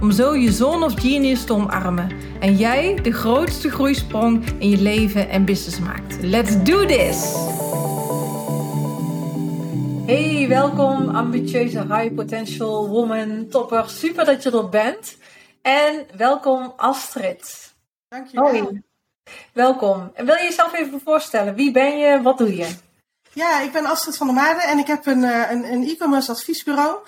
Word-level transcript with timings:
om 0.00 0.10
zo 0.10 0.36
je 0.36 0.52
zone 0.52 0.84
of 0.84 1.00
genius 1.00 1.44
te 1.44 1.52
omarmen 1.52 2.10
en 2.40 2.56
jij 2.56 2.94
de 3.02 3.12
grootste 3.12 3.70
groeisprong 3.70 4.44
in 4.58 4.68
je 4.68 4.80
leven 4.80 5.28
en 5.28 5.44
business 5.44 5.78
maakt. 5.78 6.22
Let's 6.22 6.62
do 6.62 6.86
this! 6.86 7.48
Hey, 10.06 10.48
welkom 10.48 11.08
ambitieuze 11.08 11.78
high 11.78 12.14
potential 12.14 12.88
woman, 12.88 13.48
topper. 13.48 13.88
Super 13.88 14.24
dat 14.24 14.42
je 14.42 14.50
er 14.50 14.68
bent. 14.68 15.16
En 15.62 16.06
welkom 16.16 16.72
Astrid. 16.76 17.74
Dankjewel. 18.08 18.50
Hoi. 18.50 18.82
Welkom. 19.52 20.10
En 20.14 20.26
wil 20.26 20.34
je 20.34 20.42
jezelf 20.42 20.74
even 20.74 21.00
voorstellen? 21.00 21.54
Wie 21.54 21.70
ben 21.70 21.98
je? 21.98 22.22
Wat 22.22 22.38
doe 22.38 22.56
je? 22.56 22.68
Ja, 23.32 23.60
ik 23.60 23.72
ben 23.72 23.84
Astrid 23.84 24.16
van 24.16 24.26
der 24.26 24.36
Maarden 24.36 24.62
en 24.62 24.78
ik 24.78 24.86
heb 24.86 25.06
een, 25.06 25.24
eh, 25.24 25.50
een, 25.50 25.72
een 25.72 25.88
e-commerce 25.88 26.30
adviesbureau. 26.30 26.98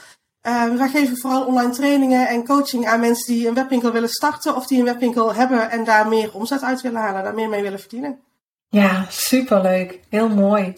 Uh, 0.46 0.74
wij 0.74 0.88
geven 0.88 1.16
vooral 1.18 1.44
online 1.44 1.70
trainingen 1.72 2.28
en 2.28 2.44
coaching 2.46 2.86
aan 2.86 3.00
mensen 3.00 3.34
die 3.34 3.48
een 3.48 3.54
webwinkel 3.54 3.92
willen 3.92 4.08
starten 4.08 4.56
of 4.56 4.66
die 4.66 4.78
een 4.78 4.84
webwinkel 4.84 5.34
hebben 5.34 5.70
en 5.70 5.84
daar 5.84 6.08
meer 6.08 6.34
omzet 6.34 6.62
uit 6.62 6.80
willen 6.80 7.00
halen, 7.00 7.24
daar 7.24 7.34
meer 7.34 7.48
mee 7.48 7.62
willen 7.62 7.80
verdienen. 7.80 8.20
Ja, 8.68 9.06
superleuk. 9.08 10.00
Heel 10.08 10.28
mooi. 10.28 10.76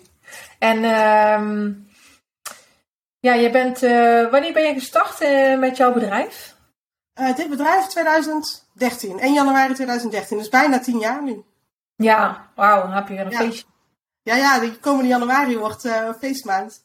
En 0.59 0.85
ehm 0.85 1.73
ja, 3.21 3.35
je 3.35 3.51
bent, 3.51 3.83
uh, 3.83 4.31
wanneer 4.31 4.53
ben 4.53 4.67
je 4.67 4.73
gestart 4.73 5.23
uh, 5.23 5.59
met 5.59 5.77
jouw 5.77 5.93
bedrijf? 5.93 6.55
Dit 7.37 7.49
bedrijf 7.49 7.87
2013, 7.87 9.21
1 9.21 9.33
januari 9.33 9.75
2013, 9.75 10.39
dus 10.39 10.49
bijna 10.49 10.79
10 10.81 10.99
jaar 10.99 11.23
nu. 11.23 11.45
Ja, 11.97 12.51
wauw, 12.55 12.83
dan 12.83 12.93
heb 12.93 13.09
je 13.09 13.15
weer 13.15 13.25
een 13.27 13.31
Ja. 13.31 13.39
feestje. 13.39 13.65
Ja, 14.23 14.35
ja, 14.37 14.59
de 14.59 14.79
komende 14.79 15.09
januari 15.09 15.59
wordt 15.59 15.85
eh, 15.85 16.09
feestmaand. 16.19 16.85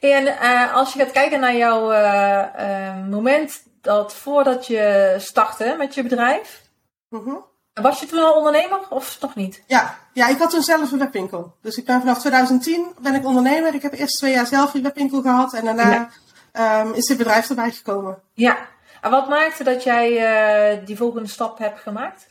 En 0.00 0.26
eh, 0.26 0.74
als 0.74 0.92
je 0.92 0.98
gaat 0.98 1.10
kijken 1.12 1.40
naar 1.40 1.56
jouw 1.56 1.92
eh, 1.92 2.88
eh, 2.88 2.96
moment 3.10 3.62
dat 3.80 4.14
voordat 4.14 4.66
je 4.66 5.14
startte 5.18 5.74
met 5.78 5.94
je 5.94 6.02
bedrijf, 6.02 6.64
Mhm. 7.08 7.34
was 7.72 8.00
je 8.00 8.06
toen 8.06 8.18
al 8.24 8.34
ondernemer 8.34 8.78
of 8.88 9.20
nog 9.20 9.34
niet? 9.34 9.62
Ja, 9.66 9.98
ja, 10.12 10.26
ik 10.28 10.38
had 10.38 10.50
toen 10.50 10.62
zelf 10.62 10.92
een 10.92 10.98
webwinkel. 10.98 11.54
Dus 11.62 11.76
ik 11.76 11.84
ben 11.84 12.00
vanaf 12.00 12.18
2010 12.18 12.86
ben 13.00 13.14
ik 13.14 13.24
ondernemer. 13.26 13.74
Ik 13.74 13.82
heb 13.82 13.92
eerst 13.92 14.16
twee 14.18 14.32
jaar 14.32 14.46
zelf 14.46 14.74
een 14.74 14.82
webwinkel 14.82 15.20
gehad 15.22 15.52
en 15.52 15.64
daarna 15.64 15.90
Ja. 15.90 16.08
ehm, 16.52 16.92
is 16.92 17.04
dit 17.06 17.16
bedrijf 17.16 17.48
erbij 17.48 17.70
gekomen. 17.70 18.18
Ja. 18.32 18.56
En 19.00 19.10
wat 19.10 19.28
maakte 19.28 19.64
dat 19.64 19.82
jij 19.82 20.82
die 20.84 20.96
volgende 20.96 21.28
stap 21.28 21.58
hebt 21.58 21.80
gemaakt? 21.80 22.26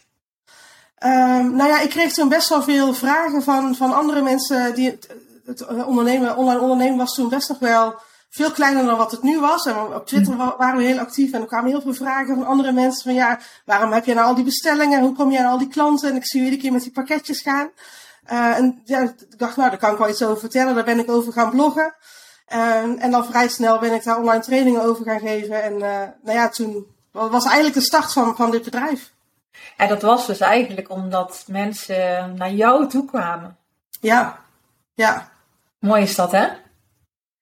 Ehm, 0.98 1.56
nou 1.56 1.70
ja, 1.70 1.80
ik 1.82 1.90
kreeg 1.90 2.14
toen 2.14 2.30
best 2.30 2.50
wel 2.50 2.62
veel 2.64 2.94
vragen 2.94 3.44
van, 3.44 3.76
van 3.76 3.94
andere 3.94 4.22
mensen. 4.22 4.76
Die, 4.76 5.00
het, 5.46 5.60
het 5.60 5.86
ondernemen, 5.86 6.36
online 6.38 6.60
ondernemen 6.60 6.98
was 6.98 7.14
toen 7.14 7.30
best 7.30 7.50
nog 7.50 7.60
wel 7.60 7.96
veel 8.30 8.52
kleiner 8.52 8.86
dan 8.86 8.98
wat 8.98 9.12
het 9.12 9.24
nu 9.24 9.40
was. 9.40 9.66
En 9.66 9.78
op 9.78 10.08
Twitter 10.08 10.38
wa- 10.38 10.56
waren 10.58 10.78
we 10.78 10.84
heel 10.84 11.00
actief 11.00 11.32
en 11.34 11.42
er 11.42 11.48
kwamen 11.48 11.70
heel 11.70 11.82
veel 11.82 11.94
vragen 11.94 12.36
van 12.36 12.46
andere 12.46 12.72
mensen. 12.72 13.04
Van 13.04 13.14
ja, 13.14 13.40
waarom 13.66 13.92
heb 13.92 14.06
je 14.06 14.14
nou 14.14 14.28
al 14.28 14.36
die 14.36 14.44
bestellingen? 14.44 15.02
Hoe 15.02 15.16
kom 15.16 15.32
je 15.32 15.40
aan 15.40 15.52
al 15.52 15.58
die 15.58 15.68
klanten? 15.68 16.10
En 16.10 16.16
ik 16.16 16.28
zie 16.28 16.40
je 16.40 16.46
iedere 16.46 16.62
keer 16.62 16.72
met 16.72 16.84
die 16.84 16.92
pakketjes 16.92 17.42
gaan. 17.42 17.70
Eh, 18.24 18.58
en 18.58 18.82
ja, 18.86 19.00
ik 19.00 19.40
dacht, 19.40 19.56
nou, 19.58 19.70
daar 19.70 19.80
kan 19.80 19.92
ik 19.92 19.98
wel 19.98 20.10
iets 20.10 20.24
over 20.24 20.40
vertellen. 20.40 20.76
Daar 20.76 20.84
ben 20.84 21.00
ik 21.00 21.10
over 21.10 21.34
gaan 21.34 21.50
bloggen. 21.50 21.94
Ehm, 22.46 22.92
en 22.98 23.12
dan 23.12 23.26
vrij 23.26 23.48
snel 23.48 23.80
ben 23.80 23.94
ik 23.94 24.04
daar 24.04 24.18
online 24.18 24.44
trainingen 24.44 24.82
over 24.82 25.06
gaan 25.06 25.20
geven. 25.20 25.64
En 25.64 25.74
eh, 25.74 26.08
nou 26.24 26.38
ja, 26.38 26.50
toen 26.50 26.86
was 27.12 27.46
eigenlijk 27.46 27.76
de 27.76 27.82
start 27.82 28.14
van, 28.14 28.36
van 28.36 28.52
dit 28.52 28.64
bedrijf. 28.64 29.14
En 29.78 29.88
dat 29.88 30.02
was 30.02 30.26
dus 30.28 30.40
eigenlijk 30.40 30.90
omdat 30.90 31.44
mensen 31.48 32.34
naar 32.36 32.52
jou 32.52 32.88
toe 32.88 33.06
kwamen. 33.06 33.58
Ja, 34.02 34.40
ja. 34.94 35.34
Mooi 35.86 36.02
is 36.02 36.16
dat, 36.16 36.32
hè? 36.32 36.48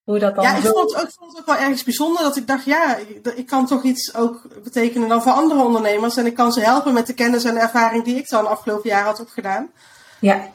Hoe 0.04 0.20
dat 0.20 0.36
dan 0.36 0.44
Ja, 0.44 0.56
ik 0.56 0.64
vond, 0.64 0.92
het 0.92 1.02
ook, 1.02 1.08
ik 1.08 1.14
vond 1.18 1.32
het 1.32 1.40
ook 1.40 1.46
wel 1.46 1.56
ergens 1.56 1.84
bijzonder 1.84 2.24
dat 2.24 2.36
ik 2.36 2.48
dacht, 2.48 2.66
ja, 2.66 2.96
ik, 2.96 3.28
ik 3.36 3.46
kan 3.46 3.66
toch 3.66 3.84
iets 3.84 4.16
ook 4.16 4.48
betekenen 4.64 5.08
dan 5.08 5.22
voor 5.22 5.32
andere 5.32 5.64
ondernemers. 5.64 6.18
En 6.18 6.26
ik 6.26 6.36
kan 6.36 6.52
ze 6.52 6.62
helpen 6.62 6.94
met 6.94 7.08
de 7.08 7.14
kennis 7.14 7.44
en 7.44 7.54
de 7.54 7.60
ervaring 7.60 8.04
die 8.04 8.16
ik 8.16 8.30
dan 8.30 8.48
afgelopen 8.48 8.90
jaar 8.90 9.04
had 9.04 9.20
opgedaan. 9.20 9.72
Ja, 10.20 10.50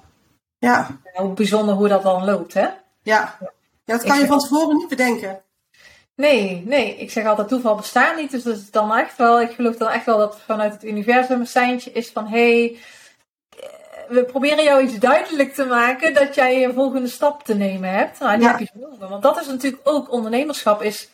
Ja, 0.59 0.99
hoe 1.15 1.32
bijzonder 1.32 1.75
hoe 1.75 1.88
dat 1.88 2.03
dan 2.03 2.25
loopt, 2.25 2.54
hè? 2.54 2.66
ja. 3.03 3.37
ja 3.41 3.53
dat 3.84 4.03
Ik 4.03 4.09
kan 4.09 4.19
je 4.19 4.26
van 4.26 4.38
tevoren 4.38 4.76
niet 4.76 4.88
bedenken. 4.88 5.43
Nee, 6.15 6.62
nee. 6.66 6.97
Ik 6.97 7.10
zeg 7.10 7.26
altijd 7.26 7.49
toeval 7.49 7.75
bestaat 7.75 8.16
niet. 8.16 8.31
Dus 8.31 8.43
dat 8.43 8.56
is 8.56 8.70
dan 8.70 8.94
echt 8.94 9.16
wel, 9.16 9.41
ik 9.41 9.50
geloof 9.50 9.76
dan 9.76 9.88
echt 9.88 10.05
wel 10.05 10.19
dat 10.19 10.41
vanuit 10.47 10.72
het 10.72 10.84
universum 10.84 11.41
een 11.41 11.47
seintje 11.47 11.93
is 11.93 12.10
van 12.10 12.26
hé, 12.26 12.59
hey, 12.59 12.78
we 14.08 14.24
proberen 14.24 14.64
jou 14.64 14.82
iets 14.82 14.98
duidelijk 14.98 15.54
te 15.54 15.64
maken 15.64 16.14
dat 16.14 16.34
jij 16.34 16.64
een 16.64 16.74
volgende 16.74 17.08
stap 17.08 17.44
te 17.44 17.54
nemen 17.54 17.91
hebt. 17.91 18.19
Nou, 18.19 18.36
die 18.36 18.44
Ja. 18.44 18.50
heb 18.50 18.58
je 18.60 18.69
genomen. 18.72 19.08
Want 19.08 19.22
dat 19.22 19.41
is 19.41 19.46
natuurlijk 19.46 19.82
ook 19.88 20.12
ondernemerschap 20.12 20.82
is 20.82 21.08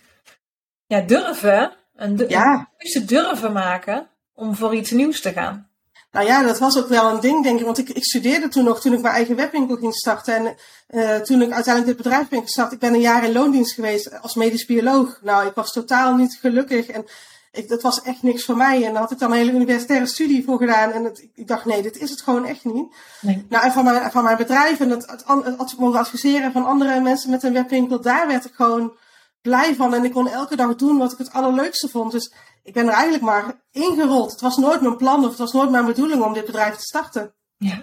ja, 0.86 1.00
durven. 1.00 1.72
Een, 1.96 2.16
du- 2.16 2.28
Ja. 2.28 2.68
een 2.78 3.06
durven 3.06 3.52
maken 3.52 4.06
om 4.34 4.54
voor 4.54 4.74
iets 4.74 4.90
nieuws 4.90 5.20
te 5.20 5.32
gaan. 5.32 5.68
Nou 6.12 6.26
ja, 6.26 6.42
dat 6.42 6.58
was 6.58 6.78
ook 6.78 6.88
wel 6.88 7.10
een 7.10 7.20
ding, 7.20 7.42
denk 7.42 7.58
ik. 7.58 7.64
Want 7.64 7.78
ik, 7.78 7.88
ik 7.88 8.04
studeerde 8.04 8.48
toen 8.48 8.64
nog, 8.64 8.80
toen 8.80 8.92
ik 8.92 9.00
mijn 9.00 9.14
eigen 9.14 9.36
webwinkel 9.36 9.76
ging 9.76 9.94
starten. 9.94 10.34
En 10.34 10.56
eh, 10.86 11.16
toen 11.16 11.42
ik 11.42 11.52
uiteindelijk 11.52 11.96
dit 11.96 12.04
bedrijf 12.04 12.28
ben 12.28 12.42
gestart, 12.42 12.72
ik 12.72 12.78
ben 12.78 12.94
een 12.94 13.00
jaar 13.00 13.24
in 13.24 13.32
loondienst 13.32 13.74
geweest 13.74 14.20
als 14.22 14.34
medisch 14.34 14.66
bioloog. 14.66 15.18
Nou, 15.22 15.46
ik 15.46 15.54
was 15.54 15.72
totaal 15.72 16.14
niet 16.14 16.38
gelukkig 16.40 16.86
en 16.86 17.06
ik, 17.54 17.68
dat 17.68 17.82
was 17.82 18.02
echt 18.02 18.22
niks 18.22 18.44
voor 18.44 18.56
mij. 18.56 18.84
En 18.84 18.92
daar 18.92 19.02
had 19.02 19.10
ik 19.10 19.18
dan 19.18 19.30
een 19.30 19.36
hele 19.36 19.52
universitaire 19.52 20.06
studie 20.06 20.44
voor 20.44 20.58
gedaan. 20.58 20.90
En 20.90 21.04
het, 21.04 21.28
ik 21.34 21.46
dacht, 21.46 21.64
nee, 21.64 21.82
dit 21.82 21.98
is 21.98 22.10
het 22.10 22.22
gewoon 22.22 22.44
echt 22.44 22.64
niet. 22.64 22.94
Nee. 23.20 23.46
Nou, 23.48 23.64
en 23.64 23.72
van 23.72 23.84
mijn, 23.84 24.10
van 24.10 24.24
mijn 24.24 24.36
bedrijf 24.36 24.80
en 24.80 24.90
het, 24.90 25.10
het, 25.56 25.78
mogen 25.78 25.98
adviseren 25.98 26.52
van 26.52 26.66
andere 26.66 27.00
mensen 27.00 27.30
met 27.30 27.42
een 27.42 27.52
webwinkel, 27.52 28.00
daar 28.00 28.26
werd 28.26 28.44
ik 28.44 28.54
gewoon 28.54 28.96
blij 29.42 29.74
van. 29.74 29.94
En 29.94 30.04
ik 30.04 30.12
kon 30.12 30.28
elke 30.28 30.56
dag 30.56 30.76
doen 30.76 30.98
wat 30.98 31.12
ik 31.12 31.18
het 31.18 31.32
allerleukste 31.32 31.88
vond. 31.88 32.12
Dus 32.12 32.32
ik 32.62 32.72
ben 32.72 32.86
er 32.86 32.92
eigenlijk 32.92 33.24
maar 33.24 33.60
ingerold. 33.70 34.30
Het 34.30 34.40
was 34.40 34.56
nooit 34.56 34.80
mijn 34.80 34.96
plan 34.96 35.24
of 35.24 35.28
het 35.28 35.38
was 35.38 35.52
nooit 35.52 35.70
mijn 35.70 35.86
bedoeling 35.86 36.22
om 36.22 36.32
dit 36.32 36.46
bedrijf 36.46 36.74
te 36.74 36.82
starten. 36.82 37.34
Ja. 37.56 37.82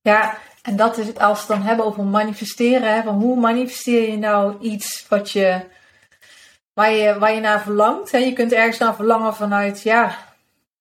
Ja, 0.00 0.38
en 0.62 0.76
dat 0.76 0.98
is 0.98 1.06
het 1.06 1.18
als 1.18 1.46
we 1.46 1.52
het 1.52 1.62
dan 1.62 1.68
hebben 1.68 1.86
over 1.86 2.04
manifesteren. 2.04 2.94
Hè, 2.94 3.02
van 3.02 3.14
hoe 3.14 3.40
manifesteer 3.40 4.10
je 4.10 4.16
nou 4.16 4.58
iets 4.60 5.06
wat 5.08 5.30
je, 5.30 5.64
waar, 6.74 6.90
je, 6.92 7.18
waar 7.18 7.32
je 7.34 7.40
naar 7.40 7.62
verlangt? 7.62 8.12
Hè? 8.12 8.18
Je 8.18 8.32
kunt 8.32 8.52
ergens 8.52 8.78
naar 8.78 8.94
verlangen 8.94 9.34
vanuit 9.34 9.82
ja, 9.82 10.16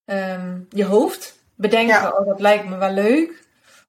ehm, 0.06 0.60
je 0.70 0.86
hoofd. 0.86 1.40
Bedenken, 1.56 1.96
Ja. 2.02 2.10
oh, 2.10 2.28
dat 2.28 2.40
lijkt 2.40 2.70
me 2.70 2.78
wel 2.78 2.92
leuk. 2.92 3.44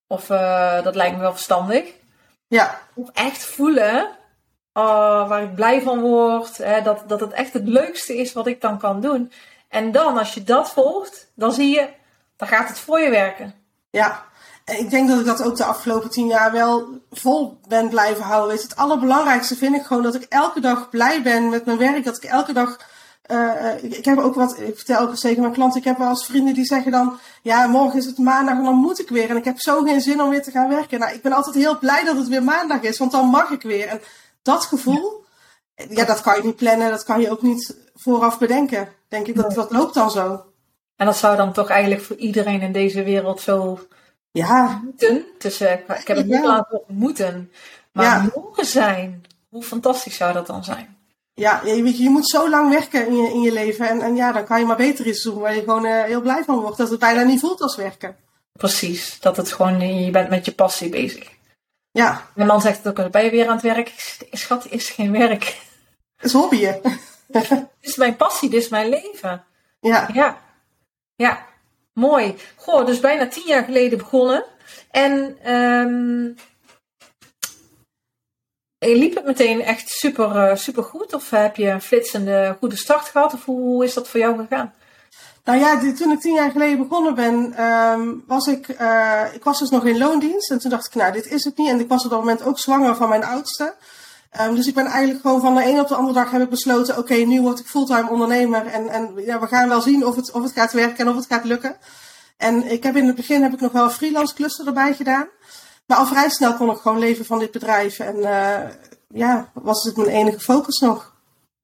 Of 0.06 0.30
eh, 0.30 0.82
dat 0.82 0.94
lijkt 0.94 1.14
me 1.14 1.20
wel 1.20 1.32
verstandig. 1.32 1.84
Ja, 2.46 2.78
Of 2.94 3.08
echt 3.12 3.44
voelen 3.44 4.10
oh, 4.72 5.28
waar 5.28 5.42
ik 5.42 5.54
blij 5.54 5.80
van 5.82 6.00
word. 6.00 6.56
Hè? 6.56 6.82
Dat, 6.82 7.04
dat 7.06 7.20
het 7.20 7.32
echt 7.32 7.52
het 7.52 7.68
leukste 7.68 8.16
is 8.16 8.32
wat 8.32 8.46
ik 8.46 8.60
dan 8.60 8.78
kan 8.78 9.00
doen. 9.00 9.32
En 9.68 9.92
dan, 9.92 10.18
als 10.18 10.34
je 10.34 10.42
dat 10.44 10.70
volgt, 10.70 11.30
dan 11.34 11.52
zie 11.52 11.74
je, 11.74 11.88
dan 12.36 12.48
gaat 12.48 12.68
het 12.68 12.78
voor 12.78 13.00
je 13.00 13.10
werken. 13.10 13.54
ja. 13.90 14.30
Ik 14.64 14.90
denk 14.90 15.08
dat 15.08 15.20
ik 15.20 15.26
dat 15.26 15.42
ook 15.42 15.56
de 15.56 15.64
afgelopen 15.64 16.10
tien 16.10 16.26
jaar 16.26 16.52
wel 16.52 16.88
vol 17.10 17.58
ben 17.68 17.88
blijven 17.88 18.24
houden. 18.24 18.54
Weet 18.54 18.62
het 18.62 18.76
allerbelangrijkste 18.76 19.56
vind 19.56 19.76
ik 19.76 19.82
gewoon 19.82 20.02
dat 20.02 20.14
ik 20.14 20.26
elke 20.28 20.60
dag 20.60 20.88
blij 20.88 21.22
ben 21.22 21.48
met 21.48 21.64
mijn 21.64 21.78
werk. 21.78 22.04
Dat 22.04 22.16
ik 22.16 22.24
elke 22.24 22.52
dag. 22.52 22.78
eh, 23.22 23.70
eh, 23.70 23.84
ik, 23.84 23.96
ik 23.96 24.04
heb 24.04 24.18
ook 24.18 24.34
wat, 24.34 24.58
ik 24.60 24.76
vertel 24.76 25.00
ook 25.00 25.10
eens 25.10 25.20
tegen 25.20 25.40
mijn 25.40 25.52
klanten, 25.52 25.78
ik 25.78 25.86
heb 25.86 25.98
wel 25.98 26.08
eens 26.08 26.26
vrienden 26.26 26.54
die 26.54 26.64
zeggen 26.64 26.92
dan, 26.92 27.18
ja, 27.42 27.66
morgen 27.66 27.98
is 27.98 28.06
het 28.06 28.18
maandag 28.18 28.56
en 28.56 28.64
dan 28.64 28.74
moet 28.74 29.00
ik 29.00 29.08
weer. 29.08 29.30
En 29.30 29.36
ik 29.36 29.44
heb 29.44 29.58
zo 29.60 29.82
geen 29.82 30.00
zin 30.00 30.22
om 30.22 30.30
weer 30.30 30.42
te 30.42 30.50
gaan 30.50 30.68
werken. 30.68 30.98
Nou, 30.98 31.12
ik 31.14 31.22
ben 31.22 31.32
altijd 31.32 31.54
heel 31.54 31.78
blij 31.78 32.04
dat 32.04 32.16
het 32.16 32.28
weer 32.28 32.42
maandag 32.42 32.82
is, 32.82 32.98
want 32.98 33.12
dan 33.12 33.26
mag 33.26 33.50
ik 33.50 33.62
weer. 33.62 33.86
En 33.88 34.00
dat 34.42 34.64
gevoel, 34.64 35.24
ja, 35.88 36.04
dat 36.04 36.20
kan 36.20 36.36
je 36.36 36.42
niet 36.42 36.56
plannen, 36.56 36.90
dat 36.90 37.04
kan 37.04 37.20
je 37.20 37.30
ook 37.30 37.42
niet 37.42 37.76
vooraf 37.94 38.38
bedenken. 38.38 38.88
Denk 39.08 39.26
ik, 39.26 39.36
dat, 39.36 39.54
dat 39.54 39.70
loopt 39.70 39.94
dan 39.94 40.10
zo. 40.10 40.44
En 40.96 41.06
dat 41.06 41.16
zou 41.16 41.36
dan 41.36 41.52
toch 41.52 41.68
eigenlijk 41.68 42.02
voor 42.02 42.16
iedereen 42.16 42.60
in 42.60 42.72
deze 42.72 43.02
wereld 43.02 43.40
zo 43.40 43.78
Ja, 44.32 44.80
moeten. 44.84 45.24
Dus 45.38 45.60
eh, 45.60 45.72
ik 45.72 46.06
heb 46.06 46.16
het 46.16 46.26
niet 46.26 46.34
Ja. 46.34 46.46
laten 46.46 46.78
op 46.80 46.88
moeten. 46.88 47.52
Maar 47.92 48.04
Ja. 48.04 48.30
mogen 48.34 48.64
zijn. 48.66 49.24
Hoe 49.48 49.62
fantastisch 49.62 50.16
zou 50.16 50.32
dat 50.32 50.46
dan 50.46 50.64
zijn? 50.64 50.96
Ja, 51.34 51.60
je, 51.64 51.82
weet 51.82 51.96
je, 51.96 52.02
je 52.02 52.10
moet 52.10 52.28
zo 52.28 52.48
lang 52.50 52.70
werken 52.70 53.06
in 53.06 53.16
je, 53.16 53.32
in 53.32 53.40
je 53.40 53.52
leven. 53.52 53.88
En, 53.88 54.00
en 54.00 54.14
ja, 54.16 54.32
dan 54.32 54.44
kan 54.44 54.58
je 54.60 54.66
maar 54.66 54.76
beter 54.76 55.06
iets 55.06 55.22
doen 55.22 55.38
waar 55.38 55.54
je 55.54 55.60
gewoon 55.60 55.84
eh, 55.86 56.02
heel 56.02 56.20
blij 56.20 56.44
van 56.44 56.60
wordt. 56.60 56.76
Dat 56.76 56.90
het 56.90 56.98
bijna 56.98 57.22
niet 57.22 57.40
voelt 57.40 57.60
als 57.60 57.76
werken. 57.76 58.16
Precies. 58.52 59.20
Dat 59.20 59.36
het 59.36 59.52
gewoon, 59.52 60.02
je 60.04 60.10
bent 60.10 60.28
met 60.30 60.44
je 60.44 60.52
passie 60.52 60.88
bezig. 60.88 61.30
Ja, 61.90 62.26
Mijn 62.34 62.48
man 62.48 62.60
zegt 62.60 62.84
het 62.84 62.98
ook, 63.00 63.10
ben 63.10 63.24
je 63.24 63.30
weer 63.30 63.46
aan 63.48 63.54
het 63.54 63.62
werk? 63.62 63.88
Ik 64.30 64.38
Schat, 64.38 64.66
is 64.70 64.90
geen 64.90 65.12
werk. 65.12 65.44
het 66.16 66.26
is 66.26 66.32
hobbyen. 66.32 66.80
Dit 67.26 67.50
is 67.80 67.96
mijn 67.96 68.16
passie, 68.16 68.50
dit 68.50 68.62
is 68.62 68.68
mijn 68.68 68.88
leven. 68.88 69.44
ja, 69.80 70.08
Ja, 70.12 70.40
ja. 71.14 71.46
Mooi. 71.92 72.36
Goh, 72.56 72.86
dus 72.86 73.00
bijna 73.00 73.28
tien 73.28 73.46
jaar 73.46 73.64
geleden 73.64 73.98
begonnen. 73.98 74.44
En 74.90 75.38
um, 75.54 76.34
liep 78.78 79.14
het 79.14 79.24
meteen 79.24 79.62
echt 79.62 79.88
super, 79.88 80.36
uh, 80.36 80.56
super 80.56 80.82
goed? 80.82 81.14
Of 81.14 81.30
heb 81.30 81.56
je 81.56 81.68
een 81.68 81.82
flitsende 81.82 82.56
goede 82.58 82.76
start 82.76 83.08
gehad? 83.08 83.34
Of 83.34 83.44
hoe, 83.44 83.84
is 83.84 83.94
dat 83.94 84.08
voor 84.08 84.20
jou 84.20 84.36
gegaan? 84.36 84.74
Nou 85.44 85.58
ja, 85.58 85.92
toen 85.92 86.12
ik 86.12 86.20
tien 86.20 86.34
jaar 86.34 86.50
geleden 86.50 86.78
begonnen 86.78 87.14
ben, 87.14 87.64
um, 87.64 88.24
was 88.26 88.46
ik, 88.46 88.68
uh, 88.68 89.24
ik 89.32 89.44
was 89.44 89.58
dus 89.58 89.70
nog 89.70 89.84
in 89.84 89.98
loondienst. 89.98 90.50
En 90.50 90.58
toen 90.58 90.70
dacht 90.70 90.86
ik, 90.86 90.94
nou, 90.94 91.12
dit 91.12 91.26
is 91.26 91.44
het 91.44 91.56
niet. 91.56 91.68
En 91.68 91.80
ik 91.80 91.88
was 91.88 92.04
op 92.04 92.10
dat 92.10 92.18
moment 92.18 92.44
ook 92.44 92.58
zwanger 92.58 92.96
van 92.96 93.08
mijn 93.08 93.24
oudste. 93.24 93.74
Um, 94.40 94.54
dus 94.54 94.66
ik 94.66 94.74
ben 94.74 94.86
eigenlijk 94.86 95.20
gewoon 95.20 95.40
van 95.40 95.54
de 95.54 95.64
een 95.64 95.80
op 95.80 95.88
de 95.88 95.94
andere 95.94 96.14
dag 96.14 96.30
heb 96.30 96.42
ik 96.42 96.50
besloten, 96.50 96.98
oké, 96.98 97.12
okay, 97.12 97.22
nu 97.22 97.40
word 97.40 97.58
ik 97.58 97.66
fulltime 97.66 98.10
ondernemer. 98.10 98.66
En, 98.66 98.88
en 98.88 99.12
ja, 99.16 99.40
we 99.40 99.46
gaan 99.46 99.68
wel 99.68 99.80
zien 99.80 100.06
of 100.06 100.16
het, 100.16 100.30
of 100.30 100.42
het 100.42 100.52
gaat 100.52 100.72
werken 100.72 100.96
en 100.96 101.08
of 101.08 101.16
het 101.16 101.26
gaat 101.26 101.44
lukken. 101.44 101.76
En 102.36 102.70
ik 102.70 102.82
heb 102.82 102.96
in 102.96 103.06
het 103.06 103.16
begin 103.16 103.42
heb 103.42 103.52
ik 103.52 103.60
nog 103.60 103.72
wel 103.72 103.84
een 103.84 103.90
freelance 103.90 104.34
cluster 104.34 104.66
erbij 104.66 104.94
gedaan. 104.94 105.28
Maar 105.86 105.98
al 105.98 106.06
vrij 106.06 106.28
snel 106.28 106.54
kon 106.54 106.70
ik 106.70 106.76
gewoon 106.76 106.98
leven 106.98 107.24
van 107.24 107.38
dit 107.38 107.50
bedrijf. 107.50 107.98
En 107.98 108.16
uh, 108.16 108.60
ja, 109.08 109.50
was 109.54 109.84
het 109.84 109.96
mijn 109.96 110.08
enige 110.08 110.40
focus 110.40 110.78
nog. 110.78 111.14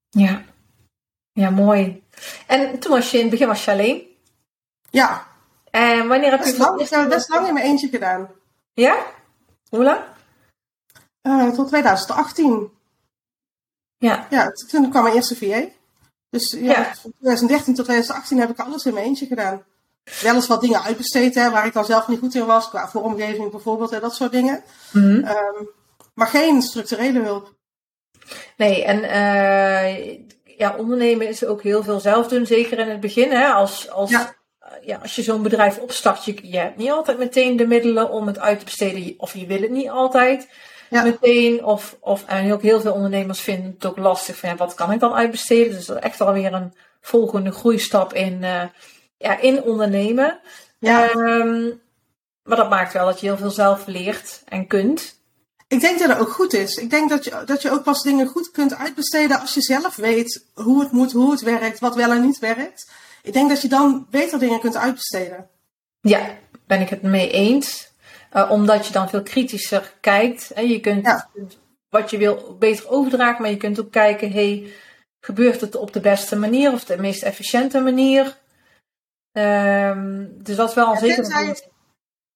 Ja, 0.08 0.42
ja 1.32 1.50
mooi. 1.50 2.02
En 2.46 2.78
toen 2.78 2.92
was 2.92 3.10
je 3.10 3.16
in 3.16 3.22
het 3.22 3.30
begin 3.30 3.46
was 3.46 3.64
je 3.64 3.70
alleen? 3.70 4.02
Ja. 4.90 5.26
En 5.70 6.08
wanneer 6.08 6.30
heb 6.30 6.40
best 6.40 6.56
je... 6.56 6.62
Lang, 6.62 6.80
ik 6.80 6.88
heb 6.88 7.00
het 7.00 7.08
best 7.08 7.28
lang 7.28 7.46
in 7.46 7.54
mijn 7.54 7.66
eentje 7.66 7.88
gedaan. 7.88 8.28
Ja? 8.72 8.96
Hoe 9.68 9.84
lang? 9.84 10.00
Uh, 11.28 11.50
tot 11.50 11.68
2018. 11.68 12.70
Ja. 13.98 14.26
Ja, 14.30 14.52
toen 14.70 14.90
kwam 14.90 15.02
mijn 15.02 15.14
eerste 15.14 15.36
VA. 15.36 15.64
Dus 16.30 16.56
ja, 16.60 16.70
ja. 16.72 16.94
van 16.94 17.12
2013 17.18 17.74
tot 17.74 17.84
2018 17.84 18.38
heb 18.38 18.50
ik 18.50 18.58
alles 18.58 18.86
in 18.86 18.94
mijn 18.94 19.06
eentje 19.06 19.26
gedaan 19.26 19.64
wel 20.22 20.34
eens 20.34 20.46
wat 20.46 20.60
dingen 20.60 20.82
uitbesteed, 20.82 21.34
hè, 21.34 21.50
waar 21.50 21.66
ik 21.66 21.72
dan 21.72 21.84
zelf 21.84 22.08
niet 22.08 22.18
goed 22.18 22.34
in 22.34 22.46
was, 22.46 22.68
qua 22.68 22.88
vormgeving 22.88 23.50
bijvoorbeeld 23.50 23.92
en 23.92 24.00
dat 24.00 24.14
soort 24.14 24.32
dingen. 24.32 24.62
Mm 24.92 25.02
-hmm. 25.02 25.28
um, 25.28 25.68
maar 26.14 26.26
geen 26.26 26.62
structurele 26.62 27.22
hulp. 27.22 27.56
Nee, 28.56 28.84
en 28.84 28.98
uh, 28.98 30.18
ja, 30.58 30.76
ondernemen 30.76 31.28
is 31.28 31.44
ook 31.44 31.62
heel 31.62 31.82
veel 31.82 32.00
zelf 32.00 32.28
doen, 32.28 32.46
zeker 32.46 32.78
in 32.78 32.88
het 32.88 33.00
begin. 33.00 33.30
Hè, 33.30 33.46
als, 33.46 33.90
als, 33.90 34.10
ja. 34.10 34.34
ja 34.82 34.98
als 35.02 35.16
je 35.16 35.22
zo'n 35.22 35.42
bedrijf 35.42 35.78
opstart, 35.78 36.24
je, 36.24 36.38
je 36.42 36.58
hebt 36.58 36.76
niet 36.76 36.90
altijd 36.90 37.18
meteen 37.18 37.56
de 37.56 37.66
middelen 37.66 38.10
om 38.10 38.26
het 38.26 38.38
uit 38.38 38.58
te 38.58 38.64
besteden, 38.64 39.14
of 39.16 39.34
je 39.34 39.46
wil 39.46 39.60
het 39.60 39.70
niet 39.70 39.88
altijd. 39.88 40.48
Ja. 40.90 41.02
meteen. 41.02 41.64
Of, 41.64 41.96
of, 42.00 42.24
en 42.26 42.52
ook 42.52 42.62
heel 42.62 42.80
veel 42.80 42.92
ondernemers 42.92 43.40
vinden 43.40 43.74
het 43.74 43.86
ook 43.86 43.96
lastig 43.96 44.36
van 44.36 44.48
ja, 44.48 44.56
wat 44.56 44.74
kan 44.74 44.92
ik 44.92 45.00
dan 45.00 45.14
uitbesteden? 45.14 45.74
Dus 45.74 45.86
dat 45.86 45.96
is 45.96 46.02
echt 46.02 46.20
alweer 46.20 46.52
een 46.52 46.74
volgende 47.00 47.50
groeistap 47.50 48.12
in, 48.12 48.42
uh, 48.42 48.62
ja, 49.18 49.38
in 49.38 49.62
ondernemen. 49.62 50.40
Ja. 50.78 51.10
Um, 51.10 51.80
maar 52.42 52.56
dat 52.56 52.70
maakt 52.70 52.92
wel 52.92 53.06
dat 53.06 53.20
je 53.20 53.26
heel 53.26 53.36
veel 53.36 53.50
zelf 53.50 53.86
leert 53.86 54.42
en 54.44 54.66
kunt. 54.66 55.20
Ik 55.68 55.80
denk 55.80 55.98
dat 55.98 56.08
het 56.08 56.18
ook 56.18 56.32
goed 56.32 56.52
is. 56.52 56.76
Ik 56.76 56.90
denk 56.90 57.08
dat 57.08 57.24
je, 57.24 57.42
dat 57.46 57.62
je 57.62 57.70
ook 57.70 57.82
pas 57.82 58.02
dingen 58.02 58.26
goed 58.26 58.50
kunt 58.50 58.74
uitbesteden 58.74 59.40
als 59.40 59.54
je 59.54 59.60
zelf 59.60 59.96
weet 59.96 60.44
hoe 60.54 60.80
het 60.80 60.92
moet, 60.92 61.12
hoe 61.12 61.30
het 61.30 61.40
werkt, 61.40 61.78
wat 61.78 61.94
wel 61.94 62.10
en 62.10 62.20
niet 62.20 62.38
werkt. 62.38 62.90
Ik 63.22 63.32
denk 63.32 63.48
dat 63.48 63.62
je 63.62 63.68
dan 63.68 64.06
beter 64.10 64.38
dingen 64.38 64.60
kunt 64.60 64.76
uitbesteden. 64.76 65.48
Ja, 66.00 66.36
ben 66.66 66.80
ik 66.80 66.88
het 66.88 67.02
mee 67.02 67.30
eens. 67.30 67.87
Uh, 68.32 68.50
omdat 68.50 68.86
je 68.86 68.92
dan 68.92 69.08
veel 69.08 69.22
kritischer 69.22 69.92
kijkt. 70.00 70.50
En 70.50 70.68
je 70.68 70.80
kunt 70.80 71.04
ja. 71.06 71.28
wat 71.88 72.10
je 72.10 72.18
wil 72.18 72.56
beter 72.58 72.88
overdragen, 72.88 73.42
maar 73.42 73.50
je 73.50 73.56
kunt 73.56 73.80
ook 73.80 73.92
kijken, 73.92 74.32
hey, 74.32 74.72
gebeurt 75.20 75.60
het 75.60 75.74
op 75.76 75.92
de 75.92 76.00
beste 76.00 76.36
manier 76.36 76.72
of 76.72 76.84
de 76.84 76.98
meest 76.98 77.22
efficiënte 77.22 77.80
manier? 77.80 78.36
Um, 79.32 80.30
dus 80.42 80.56
dat 80.56 80.68
is 80.68 80.74
wel 80.74 80.86
een 80.86 80.92
Ja, 80.92 80.98
zeker. 80.98 81.14
tenzij 81.16 81.46
het- 81.46 81.68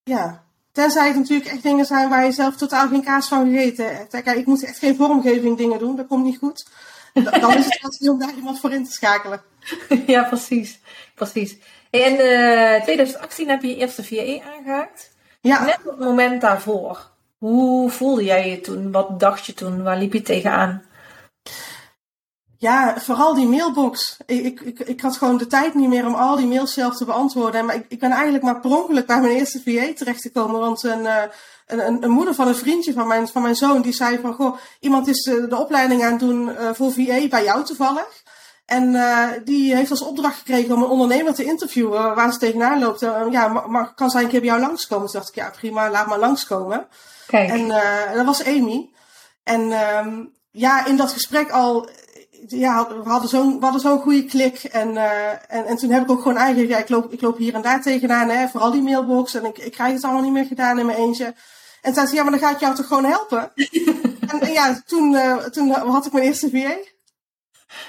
Ja, 0.02 0.44
tenzij 0.72 1.06
het 1.06 1.16
natuurlijk 1.16 1.50
echt 1.50 1.62
dingen 1.62 1.84
zijn 1.84 2.08
waar 2.08 2.24
je 2.24 2.32
zelf 2.32 2.56
totaal 2.56 2.88
geen 2.88 3.04
kaas 3.04 3.28
van 3.28 3.50
gegeten 3.50 3.96
hebt. 3.96 4.10
Kijk, 4.22 4.36
ik 4.36 4.46
moet 4.46 4.64
echt 4.64 4.78
geen 4.78 4.96
vormgeving 4.96 5.56
dingen 5.56 5.78
doen, 5.78 5.96
dat 5.96 6.06
komt 6.06 6.24
niet 6.24 6.38
goed. 6.38 6.66
Da- 7.12 7.38
Dan 7.38 7.56
is 7.56 7.64
het 7.64 7.98
wel 7.98 8.12
om 8.12 8.18
daar 8.18 8.34
iemand 8.34 8.60
voor 8.60 8.72
in 8.72 8.84
te 8.84 8.92
schakelen. 8.92 9.42
ja, 10.06 10.22
precies. 10.22 10.80
precies. 11.14 11.56
Hey, 11.90 12.02
en 12.04 12.12
uh, 12.76 12.82
2018 12.82 13.48
heb 13.48 13.62
je 13.62 13.68
je 13.68 13.76
eerste 13.76 14.04
VE 14.04 14.42
aangehaakt. 14.56 15.10
Ja, 15.42 15.64
Net 15.64 15.78
op 15.84 15.90
het 15.90 15.98
moment 15.98 16.40
daarvoor. 16.40 17.10
Hoe 17.38 17.90
voelde 17.90 18.24
jij 18.24 18.50
je 18.50 18.60
toen? 18.60 18.92
Wat 18.92 19.20
dacht 19.20 19.46
je 19.46 19.54
toen? 19.54 19.82
Waar 19.82 19.98
liep 19.98 20.12
je 20.12 20.22
tegenaan? 20.22 20.82
ja 22.62 22.94
vooral 22.98 23.34
die 23.34 23.46
mailbox. 23.46 24.16
Ik, 24.26 24.44
ik, 24.44 24.60
ik, 24.60 24.80
ik 24.80 25.00
had 25.00 25.16
gewoon 25.16 25.36
de 25.36 25.46
tijd 25.46 25.74
niet 25.74 25.88
meer 25.88 26.06
om 26.06 26.14
al 26.14 26.36
die 26.36 26.46
mails 26.46 26.72
zelf 26.72 26.96
te 26.96 27.04
beantwoorden. 27.04 27.64
Maar 27.64 27.74
ik, 27.74 27.84
ik 27.88 27.98
ben 27.98 28.10
eigenlijk 28.10 28.44
maar 28.44 28.60
per 28.60 28.76
ongeluk 28.76 29.06
bij 29.06 29.20
mijn 29.20 29.32
eerste 29.32 29.62
VA 29.64 29.92
terechtgekomen. 29.94 30.60
Want 30.60 30.82
een, 30.82 31.00
uh, 31.00 31.22
een, 31.66 31.86
een, 31.86 32.02
een 32.02 32.10
moeder 32.10 32.34
van 32.34 32.48
een 32.48 32.56
vriendje 32.56 32.92
van 32.92 33.06
mijn, 33.06 33.28
van 33.28 33.42
mijn 33.42 33.54
zoon, 33.54 33.82
die 33.82 33.92
zei 33.92 34.18
van... 34.18 34.34
Goh, 34.34 34.56
iemand 34.80 35.08
is 35.08 35.22
de, 35.22 35.46
de 35.48 35.56
opleiding 35.56 36.02
aan 36.04 36.10
het 36.10 36.20
doen 36.20 36.48
uh, 36.48 36.70
voor 36.72 36.92
VA 36.92 37.28
bij 37.28 37.44
jou 37.44 37.64
toevallig. 37.64 38.21
En 38.72 38.94
uh, 38.94 39.28
die 39.44 39.76
heeft 39.76 39.90
als 39.90 40.02
opdracht 40.02 40.38
gekregen 40.38 40.74
om 40.74 40.82
een 40.82 40.88
ondernemer 40.88 41.34
te 41.34 41.44
interviewen 41.44 42.14
waar 42.14 42.32
ze 42.32 42.38
tegenaan 42.38 42.78
loopt. 42.78 43.02
Uh, 43.02 43.22
ja, 43.30 43.48
maar, 43.48 43.94
kan 43.94 44.10
zij 44.10 44.22
een 44.22 44.28
keer 44.28 44.40
bij 44.40 44.48
jou 44.48 44.60
langskomen? 44.60 45.06
Toen 45.06 45.14
dacht 45.14 45.28
ik, 45.28 45.34
ja 45.34 45.50
prima, 45.50 45.90
laat 45.90 46.06
maar 46.06 46.18
langskomen. 46.18 46.86
Kijk, 47.26 47.50
En 47.50 47.60
uh, 47.60 48.12
dat 48.14 48.24
was 48.24 48.44
Amy. 48.44 48.90
En 49.42 49.60
um, 49.60 50.32
ja, 50.50 50.86
in 50.86 50.96
dat 50.96 51.12
gesprek 51.12 51.50
al, 51.50 51.88
ja, 52.46 52.88
we 52.88 53.08
hadden 53.10 53.28
zo'n, 53.28 53.58
we 53.58 53.64
hadden 53.64 53.80
zo'n 53.80 54.00
goede 54.00 54.24
klik. 54.24 54.64
En, 54.64 54.96
en, 55.48 55.66
en 55.66 55.76
toen 55.76 55.90
heb 55.90 56.02
ik 56.02 56.10
ook 56.10 56.22
gewoon 56.22 56.38
aangegeven, 56.38 56.68
ja, 56.68 56.78
ik 56.78 56.88
loop, 56.88 57.12
ik 57.12 57.20
loop 57.20 57.38
hier 57.38 57.54
en 57.54 57.62
daar 57.62 57.82
tegenaan, 57.82 58.28
hè, 58.28 58.48
vooral 58.48 58.70
die 58.70 58.82
mailbox. 58.82 59.34
En 59.34 59.44
ik, 59.44 59.58
ik 59.58 59.72
krijg 59.72 59.92
het 59.92 60.04
allemaal 60.04 60.22
niet 60.22 60.32
meer 60.32 60.46
gedaan 60.46 60.78
in 60.78 60.86
mijn 60.86 60.98
eentje. 60.98 61.24
En 61.24 61.34
toen 61.80 61.94
zei 61.94 62.06
ze, 62.06 62.14
ja, 62.14 62.22
maar 62.22 62.30
dan 62.30 62.40
ga 62.40 62.50
ik 62.50 62.60
jou 62.60 62.74
toch 62.74 62.86
gewoon 62.86 63.04
helpen? 63.04 63.52
en, 64.30 64.40
en 64.40 64.52
ja, 64.52 64.82
toen, 64.86 65.16
toen 65.50 65.70
had 65.70 66.06
ik 66.06 66.12
mijn 66.12 66.24
eerste 66.24 66.50
VA. 66.50 66.91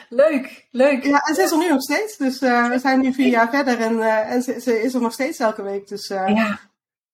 Leuk, 0.09 0.68
leuk. 0.71 1.03
Ja, 1.03 1.19
en 1.19 1.35
ze 1.35 1.41
is 1.41 1.51
er 1.51 1.57
nu 1.57 1.69
nog 1.69 1.81
steeds. 1.81 2.18
Dus 2.18 2.41
uh, 2.41 2.69
we 2.69 2.80
zijn 2.80 3.00
nu 3.01 3.13
vier 3.13 3.27
jaar 3.27 3.50
verder 3.50 3.80
en, 3.80 3.94
uh, 3.94 4.31
en 4.31 4.41
ze, 4.44 4.59
ze, 4.62 4.81
is 4.81 4.94
er 4.94 5.01
nog 5.01 5.13
steeds 5.13 5.39
elke 5.39 5.63
week. 5.63 5.88
Dus, 5.88 6.09
uh, 6.09 6.27
Ja, 6.27 6.59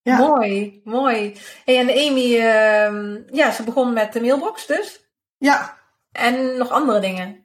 ja. 0.02 0.18
mooi, 0.18 0.82
mooi. 0.84 1.36
Hey, 1.66 1.80
en 1.80 1.90
Amy, 1.90 2.36
uh, 2.36 3.18
ja, 3.32 3.52
ze 3.52 3.64
begon 3.64 3.94
met 3.94 4.14
de 4.14 4.22
mailbox 4.22 4.66
dus. 4.66 5.06
ja. 5.38 5.78
En 6.12 6.58
nog 6.58 6.70
andere 6.70 7.00
dingen. 7.00 7.44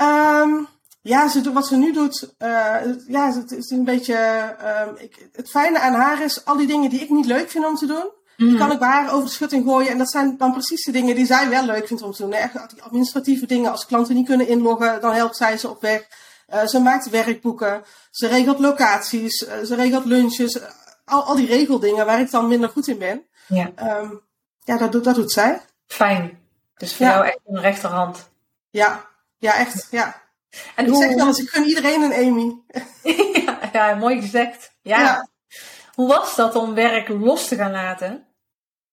Um, 0.00 0.68
ja, 1.02 1.28
ze, 1.28 1.40
doet- 1.40 1.52
wat 1.54 1.66
ze 1.66 1.76
nu 1.76 1.92
doet, 1.92 2.34
ja, 3.08 3.32
het 3.34 3.50
is 3.50 3.70
een 3.70 3.84
beetje. 3.84 4.16
Um, 4.88 4.96
ik, 4.96 5.28
het 5.32 5.50
fijne 5.50 5.78
aan 5.80 5.92
haar 5.94 6.22
is, 6.22 6.44
al 6.44 6.56
die 6.56 6.66
dingen 6.66 6.90
die 6.90 7.00
ik 7.00 7.10
niet 7.10 7.26
leuk 7.26 7.50
vind 7.50 7.66
om 7.66 7.74
te 7.74 7.86
doen, 7.86 8.10
die 8.36 8.56
kan 8.58 8.72
ik 8.72 8.78
bij 8.78 8.88
haar 8.88 9.12
over 9.12 9.24
de 9.26 9.30
schutting 9.32 9.64
gooien. 9.64 9.90
En 9.90 9.98
dat 9.98 10.10
zijn 10.10 10.36
dan 10.36 10.52
precies 10.52 10.84
de 10.84 10.92
dingen 10.92 11.14
die 11.14 11.26
zij 11.26 11.48
wel 11.48 11.64
leuk 11.64 11.86
vindt 11.86 12.02
om 12.02 12.12
te 12.12 12.22
doen. 12.22 12.32
Echt 12.32 12.52
die 12.70 12.82
administratieve 12.82 13.46
dingen, 13.46 13.70
als 13.70 13.86
klanten 13.86 14.14
niet 14.14 14.26
kunnen 14.26 14.48
inloggen, 14.48 15.00
dan 15.00 15.12
helpt 15.14 15.36
zij 15.36 15.58
ze 15.58 15.68
op 15.68 15.80
weg. 15.80 16.06
Uh, 16.54 16.66
ze 16.66 16.80
maakt 16.80 17.10
werkboeken, 17.10 17.84
ze 18.10 18.26
regelt 18.26 18.58
locaties, 18.58 19.40
uh, 19.48 19.52
ze 19.64 19.74
regelt 19.74 20.04
lunches. 20.04 20.54
uh, 20.56 20.62
al, 21.04 21.22
al 21.22 21.34
die 21.36 21.46
regeldingen 21.46 22.06
waar 22.06 22.20
ik 22.20 22.30
dan 22.30 22.48
minder 22.48 22.68
goed 22.68 22.88
in 22.88 22.98
ben. 22.98 23.22
Ja, 23.48 23.70
Um, 24.00 24.20
ja, 24.64 24.76
dat, 24.76 24.92
doet- 24.92 25.04
dat 25.04 25.14
doet 25.14 25.32
zij. 25.32 25.60
fijn. 25.86 26.38
Dus 26.76 26.94
voor 26.96 27.06
Ja. 27.06 27.12
jou 27.12 27.24
echt 27.26 27.38
een 27.46 27.60
rechterhand. 27.60 28.30
Ja, 28.70 29.06
ja, 29.38 29.54
echt. 29.54 29.86
Ja. 29.90 30.20
En 30.74 30.84
Ik 30.84 30.90
hoe... 30.92 31.02
zeg 31.02 31.14
wel 31.14 31.26
eens, 31.26 31.38
ik 31.38 31.48
gun 31.50 31.64
iedereen 31.66 32.02
een 32.02 32.12
Amy. 32.14 32.56
ja, 33.44 33.58
ja, 33.72 33.94
mooi 33.94 34.20
gezegd. 34.20 34.72
Ja. 34.82 34.98
Ja. 35.00 35.28
Hoe 35.94 36.08
was 36.08 36.36
dat 36.36 36.54
om 36.54 36.74
werk 36.74 37.08
los 37.08 37.48
te 37.48 37.56
gaan 37.56 37.70
laten? 37.70 38.26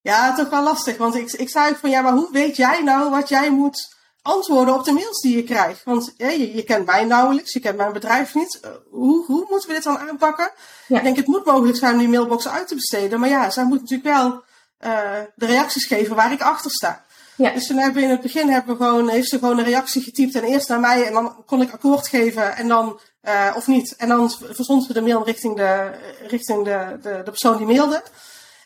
Ja, 0.02 0.36
toch 0.36 0.50
wel 0.50 0.64
lastig. 0.64 0.98
Want 0.98 1.16
ik, 1.16 1.32
ik 1.32 1.50
zei 1.50 1.70
ook 1.70 1.78
van, 1.78 1.90
ja, 1.90 2.02
maar 2.02 2.14
hoe 2.14 2.32
weet 2.32 2.56
jij 2.56 2.84
nou 2.84 3.10
wat 3.10 3.30
jij 3.30 3.52
moet 3.52 3.96
antwoorden 4.22 4.74
op 4.74 4.84
de 4.84 4.92
mails 4.92 5.22
die 5.22 5.36
je 5.36 5.44
krijgt? 5.44 5.84
Want 5.84 6.14
ja, 6.18 6.30
je, 6.30 6.56
je 6.56 6.64
kent 6.64 6.86
mij 6.86 7.06
nauwelijks, 7.06 7.54
je 7.54 7.60
kent 7.60 7.78
mijn 7.78 7.94
bedrijf 7.94 8.36
niet. 8.36 8.60
Uh, 8.66 8.72
hoe, 8.92 9.26
hoe 9.26 9.46
moeten 9.50 9.70
we 9.70 9.76
dit 9.76 9.84
dan 9.84 9.98
aanpakken? 9.98 10.52
Ja. 10.88 10.98
Ik 10.98 11.04
denk, 11.04 11.16
het 11.16 11.28
moet 11.28 11.46
mogelijk 11.46 11.78
zijn 11.78 11.94
om 11.94 12.00
die 12.00 12.08
mailbox 12.08 12.48
uit 12.48 12.68
te 12.68 12.76
besteden. 12.76 13.20
Maar 13.20 13.30
ja, 13.30 13.50
zij 13.50 13.64
moet 13.64 13.80
natuurlijk 13.80 14.10
wel 14.10 14.44
uh, 14.80 15.20
de 15.36 15.46
reacties 15.46 15.86
geven 15.86 16.16
waar 16.16 16.32
ik 16.32 16.42
achter 16.42 16.72
sta. 16.72 17.06
Ja. 17.36 17.52
Dus 17.52 17.68
toen 17.68 17.78
hebben 17.78 18.02
we 18.02 18.08
in 18.08 18.10
het 18.10 18.22
begin 18.22 18.50
hebben 18.50 18.78
we 18.78 18.84
gewoon, 18.84 19.10
heeft 19.10 19.30
ze 19.30 19.40
gewoon 19.40 19.58
een 19.58 19.66
reactie 19.66 20.02
getypt 20.02 20.36
en 20.36 20.44
eerst 20.44 20.70
naar 20.70 20.80
mij 20.80 21.06
en 21.06 21.14
dan 21.14 21.44
kon 21.46 21.62
ik 21.62 21.72
akkoord 21.72 22.08
geven 22.08 22.56
en 22.56 22.68
dan, 22.68 23.00
uh, 23.24 23.54
of 23.56 23.68
niet. 23.68 23.96
En 23.96 24.08
dan 24.08 24.32
verzond 24.32 24.84
ze 24.84 24.94
de 24.94 25.02
mail 25.02 25.26
richting 25.26 25.56
de, 25.56 25.92
richting 26.28 26.64
de, 26.64 26.98
de, 27.02 27.22
de 27.24 27.32
persoon 27.32 27.58
die 27.58 27.66
mailde. 27.66 28.04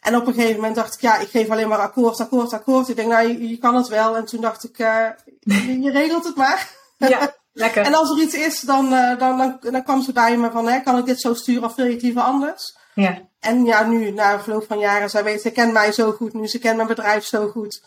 En 0.02 0.16
op 0.16 0.28
een 0.28 0.34
gegeven 0.34 0.56
moment 0.56 0.76
dacht 0.76 0.94
ik, 0.94 1.02
ja, 1.02 1.18
ik 1.18 1.30
geef 1.30 1.50
alleen 1.50 1.68
maar 1.68 1.80
akkoord, 1.80 2.20
akkoord, 2.20 2.54
akkoord. 2.54 2.90
Ik 2.90 2.96
denk, 2.96 3.10
nou, 3.10 3.28
je, 3.28 3.50
je 3.50 3.58
kan 3.58 3.76
het 3.76 3.88
wel. 3.88 4.16
En 4.18 4.26
toen 4.26 4.42
dacht 4.42 4.64
ik, 4.64 4.80
uh, 4.80 5.08
je, 5.40 5.82
je 5.82 5.92
regelt 5.92 6.24
het 6.24 6.36
maar. 6.36 6.70
Ja, 6.98 7.36
lekker. 7.54 7.86
En 7.88 7.94
als 7.94 8.10
er 8.10 8.22
iets 8.22 8.34
is, 8.34 8.60
dan, 8.60 8.94
uh, 8.94 9.20
dan, 9.20 9.38
dan, 9.38 9.58
dan 9.62 9.84
kwam 9.84 10.02
ze 10.02 10.12
bij 10.12 10.38
me 10.38 10.52
van, 10.52 10.68
hè, 10.68 10.80
kan 10.80 10.98
ik 10.98 11.06
dit 11.06 11.22
zo 11.22 11.34
sturen 11.34 11.64
of 11.64 11.76
wil 11.76 11.86
je 11.86 11.94
het 11.94 12.02
liever 12.02 12.22
anders? 12.22 12.78
Ja, 12.94 13.22
En 13.40 13.66
ja, 13.66 13.84
nu, 13.84 14.12
na 14.12 14.40
verloop 14.40 14.66
van 14.68 14.80
jaren, 14.80 15.10
zij 15.10 15.24
weet, 15.24 15.42
ze 15.42 15.52
kent 15.52 15.74
mij 15.74 15.92
zo 15.92 16.12
goed 16.12 16.34
nu, 16.34 16.48
ze 16.48 16.60
kent 16.60 16.76
mijn 16.76 16.88
bedrijf 16.88 17.26
zo 17.26 17.48
goed. 17.48 17.84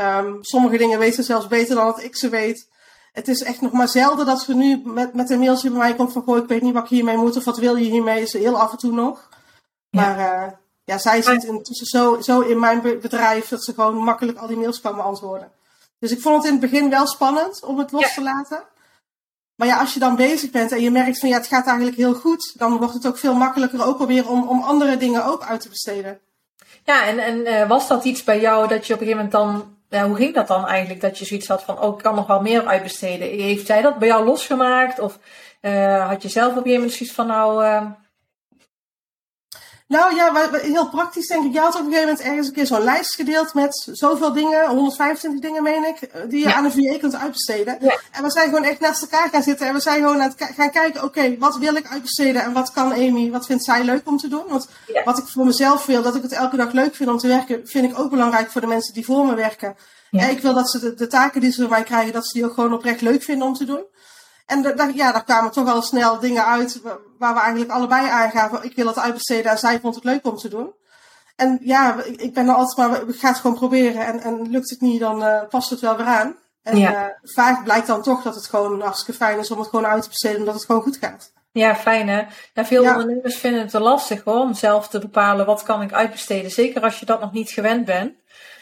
Um, 0.00 0.38
sommige 0.40 0.76
dingen 0.76 0.98
weet 0.98 1.14
ze 1.14 1.22
zelfs 1.22 1.46
beter 1.46 1.74
dan 1.74 1.86
dat 1.86 2.02
ik 2.02 2.16
ze 2.16 2.28
weet. 2.28 2.68
Het 3.12 3.28
is 3.28 3.42
echt 3.42 3.60
nog 3.60 3.72
maar 3.72 3.88
zelden 3.88 4.26
dat 4.26 4.40
ze 4.40 4.54
nu 4.54 4.82
met, 4.84 5.14
met 5.14 5.30
een 5.30 5.38
mailtje 5.38 5.70
bij 5.70 5.78
mij 5.78 5.94
komt 5.94 6.12
van, 6.12 6.22
goh, 6.22 6.36
ik 6.36 6.48
weet 6.48 6.62
niet 6.62 6.74
wat 6.74 6.82
ik 6.82 6.88
hiermee 6.88 7.16
moet 7.16 7.36
of 7.36 7.44
wat 7.44 7.58
wil 7.58 7.76
je 7.76 7.90
hiermee, 7.90 8.22
is 8.22 8.32
heel 8.32 8.60
af 8.60 8.72
en 8.72 8.78
toe 8.78 8.92
nog. 8.92 9.28
Maar 9.90 10.18
uh, 10.18 10.52
ja, 10.84 10.98
zij 10.98 11.22
zit 11.22 11.44
intussen 11.44 11.86
zo, 11.86 12.20
zo 12.20 12.40
in 12.40 12.58
mijn 12.58 12.80
bedrijf 12.82 13.48
dat 13.48 13.64
ze 13.64 13.74
gewoon 13.74 13.96
makkelijk 13.96 14.38
al 14.38 14.46
die 14.46 14.56
mails 14.56 14.80
kan 14.80 14.94
beantwoorden. 14.94 15.50
Dus 15.98 16.10
ik 16.10 16.20
vond 16.20 16.36
het 16.36 16.44
in 16.44 16.60
het 16.60 16.70
begin 16.70 16.90
wel 16.90 17.06
spannend 17.06 17.64
om 17.64 17.78
het 17.78 17.92
los 17.92 18.14
te 18.14 18.22
laten. 18.22 18.62
Maar 19.54 19.68
ja, 19.68 19.78
als 19.78 19.94
je 19.94 20.00
dan 20.00 20.16
bezig 20.16 20.50
bent 20.50 20.72
en 20.72 20.80
je 20.80 20.90
merkt 20.90 21.18
van 21.18 21.28
ja, 21.28 21.36
het 21.36 21.46
gaat 21.46 21.66
eigenlijk 21.66 21.96
heel 21.96 22.14
goed, 22.14 22.58
dan 22.58 22.76
wordt 22.76 22.94
het 22.94 23.06
ook 23.06 23.18
veel 23.18 23.34
makkelijker 23.34 23.86
ook 23.86 23.98
alweer 23.98 24.28
om, 24.28 24.48
om 24.48 24.62
andere 24.62 24.96
dingen 24.96 25.24
ook 25.24 25.42
uit 25.42 25.60
te 25.60 25.68
besteden. 25.68 26.20
Ja, 26.84 27.06
en, 27.06 27.18
en 27.18 27.36
uh, 27.36 27.68
was 27.68 27.88
dat 27.88 28.04
iets 28.04 28.24
bij 28.24 28.40
jou 28.40 28.68
dat 28.68 28.86
je 28.86 28.94
op 28.94 29.00
een 29.00 29.06
gegeven 29.06 29.30
moment 29.30 29.32
dan, 29.32 29.76
ja, 29.90 30.06
hoe 30.06 30.16
ging 30.16 30.34
dat 30.34 30.46
dan 30.46 30.66
eigenlijk? 30.66 31.00
Dat 31.00 31.18
je 31.18 31.24
zoiets 31.24 31.48
had 31.48 31.62
van, 31.62 31.80
oh, 31.80 31.96
ik 31.96 32.02
kan 32.02 32.14
nog 32.14 32.26
wel 32.26 32.40
meer 32.40 32.66
uitbesteden. 32.66 33.28
Heeft 33.28 33.66
zij 33.66 33.82
dat 33.82 33.98
bij 33.98 34.08
jou 34.08 34.24
losgemaakt? 34.24 34.98
Of 34.98 35.18
uh, 35.62 36.08
had 36.08 36.22
je 36.22 36.28
zelf 36.28 36.50
op 36.50 36.56
een 36.56 36.62
gegeven 36.62 36.80
moment 36.80 36.96
zoiets 36.96 37.14
van, 37.14 37.26
nou, 37.26 37.64
uh, 37.64 37.86
nou 39.90 40.14
ja, 40.14 40.50
heel 40.52 40.88
praktisch 40.88 41.26
denk 41.26 41.44
ik. 41.44 41.52
Je 41.52 41.58
had 41.58 41.74
op 41.74 41.80
een 41.80 41.86
gegeven 41.86 42.08
moment 42.08 42.24
ergens 42.26 42.46
een 42.46 42.52
keer 42.52 42.66
zo'n 42.66 42.84
lijst 42.84 43.14
gedeeld 43.14 43.54
met 43.54 43.88
zoveel 43.92 44.32
dingen, 44.32 44.68
125 44.68 45.40
dingen 45.40 45.62
meen 45.62 45.86
ik, 45.86 46.02
eh, 46.02 46.20
die 46.28 46.40
je 46.40 46.54
aan 46.54 46.64
een 46.64 46.72
VA 46.72 46.98
kunt 46.98 47.16
uitbesteden. 47.16 47.80
En 48.10 48.22
we 48.22 48.30
zijn 48.30 48.48
gewoon 48.48 48.64
echt 48.64 48.80
naast 48.80 49.02
elkaar 49.02 49.28
gaan 49.28 49.42
zitten 49.42 49.66
en 49.66 49.74
we 49.74 49.80
zijn 49.80 50.00
gewoon 50.00 50.22
aan 50.22 50.34
het 50.36 50.54
gaan 50.54 50.70
kijken, 50.70 51.02
oké, 51.02 51.36
wat 51.38 51.56
wil 51.56 51.74
ik 51.74 51.86
uitbesteden 51.86 52.42
en 52.42 52.52
wat 52.52 52.72
kan 52.72 52.92
Amy, 52.92 53.30
wat 53.30 53.46
vindt 53.46 53.64
zij 53.64 53.84
leuk 53.84 54.08
om 54.08 54.16
te 54.16 54.28
doen? 54.28 54.44
Want 54.48 54.68
wat 55.04 55.18
ik 55.18 55.26
voor 55.26 55.44
mezelf 55.44 55.86
wil, 55.86 56.02
dat 56.02 56.14
ik 56.14 56.22
het 56.22 56.32
elke 56.32 56.56
dag 56.56 56.72
leuk 56.72 56.94
vind 56.94 57.10
om 57.10 57.18
te 57.18 57.28
werken, 57.28 57.60
vind 57.64 57.90
ik 57.90 57.98
ook 57.98 58.10
belangrijk 58.10 58.50
voor 58.50 58.60
de 58.60 58.66
mensen 58.66 58.94
die 58.94 59.04
voor 59.04 59.26
me 59.26 59.34
werken. 59.34 59.76
Ja. 60.10 60.28
ik 60.28 60.40
wil 60.40 60.54
dat 60.54 60.70
ze 60.70 60.78
de, 60.78 60.94
de 60.94 61.06
taken 61.06 61.40
die 61.40 61.52
ze 61.52 61.60
van 61.60 61.70
mij 61.70 61.82
krijgen, 61.82 62.12
dat 62.12 62.26
ze 62.26 62.32
die 62.32 62.44
ook 62.44 62.54
gewoon 62.54 62.72
oprecht 62.72 63.00
leuk 63.00 63.22
vinden 63.22 63.46
om 63.46 63.54
te 63.54 63.64
doen. 63.64 63.84
En 64.50 64.62
daar, 64.62 64.94
ja, 64.94 65.12
daar 65.12 65.24
kwamen 65.24 65.50
toch 65.50 65.68
al 65.68 65.82
snel 65.82 66.18
dingen 66.18 66.46
uit 66.46 66.80
waar 67.18 67.34
we 67.34 67.40
eigenlijk 67.40 67.70
allebei 67.70 68.08
aangaven. 68.08 68.64
Ik 68.64 68.76
wil 68.76 68.86
het 68.86 68.98
uitbesteden 68.98 69.50
en 69.50 69.58
zij 69.58 69.80
vond 69.80 69.94
het 69.94 70.04
leuk 70.04 70.26
om 70.26 70.36
te 70.36 70.48
doen. 70.48 70.72
En 71.36 71.58
ja, 71.62 72.02
ik 72.16 72.34
ben 72.34 72.48
er 72.48 72.54
altijd 72.54 72.76
maar, 72.76 73.06
we 73.06 73.12
gaan 73.12 73.32
het 73.32 73.40
gewoon 73.40 73.56
proberen. 73.56 74.06
En, 74.06 74.20
en 74.20 74.50
lukt 74.50 74.70
het 74.70 74.80
niet, 74.80 75.00
dan 75.00 75.22
uh, 75.22 75.40
past 75.48 75.70
het 75.70 75.80
wel 75.80 75.96
weer 75.96 76.06
aan. 76.06 76.36
En 76.62 76.78
ja. 76.78 76.92
uh, 76.92 77.12
vaak 77.22 77.64
blijkt 77.64 77.86
dan 77.86 78.02
toch 78.02 78.22
dat 78.22 78.34
het 78.34 78.46
gewoon 78.46 78.80
hartstikke 78.80 79.24
fijn 79.24 79.38
is 79.38 79.50
om 79.50 79.58
het 79.58 79.68
gewoon 79.68 79.86
uit 79.86 80.02
te 80.02 80.08
besteden, 80.08 80.38
omdat 80.38 80.54
het 80.54 80.64
gewoon 80.64 80.82
goed 80.82 80.96
gaat. 80.96 81.32
Ja, 81.52 81.76
fijn 81.76 82.08
hè. 82.08 82.22
Ja, 82.54 82.64
veel 82.64 82.84
ondernemers 82.84 83.36
vinden 83.36 83.60
het 83.60 83.70
te 83.70 83.80
lastig 83.80 84.24
hoor, 84.24 84.40
om 84.40 84.54
zelf 84.54 84.88
te 84.88 84.98
bepalen 84.98 85.46
wat 85.46 85.62
kan 85.62 85.82
ik 85.82 85.92
uitbesteden. 85.92 86.50
Zeker 86.50 86.82
als 86.82 87.00
je 87.00 87.06
dat 87.06 87.20
nog 87.20 87.32
niet 87.32 87.50
gewend 87.50 87.84
bent. 87.84 88.12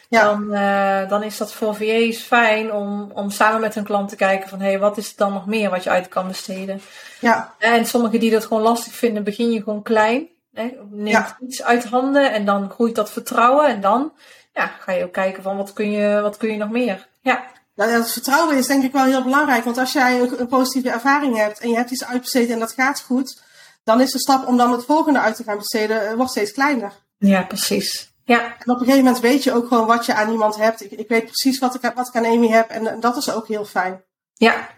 Ja. 0.09 0.25
Dan, 0.25 0.55
uh, 0.55 1.09
dan 1.09 1.23
is 1.23 1.37
dat 1.37 1.53
voor 1.53 1.75
VA's 1.75 2.19
fijn 2.19 2.73
om, 2.73 3.11
om 3.15 3.31
samen 3.31 3.61
met 3.61 3.75
hun 3.75 3.85
klant 3.85 4.09
te 4.09 4.17
kijken 4.17 4.49
van 4.49 4.61
hé, 4.61 4.69
hey, 4.69 4.79
wat 4.79 4.97
is 4.97 5.09
er 5.09 5.17
dan 5.17 5.33
nog 5.33 5.47
meer 5.47 5.71
wat 5.71 5.85
je 5.85 5.91
uit 5.91 6.09
kan 6.09 6.27
besteden. 6.27 6.81
Ja. 7.21 7.55
En 7.59 7.87
sommigen 7.87 8.21
die 8.21 8.31
dat 8.31 8.45
gewoon 8.45 8.63
lastig 8.63 8.93
vinden, 8.93 9.25
begin 9.25 9.51
je 9.51 9.63
gewoon 9.63 9.83
klein. 9.83 10.29
Hè? 10.53 10.71
Neem 10.91 11.07
ja. 11.07 11.37
iets 11.41 11.63
uit 11.63 11.85
handen 11.85 12.33
en 12.33 12.45
dan 12.45 12.71
groeit 12.71 12.95
dat 12.95 13.11
vertrouwen. 13.11 13.67
En 13.67 13.81
dan 13.81 14.13
ja, 14.53 14.67
ga 14.67 14.93
je 14.93 15.05
ook 15.05 15.13
kijken 15.13 15.43
van 15.43 15.57
wat 15.57 15.73
kun 15.73 15.91
je, 15.91 16.21
wat 16.21 16.37
kun 16.37 16.51
je 16.51 16.57
nog 16.57 16.71
meer. 16.71 17.09
Ja. 17.21 17.45
Nou, 17.75 17.93
dat 17.93 18.13
vertrouwen 18.13 18.57
is 18.57 18.67
denk 18.67 18.85
ik 18.85 18.93
wel 18.93 19.05
heel 19.05 19.23
belangrijk. 19.23 19.65
Want 19.65 19.79
als 19.79 19.93
jij 19.93 20.21
een, 20.21 20.41
een 20.41 20.49
positieve 20.49 20.91
ervaring 20.91 21.37
hebt 21.37 21.61
en 21.61 21.69
je 21.69 21.77
hebt 21.77 21.91
iets 21.91 22.05
uitbesteed 22.05 22.51
en 22.51 22.59
dat 22.59 22.73
gaat 22.73 23.01
goed, 23.01 23.43
dan 23.85 24.01
is 24.01 24.13
de 24.13 24.19
stap 24.19 24.47
om 24.47 24.57
dan 24.57 24.73
het 24.73 24.85
volgende 24.85 25.19
uit 25.19 25.37
te 25.37 25.43
gaan 25.43 25.59
besteden, 25.59 26.09
eh, 26.09 26.15
wordt 26.15 26.31
steeds 26.31 26.53
kleiner. 26.53 26.93
Ja, 27.19 27.43
precies. 27.43 28.13
Ja. 28.29 28.41
En 28.41 28.71
op 28.71 28.81
een 28.81 28.85
gegeven 28.85 29.05
moment 29.05 29.21
weet 29.21 29.45
je 29.45 29.53
ook 29.53 29.69
gewoon 29.69 29.87
wat 29.87 30.07
je 30.07 30.15
aan 30.15 30.31
iemand 30.31 30.57
hebt. 30.57 30.85
Ik, 30.85 30.91
ik 30.91 31.09
weet 31.09 31.25
precies 31.25 31.59
wat 31.59 31.75
ik, 31.75 31.93
wat 31.95 32.09
ik 32.09 32.17
aan 32.17 32.27
Amy 32.27 32.49
heb 32.49 32.71
en, 32.71 32.87
en 32.87 33.01
dat 33.01 33.17
is 33.17 33.31
ook 33.33 33.49
heel 33.49 33.65
fijn. 33.65 34.03
Ja. 34.35 34.69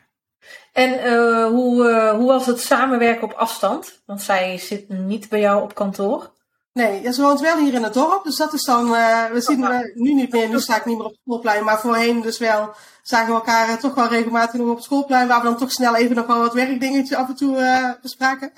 En 0.73 1.12
uh, 1.12 1.47
hoe, 1.47 1.90
uh, 1.90 2.12
hoe 2.12 2.26
was 2.26 2.47
het 2.47 2.61
samenwerken 2.61 3.23
op 3.23 3.33
afstand? 3.33 4.00
Want 4.07 4.23
zij 4.23 4.59
zit 4.59 4.88
niet 4.88 5.28
bij 5.28 5.40
jou 5.40 5.62
op 5.62 5.75
kantoor. 5.75 6.30
Nee, 6.73 7.02
ja, 7.02 7.12
ze 7.12 7.23
woont 7.23 7.40
wel 7.40 7.59
hier 7.59 7.75
in 7.75 7.83
het 7.83 7.95
dorp. 7.95 8.25
Dus 8.25 8.37
dat 8.37 8.52
is 8.52 8.64
dan, 8.64 8.95
uh, 8.95 9.25
we 9.25 9.40
zien 9.40 9.61
we 9.61 9.92
nu 9.95 10.14
niet 10.14 10.33
meer, 10.33 10.49
nu 10.49 10.61
sta 10.61 10.76
ik 10.76 10.85
niet 10.85 10.97
meer 10.97 11.07
op 11.07 11.12
het 11.12 11.21
schoolplein. 11.25 11.64
Maar 11.64 11.80
voorheen 11.80 12.21
dus 12.21 12.38
wel, 12.38 12.75
zagen 13.02 13.26
we 13.26 13.33
elkaar 13.33 13.78
toch 13.78 13.95
wel 13.95 14.09
regelmatig 14.09 14.61
nog 14.61 14.69
op 14.69 14.76
het 14.76 14.85
schoolplein. 14.85 15.28
Waar 15.28 15.40
we 15.40 15.47
dan 15.47 15.59
toch 15.59 15.73
snel 15.73 15.97
even 15.97 16.16
nog 16.16 16.26
wel 16.26 16.38
wat 16.38 16.54
werkdingetjes 16.54 17.19
af 17.19 17.28
en 17.28 17.35
toe 17.35 17.99
bespraken. 18.02 18.52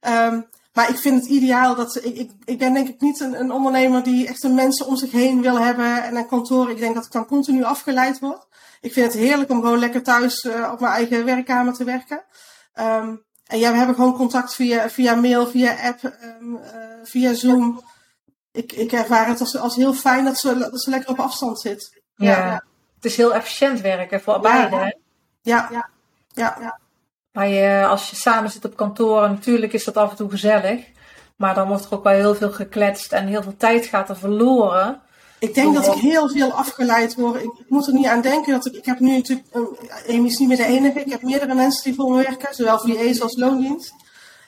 Um, 0.00 0.48
maar 0.78 0.88
ik 0.88 0.98
vind 0.98 1.20
het 1.20 1.30
ideaal 1.30 1.74
dat 1.74 1.96
ik, 1.96 2.16
ik, 2.16 2.30
ik 2.44 2.58
ben 2.58 2.72
denk 2.72 2.88
ik 2.88 3.00
niet 3.00 3.20
een, 3.20 3.40
een, 3.40 3.52
ondernemer 3.52 4.02
die 4.02 4.28
echt 4.28 4.42
een 4.42 4.54
mensen 4.54 4.86
om 4.86 4.96
zich 4.96 5.10
heen 5.10 5.42
wil 5.42 5.58
hebben 5.58 6.02
en 6.02 6.16
een 6.16 6.26
kantoor. 6.26 6.70
Ik 6.70 6.78
denk 6.78 6.94
dat 6.94 7.04
ik 7.04 7.12
dan 7.12 7.26
continu 7.26 7.64
afgeleid 7.64 8.18
word. 8.18 8.46
Ik 8.80 8.92
vind 8.92 9.12
het 9.12 9.22
heerlijk 9.22 9.50
om 9.50 9.60
gewoon 9.60 9.78
lekker 9.78 10.02
thuis 10.02 10.44
uh, 10.44 10.70
op 10.72 10.80
mijn 10.80 10.92
eigen 10.92 11.24
werkkamer 11.24 11.72
te 11.72 11.84
werken. 11.84 12.24
Um, 12.74 13.24
en 13.46 13.58
ja, 13.58 13.70
we 13.70 13.76
hebben 13.76 13.94
gewoon 13.94 14.16
contact 14.16 14.54
via, 14.54 14.90
via 14.90 15.14
mail, 15.14 15.46
via 15.46 15.88
app, 15.88 16.02
um, 16.02 16.54
uh, 16.54 16.60
via 17.02 17.34
Zoom. 17.34 17.82
Ik, 18.52 18.72
ik 18.72 18.92
ervaar 18.92 19.26
het 19.26 19.40
als, 19.40 19.56
als 19.56 19.76
heel 19.76 19.94
fijn 19.94 20.24
dat 20.24 20.38
ze, 20.38 20.58
dat 20.58 20.82
ze 20.82 20.90
lekker 20.90 21.10
op 21.10 21.20
afstand 21.20 21.60
zit. 21.60 22.02
Ja, 22.14 22.38
ja. 22.38 22.64
het 22.94 23.04
is 23.04 23.16
heel 23.16 23.34
efficiënt 23.34 23.80
werken 23.80 24.20
voor 24.20 24.40
beide. 24.40 24.76
Ja, 25.42 25.68
ja, 25.70 25.88
ja. 26.28 26.56
ja. 26.60 26.78
Maar 27.38 27.48
je, 27.48 27.86
als 27.86 28.10
je 28.10 28.16
samen 28.16 28.50
zit 28.50 28.64
op 28.64 28.76
kantoor, 28.76 29.20
natuurlijk 29.20 29.72
is 29.72 29.84
dat 29.84 29.96
af 29.96 30.10
en 30.10 30.16
toe 30.16 30.30
gezellig. 30.30 30.84
Maar 31.36 31.54
dan 31.54 31.68
wordt 31.68 31.84
er 31.84 31.92
ook 31.92 32.02
wel 32.02 32.12
heel 32.12 32.34
veel 32.34 32.52
gekletst 32.52 33.12
en 33.12 33.26
heel 33.26 33.42
veel 33.42 33.56
tijd 33.56 33.86
gaat 33.86 34.08
er 34.08 34.16
verloren. 34.16 35.00
Ik 35.38 35.54
denk 35.54 35.74
dat 35.74 35.86
ik 35.86 35.92
heel 35.92 36.28
veel 36.28 36.52
afgeleid 36.52 37.14
word. 37.14 37.42
Ik 37.42 37.64
moet 37.68 37.86
er 37.86 37.92
niet 37.92 38.06
aan 38.06 38.20
denken 38.20 38.52
dat 38.52 38.66
ik. 38.66 38.74
Ik 38.74 38.84
heb 38.84 38.98
nu 38.98 39.16
natuurlijk. 39.16 39.48
Amy 40.08 40.26
is 40.26 40.38
niet 40.38 40.48
meer 40.48 40.56
de 40.56 40.64
enige. 40.64 41.00
Ik 41.00 41.10
heb 41.10 41.22
meerdere 41.22 41.54
mensen 41.54 41.84
die 41.84 41.94
voor 41.94 42.10
me 42.10 42.22
werken, 42.22 42.54
zowel 42.54 42.78
VA's 42.78 43.20
als 43.20 43.36
loondienst. 43.36 43.94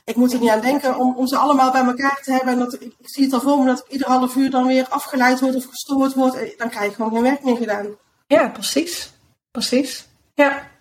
Ik 0.05 0.17
moet 0.17 0.33
er 0.33 0.41
niet 0.41 0.51
aan 0.51 0.61
denken 0.61 0.97
om, 0.97 1.17
om 1.17 1.27
ze 1.27 1.37
allemaal 1.37 1.73
bij 1.73 1.85
elkaar 1.85 2.21
te 2.23 2.33
hebben. 2.33 2.53
En 2.53 2.59
dat, 2.59 2.75
ik, 2.75 2.83
ik 2.83 3.09
zie 3.09 3.25
het 3.25 3.33
al 3.33 3.41
voor 3.41 3.59
me 3.59 3.67
dat 3.67 3.79
ik 3.79 3.93
ieder 3.93 4.09
half 4.09 4.37
uur 4.37 4.51
dan 4.51 4.67
weer 4.67 4.87
afgeleid 4.89 5.41
word 5.41 5.55
of 5.55 5.65
gestoord 5.65 6.15
word. 6.15 6.59
Dan 6.59 6.71
krijg 6.71 6.91
ik 6.91 6.95
gewoon 6.95 7.13
geen 7.13 7.23
werk 7.23 7.45
meer 7.45 7.57
gedaan. 7.57 7.87
Ja, 8.27 8.49
precies. 8.49 9.13
Precies. 9.51 10.09
Ja. 10.35 10.79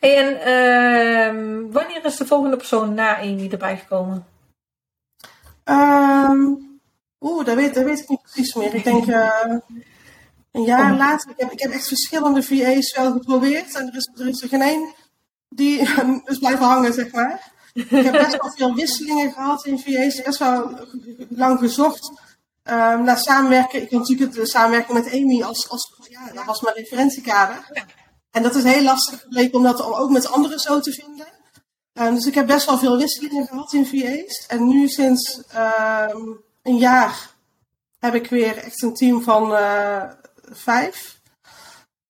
Hey, 0.00 0.16
en 0.16 0.32
uh, 0.34 1.72
wanneer 1.72 2.04
is 2.04 2.16
de 2.16 2.26
volgende 2.26 2.56
persoon 2.56 2.94
na 2.94 3.18
Amy 3.18 3.48
erbij 3.50 3.76
gekomen? 3.76 4.26
Um, 5.64 6.70
Oeh, 7.20 7.44
dat 7.44 7.54
weet, 7.56 7.74
dat 7.74 7.84
weet 7.84 7.98
ik 7.98 8.08
niet 8.08 8.22
precies 8.22 8.54
meer. 8.54 8.74
Ik 8.74 8.84
denk 8.84 9.06
uh, 9.06 9.56
een 10.52 10.62
jaar 10.62 10.92
oh. 10.92 10.98
later. 10.98 11.30
Ik 11.30 11.40
heb, 11.40 11.52
ik 11.52 11.60
heb 11.60 11.70
echt 11.70 11.88
verschillende 11.88 12.42
VA's 12.42 12.96
wel 12.96 13.12
geprobeerd. 13.12 13.74
En 13.74 13.86
er 13.86 13.96
is 13.96 14.10
er, 14.14 14.28
is 14.28 14.42
er 14.42 14.48
geen 14.48 14.62
één 14.62 14.94
die 15.48 15.80
is 16.24 16.38
blijven 16.38 16.66
hangen, 16.66 16.92
zeg 16.92 17.12
maar. 17.12 17.52
Ik 17.72 17.88
heb 17.88 18.12
best 18.12 18.36
wel 18.36 18.52
veel 18.56 18.74
wisselingen 18.74 19.32
gehad 19.32 19.64
in 19.66 19.78
VA's. 19.78 20.22
Best 20.22 20.38
wel 20.38 20.78
lang 21.28 21.58
gezocht 21.58 22.12
um, 22.64 23.04
naar 23.04 23.18
samenwerken. 23.18 23.82
Ik 23.82 23.90
had 23.90 24.00
natuurlijk 24.00 24.32
de 24.32 24.46
samenwerking 24.46 24.98
met 24.98 25.12
Amy 25.12 25.42
als, 25.42 25.68
als 25.68 25.92
ja, 26.08 26.32
dat 26.34 26.44
was 26.44 26.60
mijn 26.60 26.76
referentiekader. 26.76 27.86
En 28.30 28.42
dat 28.42 28.54
is 28.54 28.64
heel 28.64 28.82
lastig 28.82 29.20
gebleken 29.20 29.58
om 29.58 29.62
dat 29.62 29.82
ook 29.82 30.10
met 30.10 30.32
anderen 30.32 30.58
zo 30.58 30.80
te 30.80 30.92
vinden. 30.92 31.26
Uh, 31.94 32.14
dus 32.14 32.26
ik 32.26 32.34
heb 32.34 32.46
best 32.46 32.66
wel 32.66 32.78
veel 32.78 32.96
wisselingen 32.96 33.46
gehad 33.46 33.72
in 33.72 33.86
VA's. 33.86 34.46
En 34.48 34.68
nu 34.68 34.88
sinds 34.88 35.42
uh, 35.54 36.08
een 36.62 36.76
jaar 36.76 37.30
heb 37.98 38.14
ik 38.14 38.26
weer 38.26 38.56
echt 38.56 38.82
een 38.82 38.94
team 38.94 39.22
van 39.22 39.52
uh, 39.52 40.02
vijf. 40.42 41.20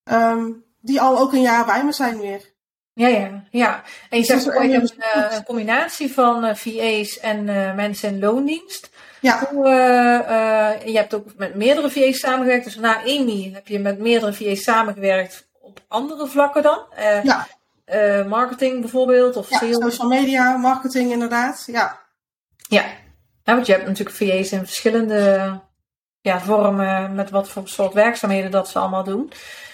Um, 0.04 0.64
die 0.80 1.00
al 1.00 1.18
ook 1.18 1.32
een 1.32 1.40
jaar 1.40 1.64
bij 1.64 1.84
me 1.84 1.92
zijn 1.92 2.18
weer. 2.18 2.48
Ja, 2.92 3.08
ja, 3.08 3.44
ja. 3.50 3.82
En 4.10 4.18
je 4.18 4.24
zegt 4.24 4.48
ook 4.48 4.54
een, 4.54 4.90
eh, 4.98 5.36
een 5.36 5.44
combinatie 5.44 6.12
van 6.12 6.44
uh, 6.44 6.54
VA's 6.54 7.18
en 7.18 7.44
mensen 7.76 8.08
in 8.08 8.20
loondienst. 8.20 8.90
Ja. 9.20 9.48
Hoe, 9.50 9.68
je 10.84 10.96
hebt 10.96 11.14
ook 11.14 11.36
met 11.36 11.54
meerdere 11.54 11.90
VA's 11.90 12.18
samengewerkt. 12.18 12.64
Dus 12.64 12.76
na 12.76 13.00
Amy 13.00 13.50
heb 13.54 13.68
je 13.68 13.78
met 13.78 13.98
meerdere 13.98 14.32
VA's 14.32 14.62
samengewerkt 14.62 15.48
op 15.70 15.80
andere 15.88 16.26
vlakken 16.26 16.62
dan? 16.62 16.78
Uh, 16.98 17.24
ja. 17.24 17.46
Uh, 17.86 18.26
marketing 18.26 18.80
bijvoorbeeld? 18.80 19.36
Of 19.36 19.50
ja, 19.50 19.58
social 19.58 20.08
media, 20.08 20.56
marketing 20.56 21.12
inderdaad. 21.12 21.62
Ja. 21.66 21.98
Ja. 22.68 22.84
ja, 23.42 23.54
want 23.54 23.66
je 23.66 23.72
hebt 23.72 23.86
natuurlijk 23.86 24.16
VA's 24.16 24.52
in 24.52 24.58
verschillende 24.58 25.60
ja, 26.20 26.40
vormen 26.40 27.14
met 27.14 27.30
wat 27.30 27.48
voor 27.48 27.68
soort 27.68 27.92
werkzaamheden 27.92 28.50
dat 28.50 28.68
ze 28.68 28.78
allemaal 28.78 29.04
doen. 29.04 29.32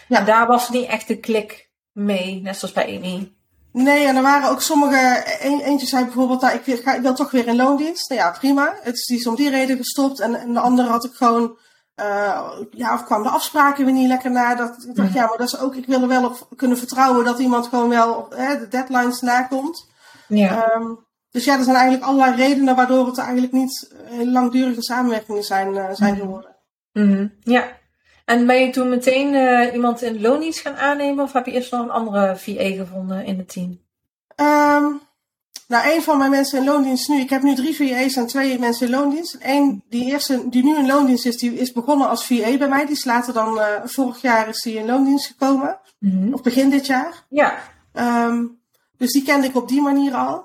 Ja. 0.08 0.18
En 0.18 0.24
daar 0.24 0.46
was 0.46 0.70
niet 0.70 0.88
echt 0.88 1.08
de 1.08 1.20
klik 1.20 1.70
mee, 1.92 2.40
net 2.42 2.56
zoals 2.56 2.74
bij 2.74 2.96
Amy. 2.96 3.32
Nee, 3.72 4.06
en 4.06 4.16
er 4.16 4.22
waren 4.22 4.50
ook 4.50 4.62
sommige. 4.62 5.24
Een, 5.40 5.60
eentje 5.60 5.86
zei 5.86 6.04
bijvoorbeeld: 6.04 6.40
nou, 6.40 6.54
ik, 6.54 6.64
wil, 6.64 6.94
ik 6.94 7.02
wil 7.02 7.14
toch 7.14 7.30
weer 7.30 7.46
in 7.46 7.56
loondienst. 7.56 8.08
Nou 8.08 8.20
ja, 8.20 8.30
prima. 8.30 8.78
Het 8.82 8.94
is, 8.94 9.04
die 9.04 9.18
is 9.18 9.26
om 9.26 9.34
die 9.34 9.50
reden 9.50 9.76
gestopt. 9.76 10.20
En, 10.20 10.34
en 10.34 10.52
de 10.52 10.60
andere 10.60 10.88
had 10.88 11.04
ik 11.04 11.12
gewoon 11.14 11.58
uh, 12.00 12.50
ja, 12.70 12.94
of 12.94 13.04
kwam 13.04 13.22
de 13.22 13.28
afspraken 13.28 13.84
weer 13.84 13.94
niet 13.94 14.08
lekker 14.08 14.30
na. 14.30 14.54
Dat, 14.54 14.84
ik 14.88 14.94
dacht, 14.94 15.08
mhm. 15.08 15.18
ja, 15.18 15.26
maar 15.26 15.36
dat 15.36 15.46
is 15.46 15.58
ook, 15.58 15.74
ik 15.74 15.86
wil 15.86 16.02
er 16.02 16.08
wel 16.08 16.24
op 16.24 16.48
kunnen 16.56 16.78
vertrouwen 16.78 17.24
dat 17.24 17.38
iemand 17.38 17.66
gewoon 17.66 17.88
wel 17.88 18.26
hè, 18.34 18.58
de 18.58 18.68
deadlines 18.68 19.20
nakomt. 19.20 19.88
Ja. 20.28 20.74
Um, 20.74 21.04
dus 21.30 21.44
ja, 21.44 21.58
er 21.58 21.64
zijn 21.64 21.76
eigenlijk 21.76 22.06
allerlei 22.06 22.36
redenen 22.36 22.76
waardoor 22.76 23.06
het 23.06 23.18
eigenlijk 23.18 23.52
niet 23.52 23.94
langdurige 24.24 24.82
samenwerkingen 24.82 25.42
zijn, 25.42 25.74
uh, 25.74 25.88
zijn 25.92 26.14
mhm. 26.14 26.22
geworden. 26.22 26.56
Mm 26.92 27.12
-hmm. 27.12 27.32
Ja. 27.40 27.64
En 28.24 28.46
ben 28.46 28.60
je 28.60 28.70
toen 28.70 28.88
meteen 28.88 29.34
uh, 29.34 29.74
iemand 29.74 30.02
in 30.02 30.20
loondienst 30.20 30.60
gaan 30.60 30.76
aannemen 30.76 31.24
of 31.24 31.32
heb 31.32 31.46
je 31.46 31.52
eerst 31.52 31.72
nog 31.72 31.82
een 31.82 31.90
andere 31.90 32.36
VA 32.36 32.74
gevonden 32.76 33.24
in 33.24 33.38
het 33.38 33.48
team? 33.48 33.80
Um, 34.36 35.00
nou, 35.68 35.94
een 35.94 36.02
van 36.02 36.18
mijn 36.18 36.30
mensen 36.30 36.58
in 36.58 36.64
loondienst 36.64 37.08
nu, 37.08 37.20
ik 37.20 37.30
heb 37.30 37.42
nu 37.42 37.54
drie 37.54 37.76
VA's 37.76 38.16
en 38.16 38.26
twee 38.26 38.58
mensen 38.58 38.86
in 38.86 38.92
loondienst. 38.92 39.36
Eén, 39.40 39.82
die 39.88 40.04
eerste, 40.04 40.48
die 40.48 40.64
nu 40.64 40.76
in 40.76 40.86
loondienst 40.86 41.26
is, 41.26 41.36
die 41.36 41.54
is 41.54 41.72
begonnen 41.72 42.08
als 42.08 42.26
VA 42.26 42.56
bij 42.56 42.68
mij. 42.68 42.86
Die 42.86 42.94
is 42.94 43.04
later 43.04 43.32
dan, 43.32 43.58
uh, 43.58 43.64
vorig 43.84 44.20
jaar 44.20 44.48
is 44.48 44.62
die 44.62 44.78
in 44.78 44.86
loondienst 44.86 45.26
gekomen. 45.26 45.78
Mm 45.98 46.10
-hmm. 46.10 46.34
Of 46.34 46.42
begin 46.42 46.70
dit 46.70 46.86
jaar. 46.86 47.24
Ja. 47.28 47.58
Um, 47.92 48.60
dus 48.96 49.12
die 49.12 49.22
kende 49.22 49.46
ik 49.46 49.56
op 49.56 49.68
die 49.68 49.80
manier 49.80 50.14
al. 50.14 50.44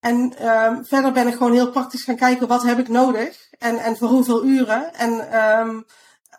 En 0.00 0.46
um, 0.48 0.84
verder 0.84 1.12
ben 1.12 1.26
ik 1.26 1.32
gewoon 1.34 1.52
heel 1.52 1.70
praktisch 1.70 2.02
gaan 2.02 2.16
kijken, 2.16 2.48
wat 2.48 2.62
heb 2.62 2.78
ik 2.78 2.88
nodig? 2.88 3.48
En, 3.58 3.78
en 3.78 3.96
voor 3.96 4.08
hoeveel 4.08 4.44
uren? 4.44 4.94
En 4.94 5.40
um, 5.60 5.84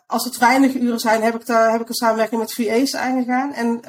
als 0.06 0.24
het 0.24 0.38
weinig 0.38 0.74
uren 0.74 1.00
zijn, 1.00 1.22
heb 1.22 1.34
ik, 1.34 1.46
de, 1.46 1.52
heb 1.52 1.80
ik 1.80 1.88
een 1.88 1.94
samenwerking 1.94 2.40
met 2.40 2.54
VA's 2.54 2.94
aangegaan. 2.94 3.52
En 3.52 3.80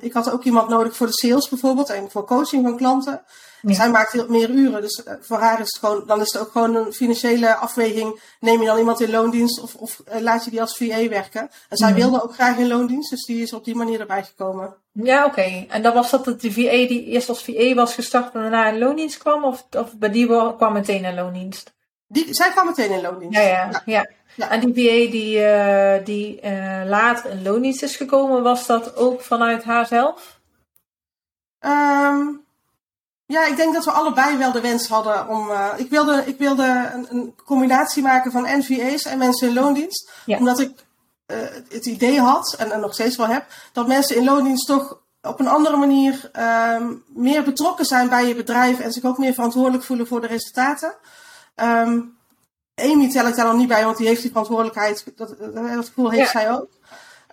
ik 0.00 0.12
had 0.12 0.30
ook 0.30 0.44
iemand 0.44 0.68
nodig 0.68 0.96
voor 0.96 1.06
de 1.06 1.12
sales 1.12 1.48
bijvoorbeeld 1.48 1.90
en 1.90 2.10
voor 2.10 2.24
coaching 2.24 2.62
van 2.62 2.76
klanten. 2.76 3.22
Ja. 3.62 3.74
Zij 3.74 3.90
maakt 3.90 4.28
meer 4.28 4.50
uren, 4.50 4.80
dus 4.80 5.02
uh, 5.06 5.14
voor 5.20 5.38
haar 5.38 5.60
is 5.60 5.66
het 5.66 5.78
gewoon, 5.78 6.02
dan 6.06 6.20
is 6.20 6.32
het 6.32 6.42
ook 6.42 6.50
gewoon 6.50 6.74
een 6.74 6.92
financiële 6.92 7.54
afweging. 7.54 8.20
Neem 8.40 8.60
je 8.60 8.66
dan 8.66 8.78
iemand 8.78 9.00
in 9.00 9.10
loondienst 9.10 9.60
of, 9.60 9.74
of 9.74 10.02
uh, 10.08 10.20
laat 10.20 10.44
je 10.44 10.50
die 10.50 10.60
als 10.60 10.76
VA 10.76 11.08
werken? 11.08 11.50
En 11.68 11.76
zij 11.76 11.90
mm. 11.90 11.96
wilde 11.96 12.22
ook 12.22 12.34
graag 12.34 12.56
in 12.56 12.68
loondienst, 12.68 13.10
dus 13.10 13.24
die 13.24 13.42
is 13.42 13.52
op 13.52 13.64
die 13.64 13.74
manier 13.74 14.00
erbij 14.00 14.24
gekomen. 14.24 14.74
Ja, 14.92 15.24
oké. 15.24 15.40
Okay. 15.40 15.66
En 15.68 15.82
dan 15.82 15.94
was 15.94 16.10
dat 16.10 16.24
de 16.24 16.52
VA 16.52 16.86
die 16.86 17.04
eerst 17.04 17.28
als 17.28 17.44
VA 17.44 17.74
was 17.74 17.94
gestart 17.94 18.34
en 18.34 18.40
daarna 18.40 18.68
in 18.68 18.78
loondienst 18.78 19.18
kwam? 19.18 19.44
Of, 19.44 19.66
of 19.70 19.96
bij 19.96 20.10
die 20.10 20.26
kwam 20.26 20.72
meteen 20.72 21.04
in 21.04 21.14
loondienst? 21.14 21.74
Die, 22.06 22.34
zij 22.34 22.50
kwam 22.50 22.66
meteen 22.66 22.90
in 22.90 23.00
loondienst. 23.00 23.38
Ja, 23.38 23.42
ja. 23.42 23.68
ja. 23.70 23.82
ja. 23.84 24.10
ja. 24.34 24.50
En 24.50 24.60
die 24.60 24.74
VA 24.74 25.10
die, 25.10 25.38
uh, 25.38 26.04
die 26.04 26.40
uh, 26.42 26.82
later 26.84 27.30
in 27.30 27.42
loondienst 27.42 27.82
is 27.82 27.96
gekomen, 27.96 28.42
was 28.42 28.66
dat 28.66 28.96
ook 28.96 29.20
vanuit 29.20 29.64
haarzelf? 29.64 30.40
Um, 31.60 32.44
ja, 33.30 33.46
ik 33.46 33.56
denk 33.56 33.74
dat 33.74 33.84
we 33.84 33.90
allebei 33.90 34.36
wel 34.36 34.52
de 34.52 34.60
wens 34.60 34.88
hadden 34.88 35.28
om. 35.28 35.50
Uh, 35.50 35.68
ik 35.76 35.90
wilde, 35.90 36.22
ik 36.26 36.38
wilde 36.38 36.90
een, 36.92 37.06
een, 37.10 37.34
combinatie 37.44 38.02
maken 38.02 38.32
van 38.32 38.58
NVA's 38.58 39.04
en 39.04 39.18
mensen 39.18 39.48
in 39.48 39.54
loondienst. 39.54 40.10
Ja. 40.24 40.38
Omdat 40.38 40.58
ik 40.60 40.84
uh, 41.26 41.36
het 41.68 41.86
idee 41.86 42.20
had, 42.20 42.54
en, 42.58 42.70
en 42.70 42.80
nog 42.80 42.94
steeds 42.94 43.16
wel 43.16 43.26
heb, 43.26 43.46
dat 43.72 43.86
mensen 43.86 44.16
in 44.16 44.24
loondienst 44.24 44.66
toch 44.66 44.98
op 45.22 45.40
een 45.40 45.48
andere 45.48 45.76
manier 45.76 46.30
um, 46.76 47.04
meer 47.06 47.42
betrokken 47.42 47.84
zijn 47.84 48.08
bij 48.08 48.26
je 48.26 48.34
bedrijf 48.34 48.80
en 48.80 48.92
zich 48.92 49.04
ook 49.04 49.18
meer 49.18 49.34
verantwoordelijk 49.34 49.84
voelen 49.84 50.06
voor 50.06 50.20
de 50.20 50.26
resultaten. 50.26 50.94
Um, 51.56 52.18
Amy 52.74 53.10
tel 53.10 53.26
ik 53.26 53.36
daar 53.36 53.46
nog 53.46 53.56
niet 53.56 53.68
bij, 53.68 53.84
want 53.84 53.96
die 53.96 54.06
heeft 54.06 54.20
die 54.20 54.30
verantwoordelijkheid. 54.30 55.04
Dat, 55.16 55.34
dat 55.38 55.86
gevoel 55.86 56.10
heeft 56.10 56.32
ja. 56.32 56.40
zij 56.40 56.52
ook. 56.52 56.68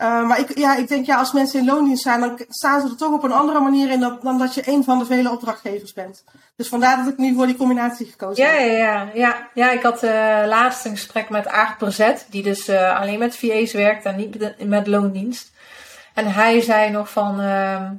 Uh, 0.01 0.27
maar 0.27 0.39
ik, 0.39 0.58
ja, 0.58 0.75
ik 0.75 0.88
denk, 0.88 1.06
ja, 1.06 1.18
als 1.18 1.32
mensen 1.32 1.60
in 1.60 1.66
loondienst 1.66 2.04
zijn, 2.04 2.20
dan 2.20 2.39
staan 2.50 2.82
ze 2.82 2.88
er 2.88 2.98
toch 2.98 3.13
op 3.13 3.24
een 3.24 3.32
andere 3.32 3.60
manier 3.60 3.92
in 3.92 4.00
dan, 4.00 4.20
dan 4.22 4.38
dat 4.38 4.54
je 4.54 4.62
een 4.66 4.84
van 4.84 5.00
de 5.00 5.06
vele 5.06 5.32
opdrachtgevers 5.32 5.94
bent. 5.94 6.24
Dus 6.56 6.68
vandaar 6.68 6.98
dat 6.98 7.13
ik 7.13 7.18
nu 7.18 7.36
voor 7.36 7.46
die 7.46 7.56
combinatie 7.56 8.06
gekozen 8.06 8.44
ja, 8.44 8.50
heb. 8.51 8.70
Ja, 8.70 8.75
ja, 8.75 9.10
ja. 9.13 9.50
ja, 9.54 9.72
ik 9.72 9.82
had 9.82 10.04
uh, 10.04 10.12
laatst 10.46 10.86
een 10.86 10.92
gesprek 10.92 11.30
met 11.30 11.48
Aart 11.48 11.77
Brzet, 11.77 12.27
die 12.30 12.44
dus 12.44 12.70
uh, 12.70 13.00
alleen 13.00 13.20
met 13.20 13.38
VA's 13.38 13.74
werkt 13.74 14.06
en 14.06 14.16
niet 14.16 14.66
met 14.66 14.88
loondienst. 14.88 15.51
En 16.13 16.34
hij 16.34 16.62
zei 16.62 16.89
nog 16.92 17.10
van, 17.10 17.42
uh, 17.42 17.89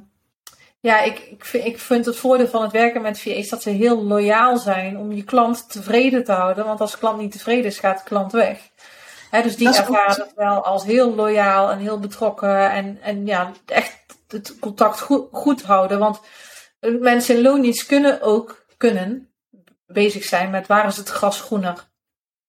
ja, 0.79 1.01
ik, 1.01 1.19
ik, 1.19 1.45
vind, 1.45 1.65
ik 1.65 1.79
vind 1.79 2.05
het 2.05 2.17
voordeel 2.17 2.47
van 2.47 2.61
het 2.61 2.71
werken 2.71 3.01
met 3.01 3.21
VA's 3.21 3.49
dat 3.49 3.61
ze 3.61 3.69
heel 3.69 4.03
loyaal 4.03 4.57
zijn 4.57 4.97
om 4.97 5.11
je 5.11 5.23
klant 5.23 5.71
tevreden 5.71 6.23
te 6.23 6.31
houden. 6.31 6.65
Want 6.65 6.81
als 6.81 6.91
de 6.91 6.97
klant 6.97 7.19
niet 7.19 7.31
tevreden 7.31 7.65
is, 7.65 7.79
gaat 7.79 7.97
de 7.97 8.03
klant 8.03 8.31
weg. 8.31 8.68
He, 9.29 9.41
dus 9.41 9.55
die 9.55 9.67
ervaren 9.67 10.23
het 10.23 10.33
wel 10.35 10.63
als 10.65 10.83
heel 10.83 11.15
loyaal 11.15 11.71
en 11.71 11.77
heel 11.77 11.99
betrokken. 11.99 12.71
En, 12.71 12.99
en 13.01 13.25
ja, 13.25 13.51
echt 13.65 13.97
het 14.27 14.59
contact 14.59 14.99
goed, 14.99 15.27
goed 15.31 15.63
houden. 15.63 15.99
Want 15.99 16.19
mensen 16.79 17.35
in 17.35 17.41
loondienst 17.41 17.85
kunnen 17.85 18.21
ook 18.21 18.65
kunnen 18.77 19.33
bezig 19.85 20.23
zijn 20.23 20.49
met 20.49 20.67
waar 20.67 20.87
is 20.87 20.97
het 20.97 21.09
gras 21.09 21.41
groener. 21.41 21.87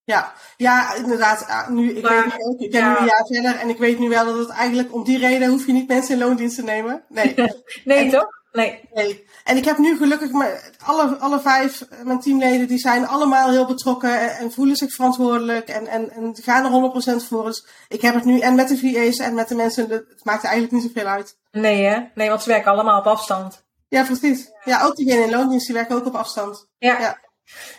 Ja, 0.04 0.32
ja 0.56 0.94
inderdaad. 0.94 1.68
Nu, 1.68 1.96
ik, 1.96 2.02
maar, 2.02 2.24
weet 2.24 2.46
ook, 2.46 2.60
ik 2.60 2.70
ben 2.70 2.80
ja. 2.80 2.90
nu 2.90 2.98
een 2.98 3.04
jaar 3.04 3.26
verder 3.26 3.56
en 3.56 3.68
ik 3.68 3.78
weet 3.78 3.98
nu 3.98 4.08
wel 4.08 4.24
dat 4.24 4.38
het 4.38 4.48
eigenlijk 4.48 4.94
om 4.94 5.04
die 5.04 5.18
reden 5.18 5.48
hoef 5.48 5.66
je 5.66 5.72
niet 5.72 5.88
mensen 5.88 6.14
in 6.14 6.20
loondienst 6.20 6.56
te 6.56 6.62
nemen. 6.62 7.02
Nee, 7.08 7.34
nee 7.84 8.04
en, 8.04 8.10
toch? 8.10 8.39
Nee. 8.52 8.80
nee. 8.92 9.26
En 9.44 9.56
ik 9.56 9.64
heb 9.64 9.78
nu 9.78 9.96
gelukkig 9.96 10.30
alle, 10.84 11.16
alle 11.16 11.40
vijf, 11.40 11.80
eh, 11.80 12.02
mijn 12.02 12.20
teamleden, 12.20 12.68
die 12.68 12.78
zijn 12.78 13.06
allemaal 13.06 13.50
heel 13.50 13.66
betrokken 13.66 14.20
en, 14.20 14.36
en 14.36 14.52
voelen 14.52 14.76
zich 14.76 14.92
verantwoordelijk 14.92 15.68
en, 15.68 15.86
en, 15.86 16.10
en 16.10 16.36
gaan 16.42 16.64
er 16.64 17.22
100% 17.22 17.26
voor. 17.26 17.44
Dus 17.44 17.66
ik 17.88 18.00
heb 18.00 18.14
het 18.14 18.24
nu 18.24 18.40
en 18.40 18.54
met 18.54 18.68
de 18.68 18.78
VA's 18.78 19.16
en 19.16 19.34
met 19.34 19.48
de 19.48 19.54
mensen, 19.54 19.88
het 19.90 20.24
maakt 20.24 20.44
eigenlijk 20.44 20.72
niet 20.72 20.82
zoveel 20.82 21.10
uit. 21.10 21.38
Nee 21.50 21.84
hè? 21.84 22.00
Nee, 22.14 22.28
want 22.28 22.42
ze 22.42 22.48
werken 22.48 22.72
allemaal 22.72 22.98
op 22.98 23.06
afstand. 23.06 23.64
Ja, 23.88 24.04
precies. 24.04 24.50
Ja, 24.64 24.84
ook 24.84 24.96
diegenen 24.96 25.24
in 25.24 25.30
loondienst, 25.30 25.66
die 25.66 25.74
werken 25.74 25.96
ook 25.96 26.06
op 26.06 26.14
afstand. 26.14 26.68
Ja. 26.78 27.00
ja. 27.00 27.18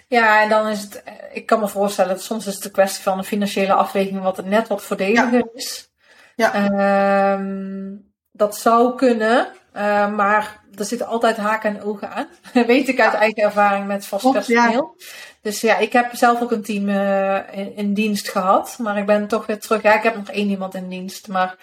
Ja, 0.07 0.41
en 0.41 0.49
dan 0.49 0.67
is 0.67 0.81
het, 0.81 1.03
eh, 1.03 1.13
ik 1.33 1.45
kan 1.45 1.59
me 1.59 1.67
voorstellen, 1.67 2.15
dat 2.15 2.23
soms 2.23 2.47
is 2.47 2.55
het 2.55 2.65
een 2.65 2.71
kwestie 2.71 3.03
van 3.03 3.17
een 3.17 3.23
financiële 3.23 3.73
afweging 3.73 4.21
wat 4.21 4.45
net 4.45 4.67
wat 4.67 4.83
voordeliger 4.83 5.33
ja. 5.33 5.47
is. 5.53 5.91
Ja. 6.35 7.33
Um, 7.33 8.13
dat 8.31 8.57
zou 8.57 8.95
kunnen, 8.95 9.47
uh, 9.73 10.15
maar 10.15 10.60
er 10.75 10.85
zitten 10.85 11.07
altijd 11.07 11.37
haken 11.37 11.75
en 11.75 11.83
ogen 11.83 12.09
aan. 12.09 12.27
Weet 12.67 12.87
ik 12.87 12.99
uit 12.99 13.13
eigen 13.13 13.43
ervaring 13.43 13.87
met 13.87 14.05
vast 14.05 14.31
personeel. 14.31 14.95
Ja. 14.97 15.05
Dus 15.41 15.61
ja, 15.61 15.77
ik 15.77 15.93
heb 15.93 16.15
zelf 16.15 16.41
ook 16.41 16.51
een 16.51 16.63
team 16.63 16.89
uh, 16.89 17.57
in, 17.57 17.75
in, 17.75 17.93
dienst 17.93 18.29
gehad. 18.29 18.77
Maar 18.79 18.97
ik 18.97 19.05
ben 19.05 19.27
toch 19.27 19.45
weer 19.45 19.59
terug. 19.59 19.81
Ja, 19.81 19.95
ik 19.95 20.03
heb 20.03 20.15
nog 20.15 20.29
één 20.29 20.49
iemand 20.49 20.75
in 20.75 20.89
dienst. 20.89 21.27
Maar 21.27 21.55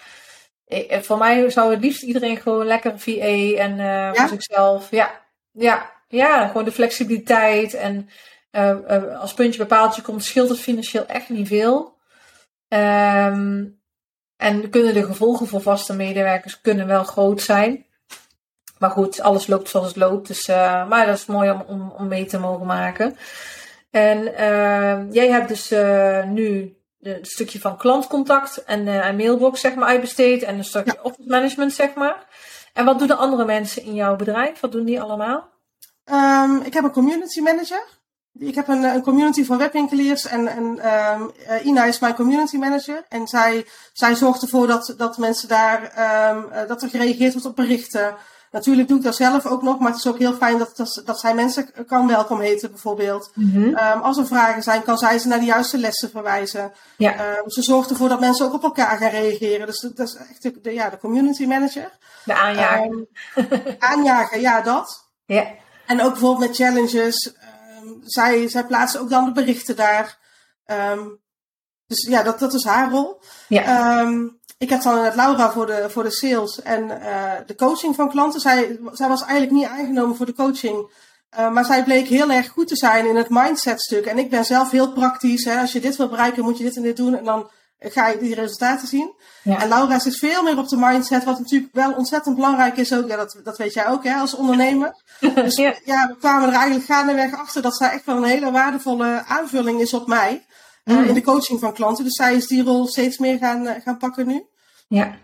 ik, 0.67 0.87
eh, 0.87 1.01
voor 1.01 1.19
mij 1.19 1.51
zou 1.51 1.71
het 1.71 1.81
liefst 1.81 2.03
iedereen 2.03 2.37
gewoon 2.37 2.67
lekker 2.67 2.99
VA 2.99 3.57
en 3.57 3.71
uh, 3.71 3.79
ja? 3.79 4.13
voor 4.13 4.29
zichzelf. 4.29 4.91
Ja, 4.91 5.21
ja, 5.53 5.91
ja, 6.09 6.47
gewoon 6.47 6.65
de 6.65 6.73
flexibiliteit. 6.73 7.75
En 7.75 8.09
uh, 8.53 9.21
als 9.21 9.35
puntje 9.35 9.59
bepaaldje 9.59 10.03
komt, 10.03 10.25
scheelt 10.25 10.49
het 10.49 10.61
financieel 10.61 11.07
echt 11.07 11.29
niet 11.29 11.49
veel. 11.49 11.97
Um, 12.69 13.81
en 14.37 14.71
kunnen 14.71 14.95
de 14.95 15.05
gevolgen 15.05 15.47
voor 15.47 15.61
vaste 15.61 15.95
medewerkers 15.95 16.61
kunnen 16.61 16.87
wel 16.87 17.05
groot 17.05 17.43
zijn. 17.43 17.87
Maar 18.79 18.91
goed, 18.91 19.21
alles 19.21 19.47
loopt 19.47 19.69
zoals 19.69 19.87
het 19.87 19.97
loopt. 19.97 20.27
Dus, 20.27 20.49
uh, 20.49 20.89
maar 20.89 21.07
dat 21.07 21.17
is 21.17 21.27
mooi 21.27 21.51
om, 21.51 21.65
om, 21.67 21.93
om 21.99 22.09
mee 22.09 22.27
te 22.27 22.39
mogen 22.39 22.67
maken. 22.67 23.17
En 23.91 24.19
uh, 24.19 25.13
jij 25.13 25.29
hebt 25.29 25.49
dus 25.49 25.73
uh, 25.73 26.25
nu 26.25 26.77
een 27.01 27.25
stukje 27.25 27.61
van 27.61 27.77
klantcontact 27.77 28.65
en 28.65 28.87
een 28.87 29.17
mailbox 29.17 29.61
zeg 29.61 29.75
maar 29.75 29.89
uitbesteed. 29.89 30.43
En 30.43 30.59
een 30.59 30.65
stukje 30.65 30.93
ja. 30.93 31.03
office 31.03 31.29
management 31.29 31.73
zeg 31.73 31.95
maar. 31.95 32.27
En 32.73 32.85
wat 32.85 32.99
doen 32.99 33.09
de 33.09 33.15
andere 33.15 33.45
mensen 33.45 33.83
in 33.83 33.95
jouw 33.95 34.17
bedrijf? 34.17 34.61
Wat 34.61 34.73
doen 34.73 34.85
die 34.85 35.01
allemaal? 35.01 35.49
Um, 36.05 36.63
ik 36.63 36.75
heb 36.75 36.85
een 36.85 36.91
community 36.91 37.41
manager. 37.41 37.85
Ik 38.39 38.55
heb 38.55 38.69
een, 38.69 38.83
een 38.83 39.03
community 39.03 39.45
van 39.45 39.59
webwinkeliers 39.59 40.27
en, 40.27 40.47
en 40.47 40.93
um, 40.95 41.31
Ina 41.63 41.85
is 41.85 41.99
mijn 41.99 42.15
community 42.15 42.57
manager. 42.57 43.05
En 43.09 43.27
zij, 43.27 43.67
zij 43.93 44.15
zorgt 44.15 44.43
ervoor 44.43 44.67
dat, 44.67 44.95
dat 44.97 45.19
mensen 45.19 45.49
daar, 45.49 45.81
um, 46.31 46.67
dat 46.67 46.83
er 46.83 46.89
gereageerd 46.89 47.33
wordt 47.33 47.49
op 47.49 47.57
berichten. 47.57 48.17
Natuurlijk 48.51 48.89
doe 48.89 48.97
ik 48.97 49.05
dat 49.05 49.17
zelf 49.17 49.47
ook 49.47 49.63
nog, 49.63 49.79
maar 49.79 49.89
het 49.89 49.99
is 49.99 50.07
ook 50.07 50.19
heel 50.19 50.35
fijn 50.35 50.59
dat, 50.59 50.77
dat, 50.77 51.03
dat 51.05 51.21
zij 51.21 51.35
mensen 51.35 51.87
kan 51.87 52.07
welkom 52.07 52.41
heten 52.41 52.71
bijvoorbeeld. 52.71 53.31
Mm-hmm. 53.35 53.65
Um, 53.65 54.01
als 54.01 54.19
er 54.19 54.27
vragen 54.27 54.63
zijn, 54.63 54.83
kan 54.83 54.99
zij 54.99 55.19
ze 55.19 55.29
naar 55.29 55.39
de 55.39 55.45
juiste 55.45 55.79
lessen 55.79 56.11
verwijzen. 56.11 56.73
Ja. 56.97 57.39
Um, 57.39 57.51
ze 57.51 57.63
zorgt 57.63 57.91
ervoor 57.91 58.09
dat 58.09 58.21
mensen 58.21 58.47
ook 58.47 58.53
op 58.53 58.63
elkaar 58.63 58.99
gaan 58.99 59.11
reageren. 59.11 59.67
Dus 59.67 59.81
dat 59.81 60.09
is 60.09 60.15
echt 60.15 60.43
de, 60.43 60.61
de 60.61 60.73
ja, 60.73 60.91
de 60.91 60.99
community 60.99 61.47
manager. 61.47 61.91
De 62.25 62.35
aanjager. 62.35 62.87
Um, 62.87 63.07
aanjager, 63.79 64.41
ja 64.41 64.61
dat. 64.61 64.97
Ja. 65.29 65.47
En 65.87 66.03
ook 66.03 66.11
bijvoorbeeld 66.11 66.49
met 66.49 66.57
challenges. 66.57 67.33
zij, 68.03 68.49
zij 68.49 68.65
plaatsen 68.67 69.01
ook 69.01 69.11
dan 69.11 69.25
de 69.25 69.33
berichten 69.33 69.77
daar. 69.77 70.19
dus 71.87 72.07
ja, 72.07 72.23
dat, 72.23 72.39
dat 72.39 72.55
is 72.55 72.65
haar 72.65 72.91
rol. 72.91 73.21
Ja 73.49 74.07
ik 74.59 74.71
heb 74.71 74.83
dan 74.83 75.03
net 75.03 75.15
Laura 75.15 75.51
voor 75.51 75.67
de, 75.67 75.87
voor 75.89 76.03
de 76.03 76.11
sales 76.11 76.63
en 76.63 76.85
uh, 76.85 77.33
de 77.47 77.55
coaching 77.55 77.95
van 77.95 78.11
klanten. 78.11 78.41
Zij, 78.41 78.79
zij 78.93 79.09
was 79.09 79.23
eigenlijk 79.23 79.53
niet 79.53 79.65
aangenomen 79.65 80.17
voor 80.17 80.27
de 80.27 80.35
coaching. 80.35 80.91
Uh, 81.39 81.51
maar 81.51 81.65
zij 81.65 81.85
bleek 81.85 82.07
heel 82.07 82.31
erg 82.31 82.49
goed 82.49 82.69
te 82.69 82.77
zijn 82.77 83.07
in 83.07 83.17
het 83.17 83.29
mindset 83.29 83.81
stuk. 83.81 84.07
En 84.07 84.19
ik 84.19 84.31
ben 84.31 84.45
zelf 84.45 84.71
heel 84.71 84.93
praktisch. 84.93 85.45
Hè. 85.45 85.61
Als 85.61 85.73
je 85.73 85.81
dit 85.81 85.97
wil 85.97 86.09
bereiken, 86.09 86.45
moet 86.45 86.59
je 86.59 86.65
dit 86.65 86.77
en 86.77 86.83
dit 86.83 86.97
doen. 86.97 87.17
En 87.17 87.25
dan 87.25 87.51
ga 87.79 88.09
je 88.09 88.19
die 88.19 88.35
resultaten 88.35 88.89
zien. 88.89 89.15
Ja. 89.43 89.61
En 89.61 89.69
Laura 89.69 89.99
zit 89.99 90.17
veel 90.17 90.43
meer 90.43 90.59
op 90.59 90.69
de 90.69 90.77
mindset. 90.77 91.25
Wat 91.25 91.39
natuurlijk 91.39 91.75
wel 91.75 91.93
ontzettend 91.93 92.35
belangrijk 92.35 92.77
is 92.77 92.95
ook. 92.95 93.09
Ja, 93.09 93.17
dat, 93.17 93.41
dat 93.43 93.57
weet 93.57 93.75
jij 93.75 93.89
ook 93.89 94.05
hè, 94.05 94.15
als 94.15 94.35
ondernemer. 94.35 94.95
Dus 95.35 95.57
ja. 95.57 95.75
ja, 95.85 96.09
we 96.09 96.17
kwamen 96.19 96.49
er 96.49 96.55
eigenlijk 96.55 96.87
gaandeweg 96.87 97.35
achter 97.35 97.63
dat 97.63 97.77
zij 97.77 97.91
echt 97.91 98.05
wel 98.05 98.17
een 98.17 98.25
hele 98.25 98.51
waardevolle 98.51 99.25
aanvulling 99.27 99.81
is 99.81 99.95
op 99.95 100.07
mij. 100.07 100.47
Mm. 100.97 101.05
in 101.05 101.15
de 101.15 101.23
coaching 101.23 101.61
van 101.61 101.73
klanten. 101.73 102.05
Dus 102.05 102.15
zij 102.15 102.35
is 102.35 102.47
die 102.47 102.63
rol 102.63 102.87
steeds 102.87 103.19
meer 103.19 103.39
gaan, 103.39 103.81
gaan 103.85 103.99
pakken 103.99 104.27
nu. 104.27 104.47
Ja. 104.89 105.17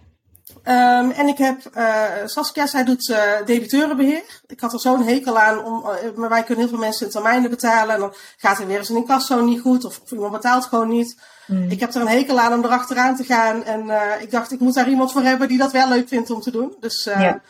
Ehm, 0.62 1.10
en 1.10 1.28
ik 1.28 1.38
heb 1.38 1.70
uh, 1.76 2.04
Saskia, 2.24 2.66
zij 2.66 2.84
doet 2.84 3.08
uh, 3.08 3.18
debiteurenbeheer. 3.44 4.22
Ik 4.46 4.60
had 4.60 4.72
er 4.72 4.80
zo'n 4.80 5.02
hekel 5.02 5.38
aan, 5.38 5.64
om, 5.64 5.84
uh, 5.86 6.16
maar 6.16 6.28
wij 6.28 6.42
kunnen 6.42 6.64
heel 6.64 6.72
veel 6.72 6.84
mensen 6.84 7.06
in 7.06 7.12
termijnen 7.12 7.50
betalen. 7.50 7.94
En 7.94 8.00
dan 8.00 8.14
gaat 8.36 8.58
er 8.58 8.66
weer 8.66 8.78
eens 8.78 8.88
een 8.88 8.96
incasso 8.96 9.44
niet 9.44 9.60
goed, 9.60 9.84
of, 9.84 10.00
of 10.02 10.10
iemand 10.10 10.32
betaalt 10.32 10.64
gewoon 10.64 10.88
niet. 10.88 11.20
Mm. 11.46 11.70
Ik 11.70 11.80
heb 11.80 11.94
er 11.94 12.00
een 12.00 12.08
hekel 12.08 12.40
aan 12.40 12.52
om 12.52 12.64
erachteraan 12.64 13.16
te 13.16 13.24
gaan. 13.24 13.64
En 13.64 13.90
ik 14.20 14.30
dacht, 14.30 14.52
ik 14.52 14.60
moet 14.60 14.74
daar 14.74 14.88
iemand 14.88 15.12
voor 15.12 15.22
hebben 15.22 15.48
die 15.48 15.58
dat 15.58 15.72
wel 15.72 15.88
leuk 15.88 16.08
vindt 16.08 16.30
om 16.30 16.40
te 16.40 16.50
doen. 16.50 16.76
Dus 16.80 17.04
ja, 17.04 17.40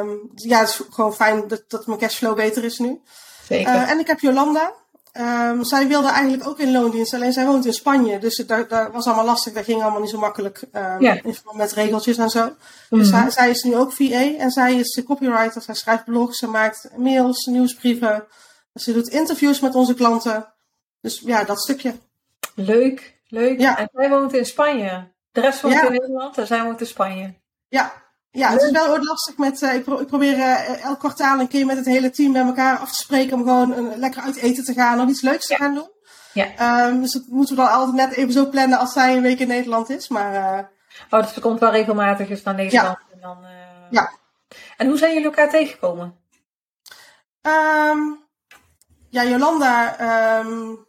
um, 0.00 0.30
ja 0.34 0.58
het 0.58 0.68
is 0.68 0.80
gewoon 0.90 1.14
fijn 1.14 1.48
dat, 1.48 1.62
dat 1.68 1.86
mijn 1.86 1.98
cashflow 1.98 2.36
beter 2.36 2.64
is 2.64 2.78
nu. 2.78 3.00
Zeker. 3.48 3.72
en 3.72 3.98
ik 3.98 4.06
heb 4.06 4.20
Jolanda. 4.20 4.72
Um, 5.20 5.64
zij 5.64 5.88
wilde 5.88 6.08
eigenlijk 6.08 6.48
ook 6.48 6.58
in 6.58 6.72
loondienst, 6.72 7.14
alleen 7.14 7.32
zij 7.32 7.46
woont 7.46 7.66
in 7.66 7.72
Spanje. 7.72 8.18
Dus 8.18 8.44
dat, 8.46 8.68
was 8.92 9.06
allemaal 9.06 9.24
lastig, 9.24 9.52
dat 9.52 9.64
ging 9.64 9.82
allemaal 9.82 10.00
niet 10.00 10.10
zo 10.10 10.18
makkelijk 10.18 10.62
um, 10.72 11.00
ja. 11.00 11.20
met 11.52 11.72
regeltjes 11.72 12.18
en 12.18 12.30
zo. 12.30 12.44
Mm 12.44 12.56
-hmm. 12.88 12.98
Dus 12.98 13.08
zij, 13.08 13.30
zij, 13.30 13.50
is 13.50 13.62
nu 13.62 13.76
ook 13.76 13.92
VA 13.92 14.36
en 14.38 14.50
zij 14.50 14.74
is 14.74 15.02
copywriter. 15.04 15.62
Zij 15.62 15.74
schrijft 15.74 16.04
blogs, 16.04 16.38
ze 16.38 16.46
maakt 16.46 16.88
mails, 16.96 17.44
nieuwsbrieven. 17.44 18.24
Ze 18.74 18.92
doet 18.92 19.08
interviews 19.08 19.60
met 19.60 19.74
onze 19.74 19.94
klanten. 19.94 20.52
Dus 21.00 21.22
ja, 21.24 21.44
dat 21.44 21.60
stukje. 21.60 21.94
Leuk, 22.54 23.20
leuk. 23.28 23.60
Ja. 23.60 23.78
En 23.78 23.88
zij 23.92 24.08
woont 24.08 24.34
in 24.34 24.46
Spanje. 24.46 25.08
De 25.32 25.40
rest 25.40 25.60
woont 25.60 25.74
ja. 25.74 25.86
in 25.86 25.92
Nederland 25.92 26.38
en 26.38 26.46
zij 26.46 26.62
woont 26.62 26.80
in 26.80 26.86
Spanje. 26.86 27.34
Ja, 27.68 27.92
ja, 28.36 28.50
het 28.50 28.62
is 28.62 28.70
wel 28.70 28.96
ook 28.96 29.04
lastig 29.04 29.36
met. 29.36 29.62
Uh, 29.62 29.74
ik, 29.74 29.84
pro 29.84 29.98
ik, 29.98 30.06
probeer 30.06 30.36
uh, 30.36 30.84
elk 30.84 30.98
kwartaal 30.98 31.40
een 31.40 31.48
keer 31.48 31.66
met 31.66 31.76
het 31.76 31.86
hele 31.86 32.10
team 32.10 32.32
bij 32.32 32.42
elkaar 32.42 32.78
af 32.78 32.90
te 32.90 33.02
spreken 33.02 33.36
om 33.36 33.42
gewoon 33.42 33.72
een, 33.72 33.98
lekker 33.98 34.22
uit 34.22 34.36
eten 34.36 34.64
te 34.64 34.72
gaan 34.72 35.00
of 35.00 35.08
iets 35.08 35.20
leuks 35.20 35.46
te 35.46 35.54
gaan 35.54 35.74
doen. 35.74 35.90
Ja. 36.32 36.86
Um, 36.86 37.00
dus 37.00 37.12
dat 37.12 37.26
moeten 37.26 37.56
we 37.56 37.62
dan 37.62 37.70
altijd 37.70 37.96
net 37.96 38.16
even 38.16 38.32
zo 38.32 38.48
plannen 38.48 38.78
als 38.78 38.92
zij 38.92 39.16
een 39.16 39.22
week 39.22 39.38
in 39.38 39.48
Nederland 39.48 39.90
is. 39.90 40.08
Maar, 40.08 40.34
uh, 40.34 40.64
oh, 41.10 41.20
dus 41.20 41.34
ze 41.34 41.40
komt 41.40 41.60
wel 41.60 41.70
regelmatig 41.70 42.30
eens 42.30 42.42
naar 42.42 42.54
Nederland. 42.54 42.98
Ja. 43.08 43.14
En, 43.14 43.20
dan, 43.20 43.38
ja. 43.90 44.10
en 44.76 44.86
hoe 44.86 44.98
zijn 44.98 45.12
jullie 45.12 45.26
elkaar 45.26 45.50
tegengekomen? 45.50 46.16
Um, 47.42 48.24
ja, 49.10 49.24
Jolanda. 49.24 49.96
Um, 50.40 50.85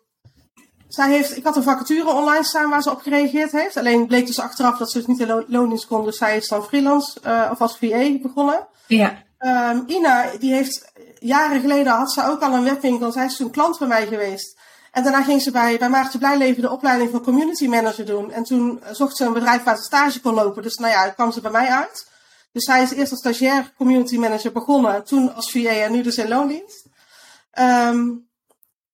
zij 0.87 1.09
heeft, 1.09 1.37
ik 1.37 1.43
had 1.43 1.55
een 1.55 1.63
vacature 1.63 2.09
online 2.09 2.43
staan 2.43 2.69
waar 2.69 2.81
ze 2.81 2.91
op 2.91 3.01
gereageerd 3.01 3.51
heeft. 3.51 3.77
Alleen 3.77 4.07
bleek 4.07 4.27
dus 4.27 4.39
achteraf 4.39 4.77
dat 4.77 4.91
ze 4.91 4.97
dus 4.97 5.07
niet 5.07 5.19
in 5.19 5.45
loondienst 5.47 5.87
kon. 5.87 6.05
Dus 6.05 6.17
zij 6.17 6.37
is 6.37 6.47
dan 6.47 6.63
freelance 6.63 7.19
uh, 7.25 7.49
of 7.51 7.61
als 7.61 7.77
VA 7.77 8.17
begonnen. 8.21 8.67
Ja. 8.87 9.23
Um, 9.39 9.83
Ina, 9.87 10.25
die 10.39 10.53
heeft 10.53 10.91
jaren 11.19 11.61
geleden 11.61 11.93
had 11.93 12.11
ze 12.11 12.23
ook 12.23 12.41
al 12.41 12.53
een 12.53 12.63
webwinkel. 12.63 13.11
Zij 13.11 13.25
is 13.25 13.35
toen 13.35 13.51
klant 13.51 13.79
bij 13.79 13.87
mij 13.87 14.07
geweest. 14.07 14.57
En 14.91 15.03
daarna 15.03 15.23
ging 15.23 15.41
ze 15.41 15.51
bij, 15.51 15.77
bij 15.77 15.89
Maartje 15.89 16.17
Blijleven 16.17 16.61
de 16.61 16.71
opleiding 16.71 17.11
van 17.11 17.23
community 17.23 17.67
manager 17.67 18.05
doen. 18.05 18.31
En 18.31 18.43
toen 18.43 18.81
zocht 18.91 19.17
ze 19.17 19.25
een 19.25 19.33
bedrijf 19.33 19.63
waar 19.63 19.77
ze 19.77 19.83
stage 19.83 20.21
kon 20.21 20.33
lopen. 20.33 20.63
Dus 20.63 20.75
nou 20.75 20.91
ja, 20.91 21.09
kwam 21.09 21.31
ze 21.31 21.41
bij 21.41 21.51
mij 21.51 21.67
uit. 21.67 22.07
Dus 22.51 22.63
zij 22.63 22.83
is 22.83 22.91
eerst 22.91 23.11
als 23.11 23.19
stagiair 23.19 23.73
community 23.77 24.17
manager 24.17 24.51
begonnen. 24.51 25.03
Toen 25.03 25.35
als 25.35 25.51
VA 25.51 25.69
en 25.69 25.91
nu 25.91 26.01
dus 26.01 26.15
in 26.15 26.27
loondienst. 26.27 26.85
Um, 27.59 28.26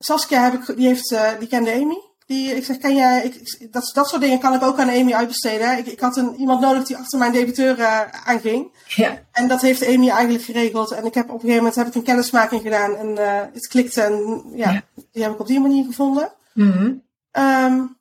Saskia 0.03 0.43
heb 0.43 0.53
ik, 0.53 0.75
die, 0.75 0.87
heeft, 0.87 1.11
uh, 1.11 1.29
die 1.39 1.47
kende 1.47 1.73
Amy. 1.73 2.01
Die, 2.25 2.55
ik 2.55 2.65
zeg, 2.65 2.77
ken 2.77 2.95
jij, 2.95 3.23
ik, 3.23 3.73
dat, 3.73 3.91
dat 3.93 4.09
soort 4.09 4.21
dingen 4.21 4.39
kan 4.39 4.53
ik 4.53 4.63
ook 4.63 4.79
aan 4.79 4.89
Amy 4.89 5.13
uitbesteden. 5.13 5.77
Ik, 5.77 5.85
ik 5.85 5.99
had 5.99 6.17
een, 6.17 6.35
iemand 6.35 6.61
nodig 6.61 6.83
die 6.83 6.97
achter 6.97 7.19
mijn 7.19 7.31
debiteur 7.31 7.79
uh, 7.79 8.01
aanging. 8.25 8.71
Ja. 8.87 9.21
En 9.31 9.47
dat 9.47 9.61
heeft 9.61 9.87
Amy 9.87 10.09
eigenlijk 10.09 10.43
geregeld. 10.43 10.91
En 10.91 11.05
ik 11.05 11.13
heb 11.13 11.25
op 11.25 11.33
een 11.33 11.39
gegeven 11.39 11.57
moment 11.57 11.75
heb 11.75 11.87
ik 11.87 11.95
een 11.95 12.03
kennismaking 12.03 12.61
gedaan. 12.61 12.95
En 12.95 13.07
uh, 13.07 13.41
het 13.53 13.67
klikte. 13.67 14.01
En 14.01 14.43
ja, 14.55 14.71
ja, 14.71 14.81
die 15.11 15.23
heb 15.23 15.31
ik 15.31 15.39
op 15.39 15.47
die 15.47 15.59
manier 15.59 15.85
gevonden. 15.85 16.31
Mm 16.53 16.71
-hmm. 16.71 17.03
um, 17.43 17.97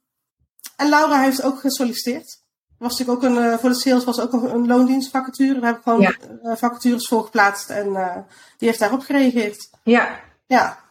en 0.77 0.89
Laura 0.89 1.21
heeft 1.21 1.43
ook 1.43 1.61
gesolliciteerd. 1.61 2.41
Was 2.79 2.99
natuurlijk 2.99 3.25
ook 3.25 3.31
een, 3.31 3.59
voor 3.59 3.69
de 3.69 3.75
sales 3.75 4.05
was 4.05 4.21
ook 4.21 4.33
een, 4.33 4.55
een 4.55 4.67
loondienstvacature. 4.67 5.61
Daar 5.61 5.69
heb 5.69 5.77
ik 5.77 5.83
gewoon 5.83 6.01
ja. 6.01 6.17
vacatures 6.57 7.09
voor 7.09 7.25
geplaatst. 7.25 7.71
En 7.71 7.93
die 8.59 8.69
heeft 8.69 8.81
daarop 8.81 9.01
gereageerd. 9.01 9.71
Ja. 9.83 10.21
Ja. 10.47 10.82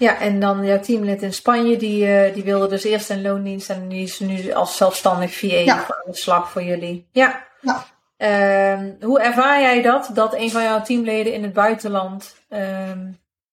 Ja, 0.00 0.18
en 0.18 0.40
dan 0.40 0.64
jouw 0.64 0.80
teamlid 0.80 1.22
in 1.22 1.32
Spanje, 1.32 1.76
die, 1.76 2.06
uh, 2.06 2.34
die 2.34 2.42
wilde 2.42 2.68
dus 2.68 2.84
eerst 2.84 3.10
een 3.10 3.22
loondienst 3.22 3.70
en 3.70 3.88
die 3.88 4.02
is 4.02 4.18
nu 4.18 4.52
als 4.52 4.76
zelfstandig 4.76 5.34
VA 5.34 5.46
ja. 5.46 5.76
aan 5.76 6.10
de 6.10 6.16
slag 6.16 6.50
voor 6.50 6.62
jullie. 6.62 7.08
Ja. 7.12 7.46
ja. 7.60 7.84
Uh, 8.18 8.90
hoe 9.00 9.20
ervaar 9.20 9.60
jij 9.60 9.82
dat, 9.82 10.10
dat 10.14 10.34
een 10.34 10.50
van 10.50 10.62
jouw 10.62 10.82
teamleden 10.82 11.32
in 11.32 11.42
het 11.42 11.52
buitenland 11.52 12.34
uh, 12.50 12.90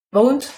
woont? 0.10 0.52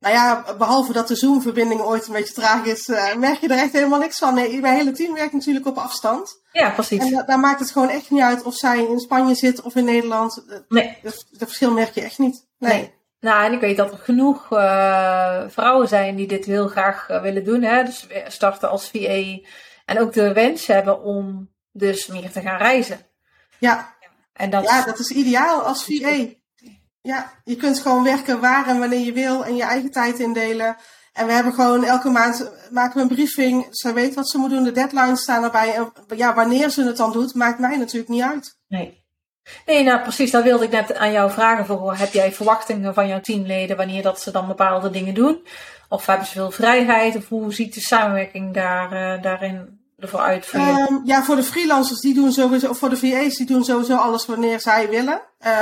Nou 0.00 0.14
ja, 0.14 0.44
behalve 0.58 0.92
dat 0.92 1.08
de 1.08 1.16
Zoom-verbinding 1.16 1.80
ooit 1.80 2.06
een 2.06 2.12
beetje 2.12 2.34
traag 2.34 2.64
is, 2.64 2.88
uh, 2.88 3.14
merk 3.14 3.40
je 3.40 3.48
er 3.48 3.58
echt 3.58 3.72
helemaal 3.72 3.98
niks 3.98 4.18
van. 4.18 4.34
Nee, 4.34 4.60
mijn 4.60 4.76
hele 4.76 4.92
team 4.92 5.14
werkt 5.14 5.32
natuurlijk 5.32 5.66
op 5.66 5.76
afstand. 5.76 6.40
Ja, 6.52 6.70
precies. 6.70 7.12
En 7.12 7.24
daar 7.26 7.40
maakt 7.40 7.60
het 7.60 7.70
gewoon 7.70 7.88
echt 7.88 8.10
niet 8.10 8.22
uit 8.22 8.42
of 8.42 8.54
zij 8.54 8.84
in 8.84 9.00
Spanje 9.00 9.34
zit 9.34 9.62
of 9.62 9.74
in 9.74 9.84
Nederland. 9.84 10.44
Nee. 10.68 10.98
Dat 11.02 11.24
verschil 11.38 11.72
merk 11.72 11.94
je 11.94 12.02
echt 12.02 12.18
niet. 12.18 12.46
nee. 12.58 12.72
nee. 12.72 12.96
Nou, 13.20 13.44
en 13.44 13.52
ik 13.52 13.60
weet 13.60 13.76
dat 13.76 13.92
er 13.92 13.98
genoeg 13.98 14.52
uh, 14.52 15.42
vrouwen 15.48 15.88
zijn 15.88 16.16
die 16.16 16.26
dit 16.26 16.44
heel 16.44 16.68
graag 16.68 17.08
uh, 17.10 17.22
willen 17.22 17.44
doen. 17.44 17.62
Hè? 17.62 17.84
Dus 17.84 18.06
starten 18.26 18.70
als 18.70 18.90
VA. 18.90 19.38
En 19.84 20.00
ook 20.00 20.12
de 20.12 20.32
wens 20.32 20.66
hebben 20.66 21.02
om 21.02 21.50
dus 21.72 22.06
meer 22.06 22.30
te 22.30 22.40
gaan 22.40 22.58
reizen. 22.58 23.00
Ja, 23.58 23.94
en 24.32 24.50
dat... 24.50 24.64
ja 24.64 24.84
dat 24.84 24.98
is 24.98 25.10
ideaal 25.10 25.62
als 25.62 25.84
VA. 25.84 26.26
Ja, 27.00 27.32
je 27.44 27.56
kunt 27.56 27.80
gewoon 27.80 28.04
werken 28.04 28.40
waar 28.40 28.66
en 28.66 28.78
wanneer 28.78 29.04
je 29.04 29.12
wil 29.12 29.44
en 29.44 29.56
je 29.56 29.62
eigen 29.62 29.90
tijd 29.90 30.18
indelen. 30.18 30.76
En 31.12 31.26
we 31.26 31.32
hebben 31.32 31.52
gewoon 31.52 31.84
elke 31.84 32.10
maand 32.10 32.50
maken 32.70 32.94
we 32.94 33.00
een 33.00 33.14
briefing. 33.14 33.66
Ze 33.70 33.92
weet 33.92 34.14
wat 34.14 34.28
ze 34.28 34.38
moet 34.38 34.50
doen, 34.50 34.64
de 34.64 34.72
deadlines 34.72 35.20
staan 35.20 35.44
erbij. 35.44 35.74
En 35.74 35.92
ja, 36.16 36.34
wanneer 36.34 36.70
ze 36.70 36.82
het 36.82 36.96
dan 36.96 37.12
doet, 37.12 37.34
maakt 37.34 37.58
mij 37.58 37.76
natuurlijk 37.76 38.10
niet 38.10 38.22
uit. 38.22 38.58
Nee. 38.68 38.97
Nee, 39.66 39.84
nou 39.84 40.00
precies, 40.00 40.30
dat 40.30 40.42
wilde 40.42 40.64
ik 40.64 40.70
net 40.70 40.96
aan 40.96 41.12
jou 41.12 41.30
vragen. 41.30 41.66
Voor, 41.66 41.94
heb 41.94 42.12
jij 42.12 42.32
verwachtingen 42.32 42.94
van 42.94 43.08
jouw 43.08 43.20
teamleden 43.20 43.76
wanneer 43.76 44.02
dat 44.02 44.20
ze 44.20 44.30
dan 44.30 44.46
bepaalde 44.46 44.90
dingen 44.90 45.14
doen? 45.14 45.46
Of 45.88 46.06
hebben 46.06 46.26
ze 46.26 46.32
veel 46.32 46.50
vrijheid? 46.50 47.16
Of 47.16 47.28
hoe 47.28 47.52
ziet 47.52 47.74
de 47.74 47.80
samenwerking 47.80 48.54
daar, 48.54 48.92
uh, 48.92 49.22
daarin 49.22 49.80
ervoor 49.98 50.20
uit 50.20 50.46
voor 50.46 50.60
um, 50.60 51.00
ja, 51.04 51.22
voor 51.22 51.36
de 51.36 51.42
freelancers, 51.42 52.00
die 52.00 52.14
doen 52.14 52.32
sowieso, 52.32 52.68
of 52.68 52.78
voor 52.78 52.88
de 52.88 52.96
VA's, 52.96 53.36
die 53.36 53.46
doen 53.46 53.64
sowieso 53.64 53.96
alles 53.96 54.26
wanneer 54.26 54.60
zij 54.60 54.88
willen. 54.88 55.20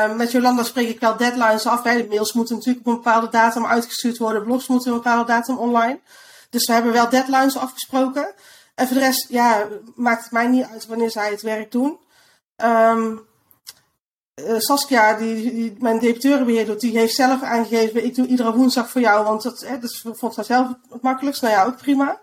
Um, 0.08 0.16
met 0.16 0.32
Jolanda 0.32 0.62
spreek 0.62 0.88
ik 0.88 1.00
wel 1.00 1.16
deadlines 1.16 1.66
af. 1.66 1.82
De 1.82 2.06
mails 2.08 2.32
moeten 2.32 2.56
natuurlijk 2.56 2.86
op 2.86 2.92
een 2.92 3.02
bepaalde 3.02 3.28
datum 3.28 3.66
uitgestuurd 3.66 4.18
worden. 4.18 4.44
Blogs 4.44 4.66
moeten 4.66 4.90
op 4.90 4.96
een 4.96 5.02
bepaalde 5.02 5.32
datum 5.32 5.58
online. 5.58 6.00
Dus 6.50 6.66
we 6.66 6.72
hebben 6.72 6.92
wel 6.92 7.08
deadlines 7.08 7.58
afgesproken. 7.58 8.34
En 8.74 8.86
voor 8.86 8.96
de 8.96 9.02
rest, 9.02 9.26
ja, 9.28 9.66
maakt 9.94 10.22
het 10.22 10.32
mij 10.32 10.46
niet 10.46 10.66
uit 10.72 10.86
wanneer 10.86 11.10
zij 11.10 11.30
het 11.30 11.42
werk 11.42 11.72
doen. 11.72 11.98
Um, 12.56 13.25
Saskia, 14.58 15.14
die, 15.14 15.76
mijn 15.78 15.98
debiteurenbeheer 15.98 16.66
doet, 16.66 16.80
die 16.80 16.98
heeft 16.98 17.14
zelf 17.14 17.42
aangegeven: 17.42 18.04
ik 18.04 18.14
doe 18.14 18.26
iedere 18.26 18.54
woensdag 18.54 18.90
voor 18.90 19.00
jou, 19.00 19.24
want 19.24 19.42
dat, 19.42 19.60
hè, 19.60 19.78
dat 19.78 20.02
vond 20.02 20.34
zij 20.34 20.44
zelf 20.44 20.68
het 20.90 21.02
makkelijkst. 21.02 21.42
Nou 21.42 21.54
ja, 21.54 21.64
ook 21.64 21.76
prima. 21.76 22.20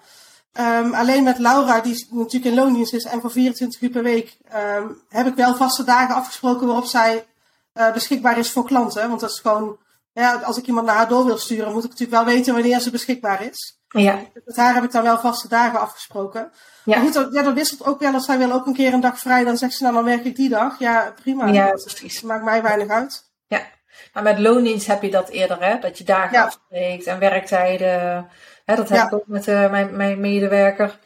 Um, 0.60 0.94
alleen 0.94 1.24
met 1.24 1.38
Laura, 1.38 1.80
die 1.80 2.08
natuurlijk 2.10 2.46
in 2.46 2.54
loondienst 2.54 2.94
is 2.94 3.04
en 3.04 3.22
voor 3.22 3.32
24 3.32 3.82
uur 3.82 3.90
per 3.90 4.04
week, 4.04 4.38
um, 4.56 5.02
heb 5.10 5.28
ik 5.28 5.36
wel 5.36 5.56
vaste 5.56 5.84
dagen 5.84 6.16
afgesproken 6.16 6.68
waarop 6.68 6.86
zij 6.86 7.26
uh, 7.74 7.94
beschikbaar 7.94 8.38
is 8.38 8.52
voor 8.52 8.66
klanten. 8.66 9.10
Want 9.10 9.20
dat 9.20 9.30
is 9.30 9.40
gewoon, 9.40 9.78
ja, 10.12 10.36
als 10.36 10.58
ik 10.58 10.68
iemand 10.68 10.86
naar 10.86 10.96
haar 10.96 11.08
door 11.08 11.26
wil 11.26 11.38
sturen, 11.38 11.74
moet 11.74 11.84
ik 11.84 11.90
natuurlijk 11.90 12.24
wel 12.24 12.36
weten 12.36 12.54
wanneer 12.54 12.80
ze 12.80 12.92
beschikbaar 12.92 13.44
is. 13.44 13.78
Ja. 14.02 14.20
Met 14.46 14.56
haar 14.56 14.74
heb 14.74 14.84
ik 14.84 14.92
dan 14.92 15.04
wel 15.04 15.20
vaste 15.20 15.48
dagen 15.48 15.80
afgesproken. 15.80 16.52
Ja. 16.84 16.98
Maar 16.98 17.14
goed, 17.14 17.34
ja, 17.34 17.44
dat 17.44 17.54
wisselt 17.54 17.86
ook 17.86 18.00
wel. 18.00 18.14
Als 18.14 18.26
zij 18.26 18.38
wil 18.38 18.52
ook 18.52 18.66
een 18.66 18.74
keer 18.74 18.94
een 18.94 19.02
dag 19.02 19.20
vrij, 19.20 19.44
dan 19.44 19.58
zegt 19.58 19.74
ze 19.74 19.84
nou, 19.84 19.96
dan 19.96 20.04
werk 20.04 20.24
ik 20.26 20.36
die 20.36 20.50
dag. 20.50 20.80
Ja, 20.80 21.14
prima. 21.22 21.48
Ja, 21.48 21.68
precies. 21.68 22.22
Dat 22.22 22.30
maakt 22.30 22.44
mij 22.44 22.62
weinig 22.62 22.88
uit. 22.88 23.32
Ja, 23.48 23.62
maar 24.14 24.24
met 24.24 24.40
loondienst 24.40 24.88
heb 24.88 25.02
je 25.02 25.12
dat 25.12 25.30
eerder, 25.30 25.64
hè? 25.64 25.80
Dat 25.80 25.98
je 25.98 26.04
dagen 26.04 26.38
ja. 26.38 26.44
afspreekt 26.44 27.08
en 27.08 27.20
werktijden. 27.20 28.30
Hè, 28.66 28.76
dat 28.76 28.90
heb 28.90 28.98
ja. 28.98 29.06
ik 29.06 29.14
ook 29.14 29.28
met 29.28 29.48
uh, 29.48 29.72
mijn, 29.72 29.96
mijn 29.96 30.20
medewerker. 30.20 31.00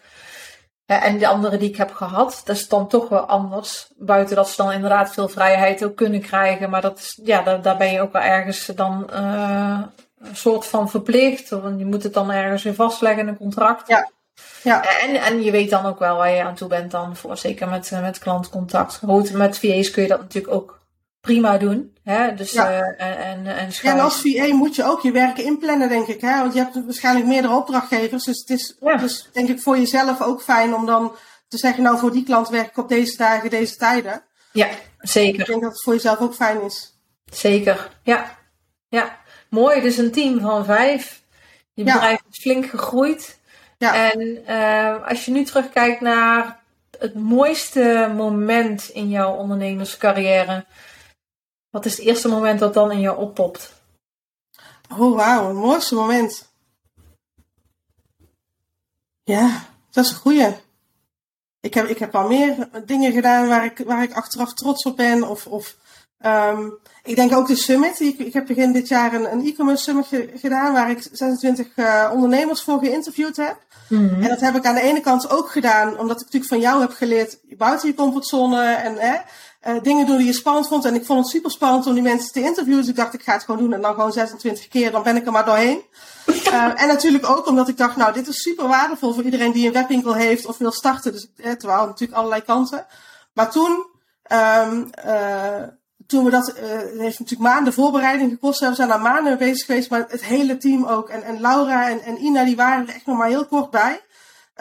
Ja, 0.86 1.04
en 1.04 1.18
de 1.18 1.28
andere 1.28 1.58
die 1.58 1.70
ik 1.70 1.78
heb 1.78 1.92
gehad, 1.92 2.42
dat 2.46 2.56
is 2.56 2.68
dan 2.68 2.88
toch 2.88 3.10
wel 3.10 3.26
anders. 3.26 3.92
Buiten 3.98 4.36
dat 4.36 4.50
ze 4.50 4.56
dan 4.56 4.72
inderdaad 4.72 5.12
veel 5.12 5.30
vrijheid 5.30 5.84
ook 5.84 5.96
kunnen 5.96 6.22
krijgen. 6.22 6.70
Maar 6.70 6.82
dat 6.82 6.98
is, 6.98 7.20
ja, 7.24 7.42
daar, 7.42 7.62
daar 7.62 7.78
ben 7.78 7.92
je 7.92 8.02
ook 8.02 8.14
wel 8.14 8.22
ergens 8.22 8.66
dan 8.66 9.10
uh, 9.14 9.82
een 10.20 10.36
soort 10.36 10.66
van 10.66 10.90
verplicht. 10.90 11.50
Want 11.50 11.80
je 11.80 11.86
moet 11.86 12.04
het 12.04 12.14
dan 12.14 12.32
ergens 12.32 12.64
weer 12.64 12.76
vastleggen 12.76 13.22
in 13.22 13.28
een 13.28 13.38
contract. 13.38 13.88
Ja. 13.88 14.10
Ja. 14.64 15.00
En, 15.02 15.16
en 15.16 15.44
je 15.44 15.52
weet 15.52 15.70
dan 15.70 15.86
ook 15.86 16.00
wel 16.00 16.18
waar 16.18 16.32
je 16.32 16.44
aan 16.44 16.56
toe 16.56 16.68
bent 16.68 16.92
dan, 16.92 17.16
voor, 17.16 17.38
zeker 17.38 17.70
met, 17.70 17.92
eh, 17.92 18.02
met 18.02 18.20
klantcontact. 18.20 19.02
met 19.32 19.60
VA's 19.60 19.92
kun 19.92 20.02
je 20.02 20.08
dat 20.08 20.20
natuurlijk 20.20 20.54
ook 20.54 20.80
prima 21.22 21.58
doen. 21.58 21.98
Hè? 22.04 22.34
Dus, 22.34 22.52
ja. 22.52 22.70
Uh, 22.70 22.80
en, 22.80 23.18
en, 23.18 23.46
en, 23.58 23.70
ja, 23.82 23.92
en 23.92 24.00
als 24.00 24.22
VA 24.22 24.54
moet 24.54 24.76
je 24.76 24.84
ook 24.84 25.02
je 25.02 25.12
werken 25.12 25.44
inplannen, 25.44 25.90
denk 25.90 26.08
ik. 26.08 26.22
Hè? 26.22 26.40
Want 26.40 26.54
je 26.54 26.60
hebt 26.60 26.86
waarschijnlijk 26.86 27.26
meerdere 27.26 27.56
opdrachtgevers. 27.56 28.24
Dus 28.24 28.40
het 28.40 28.50
is 28.50 28.78
ja. 28.80 28.98
dus, 28.98 29.30
denk 29.34 29.50
ik 29.50 29.62
voor 29.62 29.78
jezelf 29.78 30.22
ook 30.22 30.42
fijn 30.42 30.76
om 30.76 30.86
dan 30.86 31.16
te 31.48 31.58
zeggen, 31.58 31.84
nou 31.84 31.98
voor 31.98 32.12
die 32.12 32.24
klant 32.24 32.50
werk 32.50 32.68
ik 32.68 32.78
op 32.78 32.90
deze 32.90 33.18
dagen, 33.18 33.50
deze 33.50 33.76
tijden. 33.76 34.24
Ja, 34.52 34.70
zeker. 35.00 35.40
Ik 35.40 35.46
denk 35.46 35.62
dat 35.62 35.72
het 35.72 35.84
voor 35.84 35.94
jezelf 35.94 36.20
ook 36.20 36.34
fijn 36.34 36.62
is. 36.62 37.00
Zeker, 37.32 37.90
ja. 38.04 38.36
Ja, 38.90 39.18
mooi. 39.50 39.82
Dus 39.82 39.98
een 39.98 40.12
team 40.12 40.40
van 40.40 40.66
vijf. 40.66 41.22
Je 41.74 41.84
bedrijf 41.84 42.22
is 42.32 42.40
flink 42.40 42.66
gegroeid. 42.66 43.40
Ja. 43.78 44.12
En 44.12 44.22
uh, 44.22 45.08
als 45.08 45.26
je 45.26 45.32
nu 45.32 45.44
terugkijkt 45.44 46.02
naar 46.02 46.60
het 47.00 47.14
mooiste 47.14 48.12
moment 48.16 48.90
in 48.90 49.10
jouw 49.10 49.36
ondernemerscarrière? 49.36 50.66
Wat 51.70 51.86
is 51.86 51.98
het 51.98 52.06
eerste 52.06 52.28
moment 52.28 52.60
dat 52.60 52.74
dan 52.74 52.92
in 52.92 53.00
jou 53.00 53.18
oppopt? 53.18 53.74
Oh, 54.98 55.16
wauw, 55.16 55.48
het 55.48 55.56
mooiste 55.56 55.96
moment. 55.96 56.50
Ja, 59.24 59.66
dat 59.92 60.06
is 60.06 60.12
een 60.12 60.18
goeie. 60.18 60.56
Ik 61.60 61.74
heb, 61.74 61.86
ik 61.88 61.98
heb 61.98 62.16
al 62.16 62.28
meer 62.28 62.70
dingen 62.86 63.12
gedaan 63.12 63.48
waar 63.48 63.66
ik, 63.66 63.78
waar 63.78 64.04
ik 64.04 64.14
achteraf 64.14 64.54
trots 64.54 64.86
op 64.86 64.98
ben. 64.98 65.30
Of, 65.30 65.48
of 65.48 65.76
um, 66.26 66.78
ik 67.04 67.16
denk 67.16 67.36
ook 67.36 67.48
de 67.48 67.56
summit. 67.56 68.00
Ik, 68.00 68.20
ik 68.20 68.34
heb 68.34 68.46
begin 68.46 68.72
dit 68.72 68.88
jaar 68.88 69.14
een, 69.14 69.32
een 69.32 69.46
e-commerce 69.46 69.84
summit 69.84 70.08
gedaan 70.36 70.74
waar 70.74 70.90
ik 70.90 71.08
26 71.12 71.68
uh, 71.76 72.04
eh, 72.04 72.12
ondernemers 72.14 72.62
voor 72.62 72.80
geïnterviewd 72.80 73.38
heb. 73.38 73.58
Mm 73.90 74.08
-hmm. 74.08 74.24
En 74.24 74.30
dat 74.30 74.40
heb 74.40 74.56
ik 74.56 74.66
aan 74.66 74.76
de 74.76 74.82
ene 74.82 75.02
kant 75.02 75.30
ook 75.30 75.52
gedaan, 75.52 75.98
omdat 75.98 76.16
ik 76.16 76.26
natuurlijk 76.26 76.52
van 76.52 76.60
jou 76.60 76.82
heb 76.82 76.92
geleerd 76.92 77.40
buiten 77.58 77.88
je 77.88 77.96
comfortzone 77.96 78.64
en 78.64 78.96
hè, 78.98 79.16
uh, 79.68 79.82
dingen 79.82 80.06
doen 80.06 80.18
die 80.18 80.26
je 80.26 80.34
spannend 80.34 80.68
vond. 80.68 80.86
En 80.86 80.96
ik 80.96 81.06
vond 81.06 81.20
het 81.20 81.28
super 81.28 81.52
spannend 81.52 81.88
om 81.88 81.94
die 81.94 82.04
mensen 82.04 82.32
te 82.32 82.42
interviewen. 82.42 82.80
Dus 82.80 82.90
ik 82.90 82.96
dacht, 82.96 83.14
ik 83.14 83.24
ga 83.24 83.34
het 83.34 83.44
gewoon 83.44 83.62
doen 83.62 83.74
en 83.74 83.82
dan 83.82 83.94
gewoon 83.94 84.12
26 84.12 84.68
keer, 84.68 84.92
dan 84.92 85.04
ben 85.04 85.16
ik 85.16 85.26
er 85.26 85.32
maar 85.32 85.46
doorheen. 85.46 85.82
Uh, 86.28 86.82
en 86.82 86.88
natuurlijk 86.88 87.30
ook 87.30 87.48
omdat 87.48 87.68
ik 87.68 87.78
dacht, 87.78 87.96
nou, 87.96 88.14
dit 88.14 88.28
is 88.28 88.42
super 88.42 88.68
waardevol 88.68 89.14
voor 89.14 89.24
iedereen 89.24 89.52
die 89.52 89.68
een 89.68 89.74
webwinkel 89.74 90.14
heeft 90.14 90.46
of 90.46 90.58
wil 90.58 90.72
starten. 90.72 91.12
Dus 91.12 91.28
eh, 91.38 91.52
terwijl 91.52 91.86
natuurlijk 91.86 92.18
allerlei 92.18 92.42
kanten. 92.42 92.86
Maar 93.34 93.52
toen, 93.52 93.86
um, 94.32 94.90
uh, 95.06 95.64
toen 96.08 96.24
we 96.24 96.30
dat, 96.30 96.50
uh, 96.50 96.70
het 96.70 97.00
heeft 97.00 97.20
natuurlijk 97.20 97.50
maanden 97.50 97.74
voorbereiding 97.74 98.32
gekost. 98.32 98.60
We 98.60 98.74
zijn 98.76 98.88
daar 98.88 99.02
maanden 99.02 99.24
mee 99.24 99.50
bezig 99.50 99.66
geweest, 99.66 99.90
maar 99.90 100.06
het 100.08 100.26
hele 100.26 100.58
team 100.58 100.86
ook. 100.86 101.10
En, 101.10 101.24
en 101.24 101.42
Laura 101.42 101.90
en, 101.90 102.02
en 102.02 102.24
Ina, 102.24 102.44
die 102.44 102.56
waren 102.56 102.88
er 102.88 102.94
echt 102.94 103.06
nog 103.06 103.18
maar 103.18 103.28
heel 103.28 103.46
kort 103.46 103.70
bij. 103.70 104.02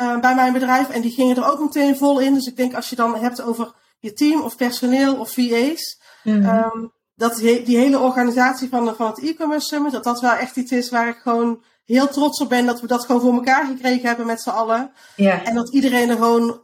Uh, 0.00 0.20
bij 0.20 0.34
mijn 0.34 0.52
bedrijf. 0.52 0.88
En 0.88 1.00
die 1.00 1.10
gingen 1.10 1.36
er 1.36 1.50
ook 1.50 1.60
meteen 1.60 1.96
vol 1.96 2.18
in. 2.18 2.34
Dus 2.34 2.46
ik 2.46 2.56
denk 2.56 2.74
als 2.74 2.90
je 2.90 2.96
dan 2.96 3.16
hebt 3.16 3.42
over 3.42 3.74
je 3.98 4.12
team 4.12 4.40
of 4.40 4.56
personeel 4.56 5.16
of 5.16 5.30
VA's. 5.32 6.00
Mm 6.22 6.44
-hmm. 6.44 6.64
um, 6.74 6.92
dat 7.14 7.36
die 7.36 7.76
hele 7.76 7.98
organisatie 7.98 8.68
van, 8.68 8.96
van 8.96 9.06
het 9.06 9.22
e-commerce 9.22 9.66
summit, 9.66 9.92
dat 9.92 10.04
dat 10.04 10.20
wel 10.20 10.32
echt 10.32 10.56
iets 10.56 10.72
is 10.72 10.90
waar 10.90 11.08
ik 11.08 11.16
gewoon 11.16 11.62
heel 11.86 12.08
trots 12.08 12.40
op 12.40 12.48
ben 12.48 12.66
dat 12.66 12.80
we 12.80 12.86
dat 12.86 13.04
gewoon 13.04 13.20
voor 13.20 13.32
elkaar 13.32 13.66
gekregen 13.66 14.06
hebben 14.08 14.26
met 14.26 14.40
z'n 14.40 14.50
allen. 14.50 14.92
Ja. 15.16 15.44
En 15.44 15.54
dat 15.54 15.68
iedereen 15.68 16.10
er 16.10 16.16
gewoon 16.16 16.58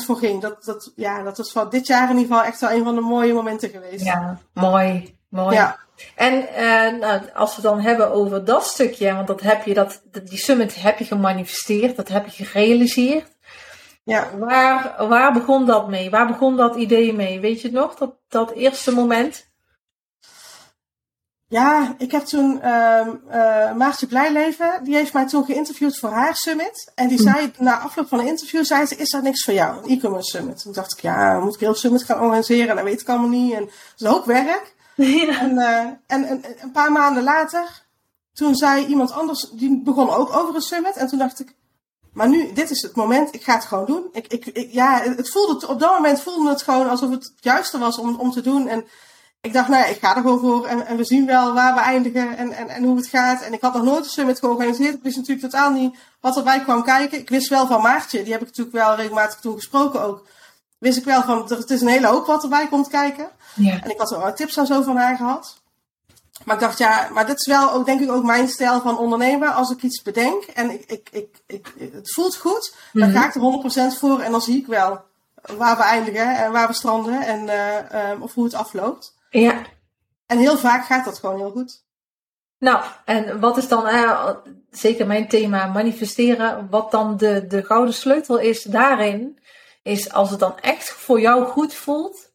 100% 0.00 0.04
voor 0.04 0.16
ging. 0.16 0.40
Dat, 0.40 0.64
dat, 0.64 0.92
ja, 0.96 1.22
dat 1.22 1.38
is 1.38 1.52
van 1.52 1.68
dit 1.68 1.86
jaar 1.86 2.10
in 2.10 2.16
ieder 2.16 2.34
geval 2.34 2.44
echt 2.44 2.60
wel 2.60 2.70
een 2.70 2.84
van 2.84 2.94
de 2.94 3.00
mooie 3.00 3.32
momenten 3.32 3.70
geweest. 3.70 4.04
Ja, 4.04 4.38
mooi. 4.52 5.16
Mooi. 5.28 5.54
Ja. 5.54 5.78
En 6.14 6.34
uh, 6.34 7.00
nou, 7.00 7.20
als 7.34 7.56
we 7.56 7.62
dan 7.62 7.80
hebben 7.80 8.12
over 8.12 8.44
dat 8.44 8.66
stukje, 8.66 9.14
want 9.14 9.26
dat 9.26 9.40
heb 9.40 9.64
je, 9.64 9.74
dat, 9.74 10.02
die 10.24 10.38
summit 10.38 10.82
heb 10.82 10.98
je 10.98 11.04
gemanifesteerd, 11.04 11.96
dat 11.96 12.08
heb 12.08 12.26
je 12.26 12.44
gerealiseerd. 12.44 13.34
Ja. 14.04 14.30
Waar, 14.38 15.06
waar 15.08 15.32
begon 15.32 15.66
dat 15.66 15.88
mee? 15.88 16.10
Waar 16.10 16.26
begon 16.26 16.56
dat 16.56 16.76
idee 16.76 17.12
mee? 17.12 17.40
Weet 17.40 17.60
je 17.60 17.70
nog, 17.70 17.94
dat, 17.94 18.14
dat 18.28 18.50
eerste 18.50 18.94
moment? 18.94 19.45
Ja, 21.48 21.94
ik 21.98 22.10
heb 22.10 22.24
toen 22.24 22.60
uh, 22.64 23.06
uh, 23.28 23.72
Maartje 23.72 24.06
Blijleven, 24.06 24.80
die 24.84 24.94
heeft 24.94 25.12
mij 25.12 25.26
toen 25.26 25.44
geïnterviewd 25.44 25.98
voor 25.98 26.10
haar 26.10 26.36
summit. 26.36 26.92
En 26.94 27.08
die 27.08 27.16
hm. 27.16 27.22
zei, 27.22 27.52
na 27.58 27.78
afloop 27.78 28.08
van 28.08 28.18
de 28.18 28.26
interview, 28.26 28.64
zei 28.64 28.86
ze, 28.86 28.96
is 28.96 29.10
dat 29.10 29.22
niks 29.22 29.44
voor 29.44 29.54
jou, 29.54 29.76
een 29.76 29.96
e-commerce 29.96 30.30
summit? 30.30 30.62
Toen 30.62 30.72
dacht 30.72 30.92
ik, 30.92 31.00
ja, 31.00 31.38
moet 31.38 31.54
ik 31.54 31.60
heel 31.60 31.74
summit 31.74 32.02
gaan 32.02 32.20
organiseren? 32.20 32.76
Dat 32.76 32.84
weet 32.84 33.00
ik 33.00 33.08
allemaal 33.08 33.28
niet. 33.28 33.52
En 33.52 33.64
dat 33.96 34.10
is 34.10 34.16
ook 34.16 34.24
werk. 34.24 34.74
Ja. 34.96 35.40
En, 35.40 35.50
uh, 35.50 35.78
en, 36.06 36.24
en, 36.24 36.44
een 36.60 36.72
paar 36.72 36.92
maanden 36.92 37.22
later, 37.22 37.82
toen 38.32 38.54
zei 38.54 38.86
iemand 38.86 39.12
anders, 39.12 39.50
die 39.50 39.82
begon 39.84 40.10
ook 40.10 40.36
over 40.36 40.54
een 40.54 40.60
summit. 40.60 40.96
En 40.96 41.06
toen 41.06 41.18
dacht 41.18 41.40
ik, 41.40 41.54
maar 42.12 42.28
nu, 42.28 42.52
dit 42.52 42.70
is 42.70 42.82
het 42.82 42.96
moment, 42.96 43.34
ik 43.34 43.42
ga 43.42 43.54
het 43.54 43.64
gewoon 43.64 43.86
doen. 43.86 44.08
Ik, 44.12 44.26
ik, 44.26 44.46
ik 44.46 44.72
ja, 44.72 45.02
het 45.02 45.30
voelde, 45.30 45.68
op 45.68 45.80
dat 45.80 45.90
moment 45.90 46.20
voelde 46.20 46.48
het 46.48 46.62
gewoon 46.62 46.88
alsof 46.88 47.10
het 47.10 47.24
het 47.24 47.44
juiste 47.44 47.78
was 47.78 47.98
om, 47.98 48.16
om 48.20 48.30
te 48.30 48.40
doen. 48.40 48.68
En 48.68 48.84
ik 49.46 49.52
dacht, 49.52 49.68
nou 49.68 49.82
ja, 49.82 49.88
ik 49.88 49.98
ga 50.00 50.16
er 50.16 50.20
gewoon 50.20 50.40
voor 50.40 50.66
en, 50.66 50.86
en 50.86 50.96
we 50.96 51.04
zien 51.04 51.26
wel 51.26 51.54
waar 51.54 51.74
we 51.74 51.80
eindigen 51.80 52.36
en, 52.36 52.52
en, 52.52 52.68
en 52.68 52.84
hoe 52.84 52.96
het 52.96 53.06
gaat. 53.06 53.42
En 53.42 53.52
ik 53.52 53.60
had 53.60 53.74
nog 53.74 53.82
nooit 53.82 54.04
een 54.04 54.10
summit 54.10 54.38
georganiseerd. 54.38 54.94
Ik 54.94 55.02
wist 55.02 55.16
natuurlijk 55.16 55.50
totaal 55.50 55.70
niet 55.70 55.96
wat 56.20 56.36
erbij 56.36 56.60
kwam 56.60 56.82
kijken. 56.82 57.18
Ik 57.18 57.28
wist 57.28 57.48
wel 57.48 57.66
van 57.66 57.82
Maartje, 57.82 58.22
die 58.22 58.32
heb 58.32 58.40
ik 58.40 58.46
natuurlijk 58.46 58.76
wel 58.76 58.96
regelmatig 58.96 59.40
toen 59.40 59.54
gesproken 59.54 60.02
ook. 60.02 60.26
Wist 60.78 60.98
ik 60.98 61.04
wel 61.04 61.22
van, 61.22 61.44
het 61.48 61.70
is 61.70 61.80
een 61.80 61.88
hele 61.88 62.06
hoop 62.06 62.26
wat 62.26 62.42
erbij 62.42 62.68
komt 62.68 62.88
kijken. 62.88 63.28
Ja. 63.54 63.82
En 63.82 63.90
ik 63.90 63.98
had 63.98 64.10
wel 64.10 64.34
tips 64.34 64.56
en 64.56 64.66
zo 64.66 64.82
van 64.82 64.96
haar 64.96 65.16
gehad. 65.16 65.60
Maar 66.44 66.54
ik 66.54 66.60
dacht, 66.60 66.78
ja, 66.78 67.08
maar 67.12 67.26
dat 67.26 67.38
is 67.38 67.46
wel 67.46 67.72
ook, 67.72 67.86
denk 67.86 68.00
ik, 68.00 68.10
ook 68.10 68.24
mijn 68.24 68.48
stijl 68.48 68.80
van 68.80 68.98
ondernemen. 68.98 69.54
Als 69.54 69.70
ik 69.70 69.82
iets 69.82 70.02
bedenk 70.02 70.42
en 70.44 70.70
ik, 70.70 70.84
ik, 70.86 71.08
ik, 71.12 71.42
ik 71.46 71.74
het 71.92 72.12
voelt 72.12 72.36
goed, 72.36 72.74
dan 72.92 73.10
mhm. 73.10 73.18
ga 73.18 73.26
ik 73.26 73.34
er 73.34 73.92
100% 73.94 73.98
voor 73.98 74.20
en 74.20 74.30
dan 74.30 74.42
zie 74.42 74.58
ik 74.58 74.66
wel 74.66 75.00
waar 75.56 75.76
we 75.76 75.82
eindigen 75.82 76.36
en 76.36 76.52
waar 76.52 76.68
we 76.68 76.74
stranden 76.74 77.22
en 77.22 77.46
uh, 77.46 78.10
um, 78.10 78.22
of 78.22 78.34
hoe 78.34 78.44
het 78.44 78.54
afloopt. 78.54 79.15
Ja. 79.40 79.62
En 80.26 80.38
heel 80.38 80.56
vaak 80.56 80.84
gaat 80.84 81.04
dat 81.04 81.18
gewoon 81.18 81.38
heel 81.38 81.50
goed. 81.50 81.84
Nou, 82.58 82.84
en 83.04 83.40
wat 83.40 83.56
is 83.56 83.68
dan, 83.68 83.86
eh, 83.86 84.30
zeker 84.70 85.06
mijn 85.06 85.28
thema 85.28 85.66
manifesteren, 85.66 86.66
wat 86.70 86.90
dan 86.90 87.16
de, 87.16 87.46
de 87.46 87.62
gouden 87.62 87.94
sleutel 87.94 88.38
is 88.38 88.62
daarin, 88.62 89.38
is 89.82 90.12
als 90.12 90.30
het 90.30 90.40
dan 90.40 90.58
echt 90.58 90.90
voor 90.90 91.20
jou 91.20 91.44
goed 91.44 91.74
voelt. 91.74 92.32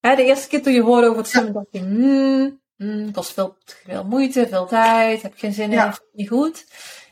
Hè, 0.00 0.16
de 0.16 0.24
eerste 0.24 0.48
keer 0.48 0.62
toen 0.62 0.72
je 0.72 0.82
hoorde 0.82 1.06
over 1.06 1.18
het 1.18 1.28
zwemmen, 1.28 1.52
dacht 1.52 1.66
je, 1.70 1.78
hmm, 1.78 2.60
hmm, 2.76 3.12
kost 3.12 3.32
veel, 3.32 3.56
veel 3.64 4.04
moeite, 4.04 4.48
veel 4.48 4.66
tijd, 4.66 5.22
heb 5.22 5.32
geen 5.36 5.52
zin 5.52 5.64
in, 5.64 5.70
ja. 5.70 5.98
niet 6.12 6.28
goed. 6.28 6.66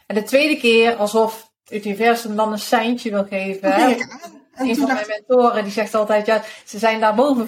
En 0.07 0.15
de 0.15 0.23
tweede 0.23 0.57
keer 0.57 0.95
alsof 0.95 1.53
het 1.65 1.85
universum 1.85 2.37
dan 2.37 2.53
een 2.53 2.59
seintje 2.59 3.11
wil 3.11 3.25
geven. 3.25 3.73
Hè? 3.73 3.97
En 4.57 4.69
een 4.69 4.77
van 4.77 4.87
mijn 4.87 5.07
mentoren 5.07 5.63
die 5.65 5.73
zegt 5.73 5.95
altijd, 5.95 6.27
ja, 6.27 6.43
ze 6.65 6.79
zijn 6.79 7.01
daar 7.01 7.15
boven 7.15 7.47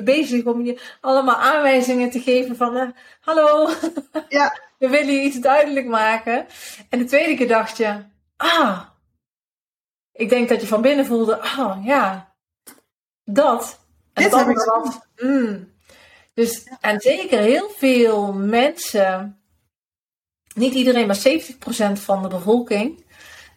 24-7 0.00 0.02
bezig 0.02 0.44
om 0.44 0.64
je 0.64 0.80
allemaal 1.00 1.36
aanwijzingen 1.36 2.10
te 2.10 2.20
geven 2.20 2.56
van, 2.56 2.76
uh, 2.76 2.88
hallo, 3.20 3.70
ja. 4.28 4.58
we 4.78 4.88
willen 4.88 5.14
je 5.14 5.22
iets 5.22 5.38
duidelijk 5.38 5.86
maken. 5.86 6.46
En 6.88 6.98
de 6.98 7.04
tweede 7.04 7.34
keer 7.34 7.48
dacht 7.48 7.76
je, 7.76 7.96
ah, 8.36 8.80
ik 10.12 10.28
denk 10.28 10.48
dat 10.48 10.60
je 10.60 10.66
van 10.66 10.82
binnen 10.82 11.06
voelde, 11.06 11.40
ah, 11.40 11.84
ja, 11.84 12.34
dat. 13.24 13.80
En 14.12 14.22
Dit 14.22 14.34
heb 14.34 14.48
ik 14.48 14.64
dan, 14.64 15.02
mm. 15.16 15.70
Dus, 16.34 16.68
en 16.80 17.00
zeker 17.00 17.38
heel 17.38 17.68
veel 17.76 18.32
mensen, 18.32 19.40
niet 20.54 20.74
iedereen, 20.74 21.06
maar 21.06 21.16
70% 21.16 22.00
van 22.00 22.22
de 22.22 22.28
bevolking, 22.28 23.01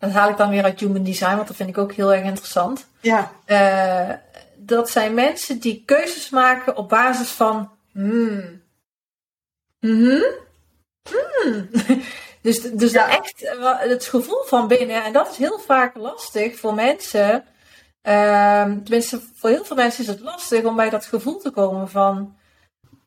dat 0.05 0.13
haal 0.13 0.29
ik 0.29 0.37
dan 0.37 0.49
weer 0.49 0.63
uit 0.63 0.79
Human 0.79 1.03
Design, 1.03 1.35
want 1.35 1.47
dat 1.47 1.55
vind 1.55 1.69
ik 1.69 1.77
ook 1.77 1.93
heel 1.93 2.13
erg 2.13 2.23
interessant. 2.23 2.87
Ja. 2.99 3.31
Uh, 3.47 4.15
dat 4.55 4.89
zijn 4.89 5.13
mensen 5.13 5.59
die 5.59 5.83
keuzes 5.85 6.29
maken 6.29 6.77
op 6.77 6.89
basis 6.89 7.29
van. 7.29 7.71
Hmm. 7.91 8.63
Mm 9.79 10.23
hmm. 11.09 11.69
dus 12.41 12.61
dus 12.61 12.91
ja. 12.91 13.09
echt 13.09 13.53
het 13.89 14.05
gevoel 14.05 14.43
van 14.45 14.67
binnen. 14.67 15.03
En 15.03 15.13
dat 15.13 15.31
is 15.31 15.37
heel 15.37 15.59
vaak 15.59 15.95
lastig 15.95 16.59
voor 16.59 16.73
mensen. 16.73 17.45
Uh, 18.03 18.61
tenminste, 18.61 19.21
voor 19.35 19.49
heel 19.49 19.65
veel 19.65 19.75
mensen 19.75 20.03
is 20.03 20.09
het 20.09 20.19
lastig 20.19 20.63
om 20.63 20.75
bij 20.75 20.89
dat 20.89 21.05
gevoel 21.05 21.37
te 21.37 21.51
komen 21.51 21.89
van. 21.89 22.37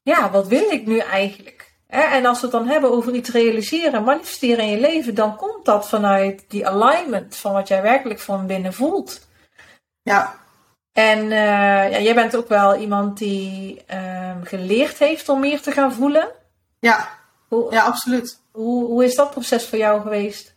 Ja, 0.03 0.31
wat 0.31 0.47
wil 0.47 0.71
ik 0.71 0.87
nu 0.87 0.99
eigenlijk? 0.99 1.68
En 1.89 2.27
als 2.27 2.41
we 2.41 2.47
het 2.47 2.55
dan 2.55 2.69
hebben 2.69 2.91
over 2.91 3.15
iets 3.15 3.31
realiseren, 3.31 4.05
manifesteren 4.05 4.65
in 4.65 4.71
je 4.71 4.81
leven, 4.81 5.15
dan 5.15 5.37
komt 5.37 5.65
dat 5.65 5.89
vanuit 5.89 6.45
die 6.49 6.67
alignment 6.67 7.37
van 7.37 7.53
wat 7.53 7.69
jij 7.69 7.83
werkelijk 7.83 8.21
van 8.21 8.47
binnen 8.47 8.73
voelt. 8.75 9.29
Ja. 10.03 10.35
En 10.93 11.19
uh, 11.19 11.91
ja, 11.91 11.99
jij 11.99 12.15
bent 12.15 12.37
ook 12.37 12.49
wel 12.49 12.77
iemand 12.77 13.19
die 13.19 13.85
uh, 13.91 14.37
geleerd 14.43 14.99
heeft 14.99 15.29
om 15.29 15.41
meer 15.41 15.61
te 15.61 15.73
gaan 15.73 15.93
voelen. 15.93 16.29
Ja, 16.79 17.09
hoe, 17.49 17.73
ja 17.73 17.83
absoluut. 17.83 18.41
Hoe, 18.53 18.85
hoe 18.85 19.05
is 19.05 19.15
dat 19.15 19.31
proces 19.31 19.69
voor 19.69 19.79
jou 19.79 20.01
geweest? 20.01 20.57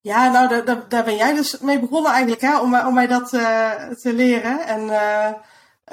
Ja, 0.00 0.30
nou, 0.30 0.48
daar, 0.48 0.64
daar, 0.64 0.88
daar 0.88 1.04
ben 1.04 1.16
jij 1.16 1.34
dus 1.34 1.58
mee 1.58 1.78
begonnen 1.78 2.12
eigenlijk, 2.12 2.42
hè, 2.42 2.58
om, 2.58 2.74
om 2.74 2.94
mij 2.94 3.06
dat 3.06 3.32
uh, 3.32 3.70
te 3.72 4.12
leren. 4.12 4.66
En 4.66 4.90